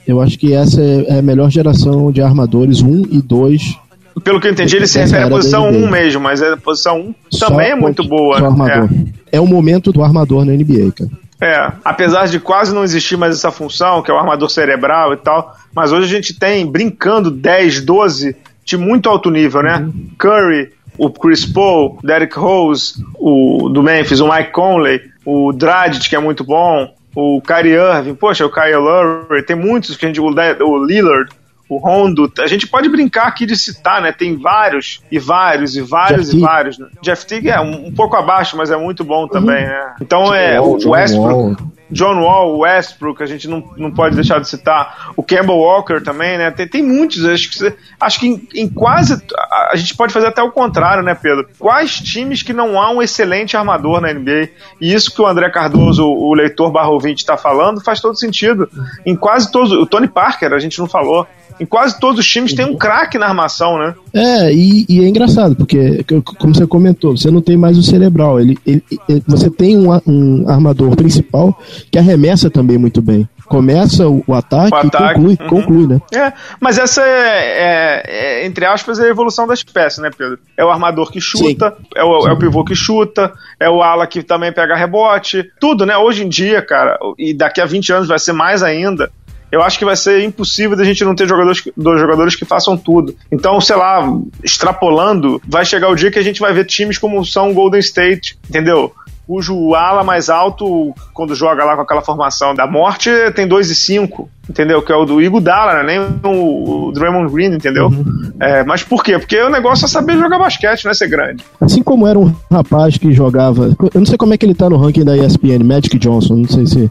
eu 0.08 0.20
acho 0.20 0.38
que 0.38 0.54
essa 0.54 0.82
é 0.82 1.18
a 1.18 1.22
melhor 1.22 1.50
geração 1.50 2.10
de 2.10 2.22
armadores 2.22 2.80
1 2.80 3.02
e 3.10 3.22
2 3.22 3.76
pelo 4.24 4.40
que 4.40 4.48
eu 4.48 4.50
entendi, 4.50 4.74
ele 4.74 4.86
se 4.88 4.98
refere 4.98 5.22
à 5.22 5.28
posição 5.28 5.68
1 5.68 5.88
mesmo, 5.88 6.20
mas 6.20 6.42
a 6.42 6.56
posição 6.56 6.98
1 7.00 7.14
só 7.30 7.46
também 7.46 7.70
é 7.70 7.74
muito 7.76 8.02
boa. 8.02 8.38
É. 8.40 9.36
é 9.36 9.40
o 9.40 9.46
momento 9.46 9.92
do 9.92 10.02
armador 10.02 10.44
na 10.44 10.50
NBA, 10.52 10.90
cara. 10.90 11.10
É, 11.40 11.72
apesar 11.84 12.26
de 12.26 12.40
quase 12.40 12.74
não 12.74 12.82
existir 12.82 13.16
mais 13.16 13.36
essa 13.36 13.52
função, 13.52 14.02
que 14.02 14.10
é 14.10 14.14
o 14.14 14.16
armador 14.16 14.50
cerebral 14.50 15.12
e 15.12 15.16
tal, 15.18 15.56
mas 15.72 15.92
hoje 15.92 16.06
a 16.06 16.16
gente 16.16 16.36
tem 16.36 16.66
brincando 16.66 17.30
10, 17.30 17.82
12 17.82 18.34
de 18.64 18.76
muito 18.76 19.08
alto 19.08 19.30
nível, 19.30 19.62
né? 19.62 19.76
Uhum. 19.76 20.08
Curry, 20.18 20.72
o 20.98 21.10
Chris 21.10 21.46
Paul, 21.46 21.96
Derek 22.02 22.36
Rose, 22.36 22.94
o 23.14 23.68
do 23.68 23.84
Memphis, 23.84 24.18
o 24.18 24.28
Mike 24.28 24.50
Conley, 24.50 25.00
o 25.24 25.52
Dragic, 25.52 26.08
que 26.08 26.16
é 26.16 26.18
muito 26.18 26.42
bom, 26.42 26.92
o 27.20 27.42
Kyrie 27.42 27.74
Irving, 27.74 28.14
poxa, 28.14 28.46
o 28.46 28.50
Kyle 28.50 28.76
Lowry, 28.76 29.42
tem 29.42 29.56
muitos 29.56 29.96
que 29.96 30.06
a 30.06 30.08
gente, 30.08 30.20
o, 30.20 30.84
Lillard, 30.84 31.28
o 31.68 31.76
Rondo, 31.76 32.32
a 32.38 32.46
gente 32.46 32.66
pode 32.66 32.88
brincar 32.88 33.26
aqui 33.26 33.44
de 33.44 33.56
citar, 33.56 34.00
né? 34.00 34.10
Tem 34.10 34.36
vários 34.36 35.02
e 35.10 35.18
vários 35.18 35.76
e 35.76 35.82
vários 35.82 36.26
Jeff 36.26 36.36
e 36.36 36.40
vários. 36.40 36.78
Né? 36.78 36.88
Jeff 37.02 37.26
Teague 37.26 37.50
é 37.50 37.60
um, 37.60 37.86
um, 37.88 37.92
pouco 37.92 38.16
abaixo, 38.16 38.56
mas 38.56 38.70
é 38.70 38.76
muito 38.76 39.04
bom 39.04 39.28
também, 39.28 39.64
uhum. 39.64 39.70
né? 39.70 39.94
Então 40.00 40.34
é 40.34 40.60
o 40.60 40.78
Westbrook. 40.90 41.78
John 41.90 42.20
Wall, 42.20 42.58
Westbrook, 42.58 43.22
a 43.22 43.26
gente 43.26 43.48
não, 43.48 43.64
não 43.76 43.90
pode 43.90 44.14
deixar 44.14 44.38
de 44.40 44.48
citar. 44.48 45.12
O 45.16 45.22
Campbell 45.22 45.56
Walker 45.56 46.00
também, 46.02 46.36
né? 46.36 46.50
Tem, 46.50 46.68
tem 46.68 46.82
muitos. 46.82 47.24
Acho 47.24 47.50
que, 47.50 47.74
acho 47.98 48.20
que 48.20 48.26
em, 48.26 48.48
em, 48.54 48.68
quase. 48.68 49.22
A, 49.34 49.70
a, 49.72 49.76
gente 49.76 49.96
pode 49.96 50.12
fazer 50.12 50.26
até 50.26 50.42
o 50.42 50.52
contrário, 50.52 51.02
né, 51.02 51.14
Pedro? 51.14 51.48
Quais 51.58 51.94
times 51.94 52.42
que 52.42 52.52
não 52.52 52.80
há 52.80 52.90
um 52.90 53.00
excelente 53.00 53.56
armador 53.56 54.00
na 54.00 54.12
NBA? 54.12 54.50
E 54.80 54.92
isso 54.92 55.14
que 55.14 55.22
o 55.22 55.26
André 55.26 55.48
Cardoso, 55.50 56.04
o, 56.04 56.28
o 56.28 56.34
leitor 56.34 56.70
barra 56.70 56.90
ouvinte, 56.90 57.22
está 57.22 57.36
falando, 57.36 57.82
faz 57.82 58.00
todo 58.00 58.18
sentido. 58.18 58.68
Em 59.06 59.16
quase 59.16 59.50
todos. 59.50 59.72
O 59.72 59.86
Tony 59.86 60.08
Parker, 60.08 60.52
a 60.52 60.58
gente 60.58 60.78
não 60.78 60.86
falou 60.86 61.26
em 61.60 61.66
quase 61.66 61.98
todos 61.98 62.20
os 62.20 62.26
times 62.26 62.54
tem 62.54 62.64
um 62.64 62.76
craque 62.76 63.18
na 63.18 63.26
armação, 63.26 63.78
né? 63.78 63.94
É, 64.14 64.52
e, 64.52 64.86
e, 64.88 65.04
é 65.04 65.08
engraçado, 65.08 65.56
porque, 65.56 66.04
como 66.38 66.54
você 66.54 66.66
comentou, 66.66 67.16
você 67.16 67.30
não 67.30 67.40
tem 67.40 67.56
mais 67.56 67.76
o 67.76 67.82
cerebral. 67.82 68.40
Ele, 68.40 68.56
ele, 68.66 68.82
ele 69.08 69.22
você 69.26 69.50
tem 69.50 69.76
um, 69.76 69.90
um, 70.06 70.48
armador 70.48 70.94
principal 70.96 71.58
que 71.90 71.98
arremessa 71.98 72.50
também 72.50 72.78
muito 72.78 73.02
bem. 73.02 73.28
Começa 73.46 74.06
o, 74.06 74.22
o 74.26 74.34
ataque, 74.34 74.74
o 74.74 74.76
ataque. 74.76 75.04
e 75.04 75.14
conclui, 75.14 75.38
uhum. 75.40 75.48
conclui, 75.48 75.86
né? 75.86 76.00
É, 76.14 76.32
mas 76.60 76.78
essa 76.78 77.02
é, 77.02 77.06
é, 77.06 78.02
é, 78.06 78.46
entre 78.46 78.66
aspas, 78.66 78.98
é 78.98 79.04
a 79.04 79.08
evolução 79.08 79.46
da 79.46 79.54
espécie, 79.54 80.02
né, 80.02 80.10
Pedro? 80.16 80.38
É 80.56 80.64
o 80.64 80.70
armador 80.70 81.10
que 81.10 81.20
chuta, 81.20 81.74
é 81.96 82.04
o, 82.04 82.28
é 82.28 82.32
o 82.32 82.38
pivô 82.38 82.62
que 82.62 82.74
chuta, 82.74 83.32
é 83.58 83.68
o 83.70 83.82
ala 83.82 84.06
que 84.06 84.22
também 84.22 84.52
pega 84.52 84.76
rebote, 84.76 85.50
tudo, 85.58 85.86
né? 85.86 85.96
Hoje 85.96 86.24
em 86.24 86.28
dia, 86.28 86.60
cara, 86.60 86.98
e 87.18 87.32
daqui 87.32 87.60
a 87.60 87.66
20 87.66 87.92
anos 87.92 88.08
vai 88.08 88.18
ser 88.18 88.32
mais 88.32 88.62
ainda, 88.62 89.10
eu 89.50 89.62
acho 89.62 89.78
que 89.78 89.84
vai 89.84 89.96
ser 89.96 90.22
impossível 90.22 90.76
da 90.76 90.84
gente 90.84 91.04
não 91.04 91.14
ter 91.14 91.28
jogadores, 91.28 91.62
dois 91.76 92.00
jogadores 92.00 92.36
que 92.36 92.44
façam 92.44 92.76
tudo. 92.76 93.16
Então, 93.30 93.60
sei 93.60 93.76
lá, 93.76 94.06
extrapolando, 94.42 95.40
vai 95.46 95.64
chegar 95.64 95.88
o 95.88 95.94
dia 95.94 96.10
que 96.10 96.18
a 96.18 96.22
gente 96.22 96.40
vai 96.40 96.52
ver 96.52 96.64
times 96.64 96.98
como 96.98 97.24
são 97.24 97.54
Golden 97.54 97.80
State, 97.80 98.38
entendeu? 98.48 98.92
Cujo 99.28 99.74
ala 99.74 100.02
mais 100.02 100.30
alto, 100.30 100.94
quando 101.12 101.34
joga 101.34 101.62
lá 101.62 101.76
com 101.76 101.82
aquela 101.82 102.00
formação 102.00 102.54
da 102.54 102.66
morte, 102.66 103.10
tem 103.34 103.46
2 103.46 103.70
e 103.70 103.74
5, 103.74 104.26
entendeu? 104.48 104.80
Que 104.80 104.90
é 104.90 104.96
o 104.96 105.04
do 105.04 105.20
Iguodala, 105.20 105.82
né? 105.82 105.82
nem 105.82 106.00
o, 106.24 106.90
Draymond 106.92 107.30
Green, 107.30 107.54
entendeu? 107.54 107.88
Uhum. 107.88 108.32
É, 108.40 108.64
mas 108.64 108.82
por 108.82 109.04
quê? 109.04 109.18
Porque 109.18 109.38
o 109.42 109.50
negócio 109.50 109.84
é 109.84 109.88
saber 109.88 110.16
jogar 110.16 110.38
basquete, 110.38 110.82
não 110.86 110.92
é 110.92 110.94
ser 110.94 111.08
grande. 111.08 111.44
Assim 111.60 111.82
como 111.82 112.06
era 112.06 112.18
um 112.18 112.34
rapaz 112.50 112.96
que 112.96 113.12
jogava, 113.12 113.76
eu 113.92 114.00
não 114.00 114.06
sei 114.06 114.16
como 114.16 114.32
é 114.32 114.38
que 114.38 114.46
ele 114.46 114.54
tá 114.54 114.70
no 114.70 114.78
ranking 114.78 115.04
da 115.04 115.14
ESPN, 115.14 115.62
Magic 115.62 115.98
Johnson, 115.98 116.36
não 116.36 116.48
sei 116.48 116.66
se... 116.66 116.90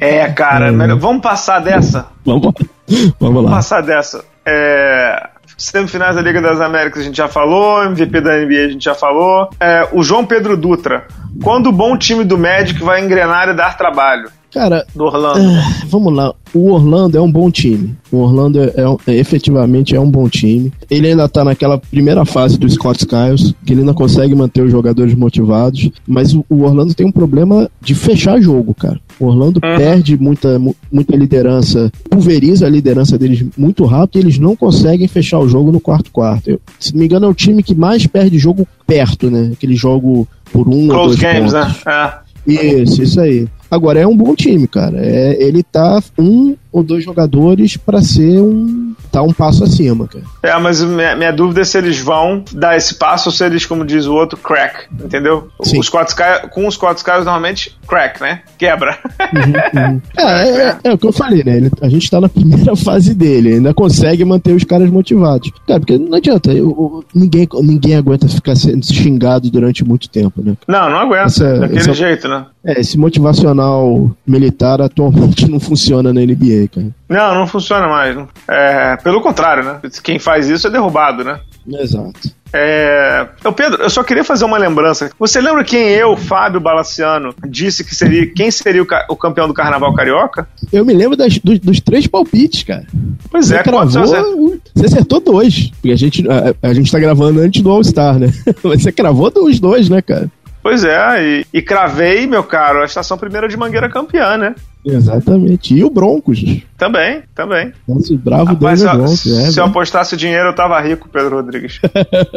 É, 0.00 0.26
cara, 0.32 0.66
é... 0.66 0.94
vamos 0.96 1.22
passar 1.22 1.60
dessa? 1.60 2.06
Vamos, 2.24 2.42
vamos, 2.42 3.14
vamos 3.20 3.44
lá. 3.44 3.50
passar 3.52 3.82
dessa. 3.82 4.24
É... 4.44 5.28
Semifinais 5.62 6.16
da 6.16 6.22
Liga 6.22 6.40
das 6.40 6.60
Américas 6.60 7.02
a 7.02 7.04
gente 7.04 7.16
já 7.16 7.28
falou, 7.28 7.84
MVP 7.84 8.20
da 8.20 8.36
NBA 8.36 8.64
a 8.66 8.68
gente 8.68 8.84
já 8.84 8.94
falou. 8.94 9.48
É, 9.60 9.88
o 9.92 10.02
João 10.02 10.26
Pedro 10.26 10.56
Dutra. 10.56 11.06
Quando 11.42 11.68
o 11.68 11.72
bom 11.72 11.96
time 11.96 12.24
do 12.24 12.36
Magic 12.36 12.82
vai 12.82 13.00
engrenar 13.00 13.48
e 13.48 13.54
dar 13.54 13.76
trabalho? 13.76 14.30
Cara, 14.52 14.86
do 14.94 15.04
Orlando. 15.04 15.38
É, 15.38 15.64
vamos 15.86 16.14
lá. 16.14 16.34
O 16.52 16.70
Orlando 16.70 17.16
é 17.16 17.20
um 17.20 17.30
bom 17.30 17.50
time. 17.50 17.96
O 18.10 18.18
Orlando 18.18 18.62
é, 18.62 18.72
é, 19.06 19.14
efetivamente 19.14 19.96
é 19.96 20.00
um 20.00 20.10
bom 20.10 20.28
time. 20.28 20.70
Ele 20.90 21.08
ainda 21.08 21.26
tá 21.26 21.42
naquela 21.42 21.78
primeira 21.78 22.24
fase 22.26 22.58
do 22.58 22.68
Scott 22.68 22.98
Skiles, 22.98 23.54
que 23.64 23.72
ele 23.72 23.80
ainda 23.80 23.94
consegue 23.94 24.34
manter 24.34 24.62
os 24.62 24.70
jogadores 24.70 25.14
motivados. 25.14 25.90
Mas 26.06 26.34
o, 26.34 26.44
o 26.50 26.64
Orlando 26.64 26.92
tem 26.92 27.06
um 27.06 27.12
problema 27.12 27.70
de 27.80 27.94
fechar 27.94 28.38
jogo, 28.40 28.74
cara. 28.74 29.00
O 29.18 29.26
Orlando 29.26 29.58
uhum. 29.64 29.76
perde 29.76 30.18
muita, 30.18 30.60
muita 30.90 31.16
liderança, 31.16 31.90
pulveriza 32.10 32.66
a 32.66 32.70
liderança 32.70 33.16
deles 33.16 33.42
muito 33.56 33.86
rápido 33.86 34.16
e 34.16 34.24
eles 34.24 34.38
não 34.38 34.54
conseguem 34.54 35.08
fechar 35.08 35.38
o 35.38 35.48
jogo 35.48 35.72
no 35.72 35.80
quarto-quarto. 35.80 36.60
Se 36.78 36.92
não 36.92 37.00
me 37.00 37.06
engano, 37.06 37.24
é 37.24 37.28
o 37.28 37.34
time 37.34 37.62
que 37.62 37.74
mais 37.74 38.06
perde 38.06 38.38
jogo 38.38 38.68
perto, 38.86 39.30
né? 39.30 39.50
Aquele 39.54 39.74
jogo 39.74 40.28
por 40.52 40.68
um 40.68 40.88
Close 40.88 40.92
ou 40.92 41.06
dois 41.06 41.18
games, 41.18 41.52
pontos. 41.52 41.84
né? 41.86 42.12
É. 42.16 42.22
Isso, 42.46 43.02
isso 43.02 43.20
aí. 43.20 43.46
Agora 43.72 43.98
é 43.98 44.06
um 44.06 44.14
bom 44.14 44.34
time, 44.34 44.68
cara. 44.68 44.98
É, 45.02 45.42
ele 45.42 45.62
tá 45.62 45.98
um 46.18 46.54
ou 46.72 46.82
dois 46.82 47.04
jogadores 47.04 47.76
para 47.76 48.00
ser 48.02 48.40
um 48.40 48.92
tá 49.12 49.22
um 49.22 49.32
passo 49.32 49.62
acima, 49.62 50.08
cara. 50.08 50.24
É, 50.42 50.58
mas 50.58 50.82
minha, 50.82 51.14
minha, 51.14 51.30
dúvida 51.30 51.60
é 51.60 51.64
se 51.64 51.76
eles 51.76 52.00
vão 52.00 52.42
dar 52.50 52.78
esse 52.78 52.94
passo 52.94 53.28
ou 53.28 53.32
se 53.32 53.44
eles, 53.44 53.66
como 53.66 53.84
diz 53.84 54.06
o 54.06 54.14
outro, 54.14 54.38
crack, 54.38 54.86
entendeu? 54.90 55.48
Sim. 55.62 55.78
Os 55.78 55.86
Sky, 55.86 56.48
com 56.50 56.66
os 56.66 56.74
Scott 56.74 56.96
Skies 56.96 57.24
normalmente 57.26 57.76
crack, 57.86 58.22
né? 58.22 58.40
Quebra. 58.56 58.98
Uhum, 59.34 59.92
uhum. 59.92 60.00
É, 60.16 60.22
é, 60.22 60.68
é, 60.68 60.78
é, 60.84 60.92
o 60.94 60.98
que 60.98 61.06
eu 61.06 61.12
falei, 61.12 61.44
né? 61.44 61.58
Ele, 61.58 61.70
a 61.82 61.88
gente 61.90 62.10
tá 62.10 62.20
na 62.20 62.28
primeira 62.28 62.74
fase 62.76 63.12
dele, 63.12 63.54
ainda 63.54 63.74
consegue 63.74 64.24
manter 64.24 64.54
os 64.54 64.64
caras 64.64 64.88
motivados. 64.88 65.50
Cara, 65.66 65.78
porque 65.78 65.98
não 65.98 66.16
adianta, 66.16 66.50
eu, 66.50 66.68
eu, 66.70 67.04
ninguém, 67.14 67.46
ninguém 67.60 67.96
aguenta 67.96 68.26
ficar 68.28 68.56
sendo 68.56 68.86
xingado 68.86 69.50
durante 69.50 69.84
muito 69.84 70.08
tempo, 70.08 70.42
né? 70.42 70.56
Não, 70.66 70.88
não 70.88 70.98
aguenta, 70.98 71.26
essa, 71.26 71.58
daquele 71.58 71.80
essa, 71.80 71.92
jeito, 71.92 72.28
né? 72.28 72.46
É, 72.64 72.80
esse 72.80 72.96
motivacional 72.96 74.10
militar 74.26 74.80
atualmente 74.80 75.46
não 75.50 75.60
funciona 75.60 76.12
na 76.12 76.20
NBA, 76.20 76.61
cara. 76.68 76.88
Não, 77.08 77.34
não 77.34 77.46
funciona 77.46 77.86
mais. 77.88 78.16
É, 78.48 78.96
pelo 78.96 79.20
contrário, 79.20 79.64
né? 79.64 79.80
Quem 80.02 80.18
faz 80.18 80.48
isso 80.48 80.66
é 80.66 80.70
derrubado, 80.70 81.24
né? 81.24 81.40
Exato. 81.66 82.42
É... 82.52 83.26
Eu, 83.42 83.52
Pedro, 83.52 83.82
eu 83.82 83.88
só 83.88 84.02
queria 84.04 84.22
fazer 84.22 84.44
uma 84.44 84.58
lembrança. 84.58 85.10
Você 85.18 85.40
lembra 85.40 85.64
quem 85.64 85.88
eu, 85.88 86.16
Fábio 86.16 86.60
Balaciano, 86.60 87.34
disse 87.48 87.82
que 87.82 87.94
seria 87.94 88.26
quem 88.26 88.50
seria 88.50 88.82
o, 88.82 88.86
o 89.08 89.16
campeão 89.16 89.48
do 89.48 89.54
Carnaval 89.54 89.94
Carioca? 89.94 90.46
Eu 90.70 90.84
me 90.84 90.92
lembro 90.92 91.16
das, 91.16 91.38
dos, 91.38 91.58
dos, 91.58 91.80
três 91.80 92.06
palpites, 92.06 92.62
cara. 92.62 92.84
Pois 93.30 93.46
você 93.46 93.56
é, 93.56 93.62
cravou, 93.62 93.86
você 93.86 94.86
acertou 94.86 95.20
dois. 95.20 95.70
Porque 95.70 95.92
a 95.92 95.96
gente, 95.96 96.24
a, 96.28 96.68
a 96.68 96.74
gente 96.74 96.92
tá 96.92 96.98
gravando 96.98 97.40
antes 97.40 97.62
do 97.62 97.70
All-Star, 97.70 98.18
né? 98.18 98.30
Mas 98.62 98.82
você 98.82 98.92
cravou 98.92 99.32
os 99.34 99.58
dois, 99.58 99.88
né, 99.88 100.02
cara? 100.02 100.30
Pois 100.62 100.84
é, 100.84 101.22
e, 101.22 101.46
e 101.52 101.62
cravei, 101.62 102.26
meu 102.26 102.44
caro, 102.44 102.82
a 102.82 102.84
estação 102.84 103.18
primeira 103.18 103.48
de 103.48 103.56
Mangueira 103.56 103.90
campeã, 103.90 104.36
né? 104.36 104.54
Exatamente. 104.84 105.74
E 105.74 105.84
o 105.84 105.90
Broncos. 105.90 106.42
Também, 106.76 107.22
também. 107.34 107.72
Nossa, 107.86 108.14
bravo 108.16 108.46
Rapaz, 108.46 108.80
se, 108.80 108.88
Broncos. 108.88 109.26
É, 109.26 109.50
se 109.50 109.60
eu 109.60 109.64
apostasse 109.64 110.16
dinheiro, 110.16 110.48
eu 110.48 110.54
tava 110.54 110.80
rico, 110.80 111.08
Pedro 111.08 111.36
Rodrigues. 111.36 111.80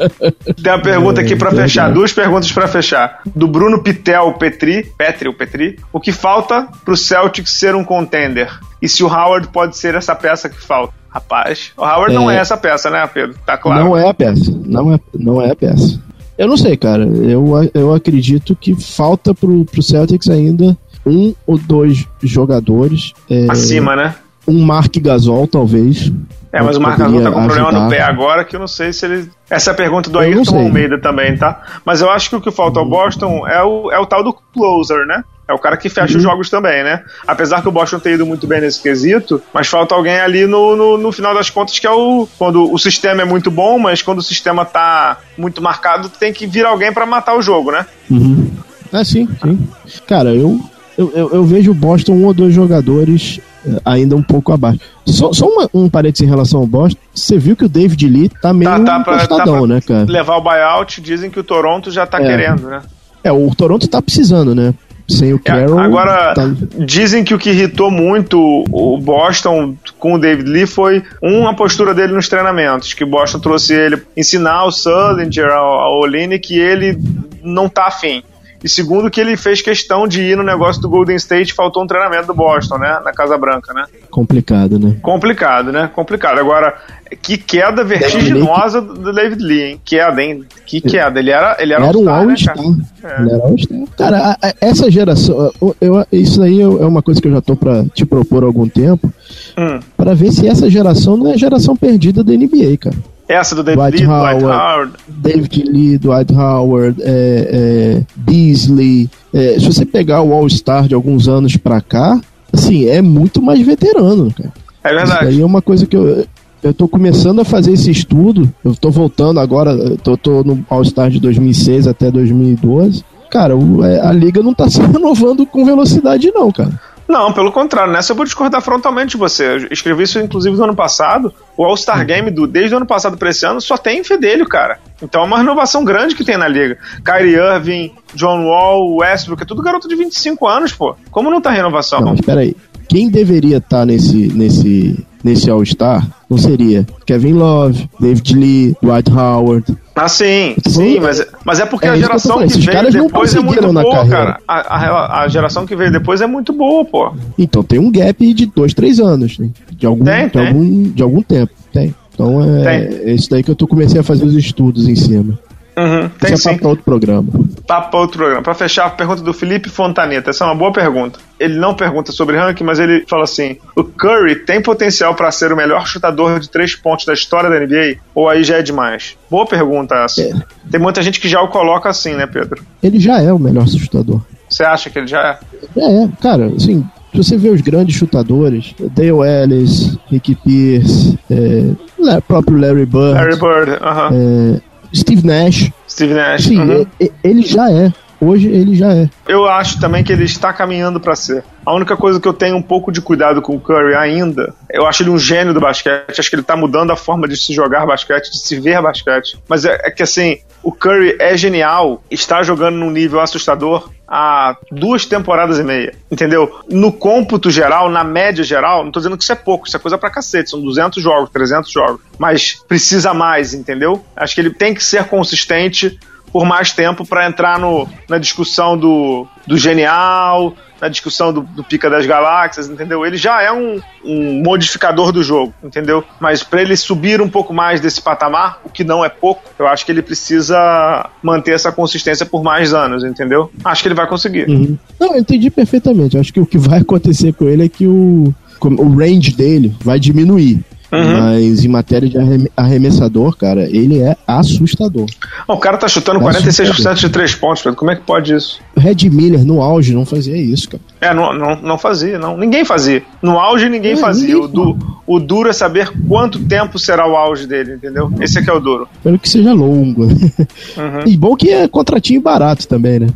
Tem 0.62 0.74
uma 0.74 0.82
pergunta 0.82 1.22
é, 1.22 1.24
aqui 1.24 1.36
para 1.36 1.52
fechar, 1.52 1.92
duas 1.92 2.14
perguntas 2.14 2.52
para 2.52 2.68
fechar. 2.68 3.22
Do 3.36 3.48
Bruno 3.48 3.82
Pitel 3.82 4.34
Petri, 4.34 4.92
Petri, 4.98 5.30
o 5.30 5.34
Petri. 5.34 5.80
O 5.92 6.00
que 6.00 6.12
falta 6.12 6.68
pro 6.84 6.96
Celtics 6.96 7.52
ser 7.52 7.76
um 7.76 7.84
contender? 7.84 8.52
E 8.82 8.88
se 8.88 9.04
o 9.04 9.08
Howard 9.08 9.48
pode 9.48 9.76
ser 9.78 9.96
essa 9.96 10.16
peça 10.16 10.48
que 10.48 10.62
falta? 10.62 10.94
Rapaz, 11.10 11.72
o 11.78 11.82
Howard 11.82 12.14
é, 12.14 12.20
não 12.20 12.30
é 12.30 12.36
essa 12.36 12.58
peça, 12.58 12.90
né, 12.90 13.08
Pedro? 13.12 13.36
Tá 13.46 13.58
claro. 13.58 13.84
Não 13.84 13.98
é 13.98 14.10
a 14.10 14.14
peça. 14.14 14.52
Não 14.66 14.94
é, 14.94 15.00
não 15.18 15.42
é 15.42 15.52
a 15.52 15.56
peça. 15.56 16.00
Eu 16.38 16.48
não 16.48 16.58
sei, 16.58 16.76
cara. 16.76 17.04
Eu, 17.06 17.70
eu 17.74 17.94
acredito 17.94 18.56
que 18.56 18.76
falta 18.76 19.34
pro, 19.34 19.66
pro 19.66 19.82
Celtics 19.82 20.30
ainda 20.30 20.78
um 21.06 21.34
ou 21.46 21.58
dois 21.58 22.08
jogadores. 22.22 23.14
É, 23.30 23.48
Acima, 23.50 23.96
né? 23.96 24.16
Um 24.48 24.64
Mark 24.64 24.96
Gasol, 24.98 25.48
talvez. 25.48 26.12
É, 26.52 26.62
mas 26.62 26.78
o 26.78 26.82
Mark 26.82 26.98
Gasol 26.98 27.22
tá 27.22 27.32
com 27.32 27.46
problema 27.46 27.72
no 27.72 27.90
pé 27.90 28.02
agora 28.02 28.44
que 28.46 28.56
eu 28.56 28.60
não 28.60 28.68
sei 28.68 28.94
se 28.94 29.06
ele. 29.06 29.30
Essa 29.50 29.72
é 29.72 29.74
a 29.74 29.76
pergunta 29.76 30.10
do 30.10 30.20
Ayrton 30.20 30.58
Almeida 30.58 31.00
também, 31.00 31.38
tá? 31.38 31.62
Mas 31.84 32.02
eu 32.02 32.10
acho 32.10 32.30
que 32.30 32.36
o 32.36 32.42
que 32.42 32.52
falta 32.52 32.80
ao 32.80 32.86
Boston 32.88 33.48
é 33.48 33.62
o, 33.64 33.92
é 33.92 34.00
o 34.00 34.06
tal 34.06 34.24
do 34.24 34.34
closer, 34.54 35.06
né? 35.06 35.24
É 35.48 35.54
o 35.54 35.60
cara 35.60 35.78
que 35.78 35.90
fecha 35.90 36.14
uhum. 36.14 36.18
os 36.18 36.24
jogos 36.24 36.50
também, 36.50 36.84
né? 36.84 37.04
Apesar 37.28 37.62
que 37.62 37.68
o 37.68 37.72
Boston 37.72 38.00
tenha 38.00 38.16
ido 38.16 38.26
muito 38.26 38.48
bem 38.48 38.62
nesse 38.62 38.82
quesito, 38.82 39.42
mas 39.54 39.68
falta 39.68 39.94
alguém 39.94 40.20
ali 40.20 40.48
no, 40.48 40.76
no, 40.76 40.98
no, 40.98 41.12
final 41.12 41.36
das 41.36 41.52
contas 41.52 41.78
que 41.78 41.86
é 41.86 41.92
o. 41.92 42.28
Quando 42.38 42.72
o 42.74 42.78
sistema 42.80 43.22
é 43.22 43.26
muito 43.26 43.52
bom, 43.52 43.78
mas 43.78 44.02
quando 44.02 44.20
o 44.20 44.24
sistema 44.24 44.66
tá 44.66 45.20
muito 45.38 45.62
marcado, 45.62 46.10
tem 46.10 46.34
que 46.34 46.48
vir 46.48 46.66
alguém 46.66 46.92
para 46.92 47.06
matar 47.06 47.38
o 47.38 47.44
jogo, 47.44 47.72
né? 47.72 47.86
Uhum. 48.10 48.50
É, 48.92 49.04
sim, 49.04 49.28
sim. 49.42 49.68
Cara, 50.08 50.34
eu, 50.34 50.60
eu, 50.98 51.12
eu, 51.14 51.30
eu 51.34 51.44
vejo 51.44 51.72
o 51.72 51.76
Boston 51.76 52.14
um 52.14 52.26
ou 52.26 52.34
dois 52.34 52.54
jogadores 52.54 53.40
eh, 53.68 53.80
ainda 53.86 54.16
um 54.16 54.24
pouco 54.24 54.52
abaixo. 54.52 54.80
Só, 55.06 55.32
só 55.32 55.48
uma, 55.48 55.70
um 55.74 55.90
parênteses 55.90 56.26
em 56.26 56.30
relação 56.30 56.62
ao 56.62 56.68
Boston, 56.68 57.00
você 57.14 57.38
viu 57.38 57.56
que 57.56 57.66
o 57.66 57.70
David 57.70 58.08
Lee 58.08 58.30
tá 58.30 58.52
meio 58.54 58.72
tá, 58.72 58.80
tá 58.80 59.00
pra, 59.02 59.28
tá 59.28 59.44
pra 59.44 59.68
né, 59.68 59.82
cara? 59.82 60.06
Levar 60.06 60.38
o 60.38 60.42
buyout, 60.42 61.02
dizem 61.02 61.30
que 61.30 61.40
o 61.40 61.44
Toronto 61.44 61.92
já 61.92 62.08
tá 62.08 62.20
é. 62.20 62.26
querendo, 62.26 62.68
né? 62.68 62.82
É, 63.24 63.32
o 63.32 63.54
Toronto 63.56 63.88
tá 63.88 64.02
precisando, 64.02 64.54
né? 64.54 64.74
Sem 65.08 65.34
o 65.34 65.38
é, 65.38 65.40
Carroll. 65.40 65.80
Agora, 65.80 66.34
tá... 66.34 66.44
dizem 66.78 67.24
que 67.24 67.34
o 67.34 67.38
que 67.38 67.50
irritou 67.50 67.92
muito 67.92 68.40
o 68.72 68.98
Boston 68.98 69.76
com 70.00 70.14
o 70.14 70.20
David 70.20 70.50
Lee 70.50 70.66
foi 70.66 71.04
uma 71.22 71.56
postura 71.56 71.94
dele 71.94 72.14
nos 72.14 72.28
treinamentos, 72.28 72.94
que 72.94 73.04
o 73.04 73.08
Boston 73.08 73.40
trouxe 73.40 73.74
ele 73.74 74.02
ensinar 74.18 74.66
o 74.66 74.72
Sullinger, 74.72 75.50
ao 75.52 76.00
Oline, 76.00 76.40
que 76.40 76.58
ele 76.58 76.98
não 77.44 77.70
tá 77.70 77.88
afim. 77.88 78.24
E 78.66 78.70
segundo, 78.70 79.12
que 79.12 79.22
ele 79.22 79.38
fez 79.38 79.62
questão 79.62 80.08
de 80.08 80.24
ir 80.24 80.36
no 80.36 80.42
negócio 80.42 80.82
do 80.82 80.90
Golden 80.90 81.16
State, 81.18 81.54
faltou 81.54 81.84
um 81.84 81.88
treinamento 81.88 82.26
do 82.26 82.34
Boston, 82.34 82.80
né? 82.80 83.00
Na 83.06 83.12
Casa 83.12 83.38
Branca, 83.38 83.72
né? 83.76 83.86
Complicado, 84.10 84.80
né? 84.80 84.98
Complicado, 85.04 85.72
né? 85.72 85.88
Complicado. 85.94 86.40
Agora, 86.40 86.76
que 87.22 87.38
queda 87.38 87.84
vertiginosa 87.84 88.82
do 88.82 89.14
David 89.14 89.44
Lee, 89.44 89.62
hein? 89.62 89.82
Queda, 89.86 90.20
hein? 90.20 90.44
Que 90.66 90.82
queda. 90.82 91.20
Ele 91.20 91.30
era, 91.30 91.56
ele 91.60 91.74
era, 91.74 91.86
era 91.86 91.96
um 91.96 92.10
All-Star. 92.10 92.58
Né, 92.58 92.76
cara? 93.02 93.18
É. 93.18 93.22
Ele 93.22 93.32
era 93.34 93.44
All-Star. 93.44 93.80
Cara, 93.96 94.18
a, 94.18 94.48
a, 94.48 94.54
essa 94.60 94.90
geração, 94.90 95.52
eu, 95.62 95.76
eu, 95.80 96.08
isso 96.12 96.42
aí 96.42 96.60
é 96.60 96.68
uma 96.68 97.04
coisa 97.04 97.22
que 97.22 97.28
eu 97.28 97.34
já 97.34 97.42
tô 97.42 97.56
pra 97.56 97.86
te 97.94 98.04
propor 98.04 98.42
há 98.44 98.48
algum 98.48 98.68
tempo, 98.68 99.14
hum. 99.56 99.80
para 99.96 100.16
ver 100.16 100.32
se 100.32 100.48
essa 100.48 100.68
geração 100.72 101.16
não 101.16 101.28
é 101.30 101.36
a 101.36 101.38
geração 101.38 101.76
perdida 101.76 102.24
da 102.24 102.34
NBA, 102.34 102.78
cara. 102.80 102.96
Essa 103.28 103.56
do 103.56 103.64
David 103.64 103.82
Dwight 103.82 103.98
Lee, 103.98 104.08
Howard, 104.08 104.40
Dwight 104.40 104.58
Howard. 104.58 104.94
David 105.08 105.64
Lee, 105.64 105.98
Dwight 105.98 106.34
Howard, 106.34 107.02
é, 107.02 107.08
é, 107.08 108.02
Beasley. 108.16 109.10
É, 109.34 109.60
se 109.60 109.66
você 109.66 109.86
pegar 109.86 110.22
o 110.22 110.32
All-Star 110.34 110.88
de 110.88 110.94
alguns 110.94 111.28
anos 111.28 111.58
pra 111.58 111.82
cá, 111.82 112.20
assim, 112.54 112.88
é 112.88 113.02
muito 113.02 113.42
mais 113.42 113.60
veterano, 113.62 114.32
cara. 114.34 114.54
É 114.84 114.90
verdade. 114.94 115.26
Isso 115.26 115.34
aí 115.34 115.42
é 115.42 115.46
uma 115.46 115.62
coisa 115.62 115.88
que 115.88 115.98
eu, 115.98 116.26
eu 116.62 116.74
tô 116.74 116.88
começando 116.88 117.42
a 117.42 117.46
fazer 117.46 117.74
esse 117.74 117.90
estudo. 117.90 118.54
Eu 118.64 118.76
tô 118.76 118.92
voltando 118.92 119.40
agora, 119.40 119.72
eu 119.72 119.98
tô, 119.98 120.16
tô 120.16 120.44
no 120.44 120.64
All-Star 120.70 121.10
de 121.10 121.20
2006 121.20 121.88
até 121.88 122.12
2012. 122.12 123.04
Cara, 123.32 123.56
é, 123.84 124.08
a 124.08 124.12
liga 124.12 124.44
não 124.44 124.54
tá 124.54 124.70
se 124.70 124.80
renovando 124.86 125.46
com 125.48 125.66
velocidade, 125.66 126.32
não, 126.32 126.52
cara. 126.52 126.80
Não, 127.08 127.32
pelo 127.32 127.52
contrário, 127.52 127.94
nessa 127.94 128.12
eu 128.12 128.16
vou 128.16 128.26
discordar 128.26 128.62
frontalmente 128.62 129.12
de 129.12 129.18
você. 129.18 129.46
Eu 129.46 129.68
escrevi 129.72 130.04
isso 130.04 130.20
inclusive 130.20 130.58
no 130.58 130.64
ano 130.64 130.76
passado. 130.76 131.34
O 131.56 131.64
All-Star 131.64 132.00
uhum. 132.00 132.06
Game 132.06 132.32
do, 132.32 132.48
desde 132.48 132.74
o 132.74 132.78
ano 132.78 132.86
passado 132.86 133.18
para 133.18 133.30
esse 133.30 133.46
ano 133.46 133.62
só 133.62 133.78
tem 133.78 134.04
fedelho, 134.04 134.48
cara. 134.48 134.80
Então 135.02 135.22
é 135.22 135.26
uma 135.26 135.38
renovação 135.38 135.84
grande 135.84 136.16
que 136.16 136.26
tem 136.26 136.38
na 136.38 136.48
liga. 136.48 136.78
Kyrie 137.04 137.36
Irving, 137.36 137.94
John 138.14 138.46
Wall, 138.46 138.98
Westbrook, 138.98 139.44
é 139.44 139.46
tudo 139.46 139.62
garoto 139.62 139.88
de 139.88 139.96
25 139.96 140.48
anos, 140.48 140.74
pô. 140.74 140.96
Como 141.12 141.30
não 141.30 141.40
tá 141.40 141.52
renovação? 141.52 142.02
Não, 142.02 142.16
espera 142.16 142.42
aí. 142.42 142.56
Quem 142.88 143.10
deveria 143.10 143.58
estar 143.58 143.80
tá 143.80 143.86
nesse, 143.86 144.28
nesse, 144.34 145.06
nesse 145.24 145.50
All-Star 145.50 146.08
não 146.30 146.38
seria 146.38 146.86
Kevin 147.06 147.34
Love, 147.34 147.90
David 148.00 148.36
Lee, 148.36 148.76
Dwight 148.82 149.12
Howard, 149.12 149.76
ah, 149.96 150.10
sim, 150.10 150.56
sim, 150.68 151.00
mas, 151.00 151.26
mas 151.46 151.62
é 151.62 151.66
porque 151.66 151.88
é 151.88 151.92
a 151.92 151.96
geração 151.96 152.46
que, 152.46 152.60
que 152.60 152.66
veio 152.66 152.92
depois 152.92 153.34
é 153.34 153.40
muito 153.40 153.72
boa, 153.72 154.06
cara. 154.06 154.38
A, 154.46 154.76
a, 154.76 155.22
a, 155.22 155.28
geração 155.30 155.66
que 155.66 155.74
veio 155.74 155.90
depois 155.90 156.20
é 156.20 156.28
muito 156.28 156.52
boa, 156.52 156.84
pô. 156.84 157.14
Então 157.40 157.64
tem 157.64 157.80
um 157.80 157.90
gap 157.90 158.34
de 158.34 158.46
dois, 158.46 158.74
três 158.74 159.00
anos, 159.00 159.40
né? 159.40 159.50
de, 159.72 159.86
algum, 159.86 160.04
tem, 160.04 160.26
de, 160.26 160.32
tem. 160.32 160.48
Algum, 160.48 160.84
de 160.84 161.02
algum 161.02 161.22
tempo, 161.22 161.54
tem. 161.72 161.96
Então 162.14 162.44
é, 162.68 162.90
é 163.06 163.14
isso 163.14 163.30
daí 163.30 163.42
que 163.42 163.50
eu 163.50 163.56
tô, 163.56 163.66
comecei 163.68 163.98
a 163.98 164.04
fazer 164.04 164.26
os 164.26 164.36
estudos 164.36 164.90
em 164.90 164.96
cima. 164.98 165.40
Uhum, 165.78 166.10
tem 166.10 166.34
Isso 166.34 166.48
é 166.48 166.52
papo 166.52 166.62
para 166.62 166.70
outro 166.70 166.86
programa. 166.86 167.28
Papo 167.68 167.92
para 167.92 168.00
outro 168.00 168.18
programa. 168.18 168.42
Para 168.42 168.54
fechar, 168.54 168.86
a 168.86 168.90
pergunta 168.90 169.22
do 169.22 169.34
Felipe 169.34 169.70
Fontaneta. 169.70 170.30
Essa 170.30 170.46
é 170.46 170.48
uma 170.48 170.56
boa 170.56 170.72
pergunta. 170.72 171.20
Ele 171.40 171.58
não 171.58 171.74
pergunta 171.76 172.12
sobre 172.12 172.38
ranking, 172.38 172.64
mas 172.64 172.80
ele 172.80 173.04
fala 173.08 173.24
assim: 173.26 173.58
o 173.76 173.84
Curry 173.84 174.36
tem 174.46 174.62
potencial 174.62 175.14
para 175.16 175.32
ser 175.32 175.52
o 175.52 175.58
melhor 175.58 175.86
chutador 175.86 176.40
de 176.40 176.50
três 176.50 176.76
pontos 176.76 177.06
da 177.06 177.14
história 177.14 177.50
da 177.50 177.60
NBA? 177.60 177.98
Ou 178.14 178.30
aí 178.30 178.44
já 178.44 178.58
é 178.58 178.62
demais? 178.62 179.18
Boa 179.30 179.46
pergunta 179.46 179.96
essa. 179.96 180.22
É. 180.22 180.34
Tem 180.72 180.80
muita 180.80 181.02
gente 181.02 181.20
que 181.20 181.28
já 181.28 181.42
o 181.42 181.50
coloca 181.50 181.90
assim, 181.90 182.14
né, 182.14 182.26
Pedro? 182.26 182.64
Ele 182.82 183.00
já 183.00 183.22
é 183.22 183.34
o 183.34 183.40
melhor 183.40 183.68
chutador. 183.68 184.22
Você 184.50 184.64
acha 184.64 184.90
que 184.90 185.00
ele 185.00 185.08
já 185.08 185.40
é? 185.78 185.82
É, 185.82 186.08
cara, 186.22 186.46
assim, 186.56 186.86
se 187.12 187.18
você 187.18 187.38
vê 187.38 187.50
os 187.50 187.62
grandes 187.62 187.96
chutadores, 187.96 188.74
Dale 188.80 189.44
Ellis, 189.44 189.98
Ricky 190.08 190.36
Pierce, 190.36 191.18
é, 191.30 192.22
próprio 192.28 192.58
Larry 192.58 192.86
Bird. 192.86 193.14
Larry 193.14 193.36
Bird, 193.40 193.72
aham. 193.82 194.08
Uh 194.08 194.14
-huh. 194.14 194.62
é, 194.62 194.75
Steve 194.96 195.26
Nash. 195.26 195.72
Steve 195.88 196.14
Nash. 196.14 196.44
Sim, 196.46 196.60
uhum. 196.60 196.86
ele 197.24 197.42
já 197.42 197.70
é. 197.72 197.92
Hoje 198.20 198.48
ele 198.48 198.76
já 198.76 198.94
é. 198.94 199.10
Eu 199.28 199.46
acho 199.46 199.80
também 199.80 200.04
que 200.04 200.12
ele 200.12 200.24
está 200.24 200.54
caminhando 200.54 201.00
para 201.00 201.16
ser. 201.16 201.44
A 201.66 201.74
única 201.74 201.98
coisa 201.98 202.20
que 202.20 202.28
eu 202.28 202.34
tenho 202.34 202.56
um 202.56 202.62
pouco 202.62 202.92
de 202.92 203.02
cuidado 203.02 203.42
com 203.42 203.56
o 203.56 203.60
Curry 203.60 203.96
ainda, 203.96 204.54
eu 204.70 204.86
acho 204.86 205.04
ele 205.04 205.10
um 205.10 205.18
gênio 205.18 205.54
do 205.54 205.60
basquete, 205.60 206.20
acho 206.20 206.30
que 206.30 206.36
ele 206.36 206.42
está 206.42 206.56
mudando 206.56 206.92
a 206.92 206.96
forma 206.96 207.28
de 207.28 207.36
se 207.36 207.54
jogar 207.54 207.86
basquete, 207.86 208.32
de 208.32 208.40
se 208.40 208.60
ver 208.60 208.82
basquete. 208.82 209.38
Mas 209.48 209.66
é, 209.66 209.78
é 209.84 209.92
que 209.92 210.04
assim, 210.04 210.38
o 210.62 210.72
Curry 210.72 211.18
é 211.20 211.36
genial, 211.36 212.04
está 212.10 212.44
jogando 212.44 212.76
num 212.76 212.92
nível 212.92 213.20
assustador, 213.20 213.90
há 214.08 214.56
duas 214.72 215.06
temporadas 215.06 215.60
e 215.60 215.64
meia, 215.64 215.96
entendeu? 216.12 216.62
No 216.70 216.92
cômputo 216.92 217.50
geral, 217.50 217.90
na 217.90 218.04
média 218.04 218.44
geral, 218.44 218.84
não 218.84 218.92
tô 218.92 219.00
dizendo 219.00 219.18
que 219.18 219.24
isso 219.24 219.32
é 219.32 219.36
pouco, 219.36 219.68
isso 219.68 219.76
é 219.76 219.80
coisa 219.80 219.98
pra 219.98 220.10
cacete, 220.10 220.52
são 220.52 220.62
200 220.62 221.02
jogos, 221.02 221.30
300 221.32 221.72
jogos, 221.72 222.02
mas 222.18 222.64
precisa 222.68 223.14
mais, 223.14 223.54
entendeu? 223.54 224.04
Acho 224.16 224.36
que 224.36 224.42
ele 224.42 224.52
tem 224.52 224.74
que 224.74 224.84
ser 224.84 225.06
consistente 225.06 226.00
por 226.36 226.44
mais 226.44 226.74
tempo 226.74 227.06
para 227.06 227.26
entrar 227.26 227.58
no, 227.58 227.88
na 228.10 228.18
discussão 228.18 228.78
do, 228.78 229.26
do 229.48 229.58
genial, 229.58 230.54
na 230.82 230.90
discussão 230.90 231.32
do, 231.32 231.40
do, 231.40 231.64
Pica 231.64 231.90
das 231.90 232.06
Galáxias, 232.06 232.68
entendeu? 232.68 233.06
Ele 233.06 233.16
já 233.16 233.42
é 233.42 233.54
um, 233.54 233.80
um 234.04 234.44
modificador 234.44 235.14
do 235.14 235.24
jogo, 235.24 235.54
entendeu? 235.64 236.04
Mas 236.20 236.44
para 236.44 236.62
ele 236.62 236.76
subir 236.76 237.22
um 237.22 237.30
pouco 237.30 237.54
mais 237.54 237.80
desse 237.80 238.02
patamar, 238.02 238.60
o 238.66 238.70
que 238.70 238.84
não 238.84 239.06
é 239.06 239.08
pouco, 239.08 239.44
eu 239.58 239.66
acho 239.66 239.86
que 239.86 239.94
ele 239.94 240.02
precisa 240.02 241.10
manter 241.24 241.54
essa 241.54 241.72
consistência 241.72 242.26
por 242.26 242.44
mais 242.44 242.74
anos, 242.74 243.06
entendeu? 243.06 243.50
Acho 243.64 243.82
que 243.82 243.88
ele 243.88 243.96
vai 243.96 244.06
conseguir. 244.06 244.50
Uhum. 244.50 244.78
Não, 245.00 245.14
eu 245.14 245.22
entendi 245.22 245.50
perfeitamente. 245.50 246.18
Acho 246.18 246.34
que 246.34 246.42
o 246.42 246.46
que 246.46 246.58
vai 246.58 246.80
acontecer 246.84 247.32
com 247.32 247.46
ele 247.46 247.64
é 247.64 247.70
que 247.70 247.88
o, 247.88 248.36
o 248.62 248.98
range 248.98 249.32
dele 249.32 249.74
vai 249.80 250.02
diminuir. 250.02 250.60
Uhum. 250.96 251.22
Mas 251.22 251.64
em 251.64 251.68
matéria 251.68 252.10
de 252.10 252.18
arremessador, 252.56 253.36
cara, 253.36 253.64
ele 253.70 254.00
é 254.00 254.16
assustador. 254.28 255.06
O 255.48 255.58
cara 255.58 255.78
tá 255.78 255.88
chutando 255.88 256.20
é 256.20 256.24
46% 256.24 256.70
assustador. 256.70 257.00
de 257.00 257.10
três 257.10 257.36
pontos, 257.36 257.62
Pedro. 257.62 257.78
Como 257.78 257.92
é 257.92 257.96
que 257.96 258.02
pode 258.02 258.34
isso? 258.34 258.60
Red 258.76 259.10
Miller 259.10 259.46
no 259.46 259.62
auge 259.62 259.94
não 259.94 260.06
fazia 260.06 260.38
isso, 260.38 260.70
cara. 260.70 260.84
É, 261.02 261.14
não, 261.14 261.34
não, 261.34 261.56
não 261.62 261.78
fazia, 261.78 262.18
não. 262.18 262.38
Ninguém 262.38 262.64
fazia. 262.64 263.04
No 263.22 263.40
auge 263.40 263.70
ninguém 263.70 263.94
é, 263.94 263.98
fazia. 263.98 264.34
Ninguém, 264.34 264.44
o, 264.44 264.48
du, 264.48 264.78
o 265.06 265.20
duro 265.20 265.50
é 265.50 265.54
saber 265.54 265.92
quanto 266.08 266.40
tempo 266.40 266.80
será 266.80 267.08
o 267.08 267.16
auge 267.16 267.46
dele, 267.48 267.74
entendeu? 267.74 268.12
Esse 268.20 268.40
é 268.40 268.42
que 268.42 268.50
é 268.50 268.54
o 268.54 268.60
duro. 268.60 268.88
Espero 268.98 269.20
que 269.20 269.30
seja 269.30 269.54
longo. 269.54 270.04
Uhum. 270.04 271.06
E 271.06 271.16
bom 271.18 271.36
que 271.36 271.50
é 271.50 271.68
contratinho 271.68 272.22
barato 272.22 272.68
também, 272.68 273.00
né? 273.00 273.08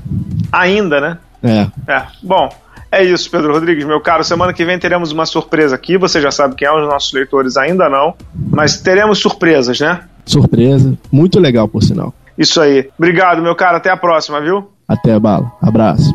Ainda, 0.52 1.00
né? 1.00 1.18
É. 1.42 1.68
É. 1.88 2.04
Bom, 2.22 2.50
é 2.92 3.04
isso, 3.04 3.30
Pedro 3.30 3.54
Rodrigues, 3.54 3.86
meu 3.86 4.02
caro. 4.02 4.24
Semana 4.24 4.54
que 4.54 4.66
vem 4.66 4.80
teremos 4.80 5.12
uma 5.12 5.26
surpresa 5.26 5.76
aqui. 5.76 5.98
Você 5.98 6.20
já 6.20 6.32
sabe 6.32 6.56
quem 6.56 6.68
é, 6.68 6.72
os 6.72 6.88
nossos 6.88 7.14
leitores 7.14 7.56
ainda 7.56 7.88
não. 7.88 8.16
Mas 8.52 8.82
teremos 8.82 9.20
surpresas, 9.20 9.80
né? 9.80 10.02
Surpresa. 10.26 10.98
Muito 11.12 11.40
legal, 11.40 11.68
por 11.68 11.84
sinal. 11.84 12.14
Isso 12.38 12.60
aí. 12.60 12.90
Obrigado, 12.98 13.42
meu 13.42 13.56
caro. 13.56 13.78
Até 13.78 13.92
a 13.92 13.98
próxima, 13.98 14.42
viu? 14.42 14.70
Até, 14.88 15.20
Bala. 15.20 15.52
Abraço. 15.62 16.12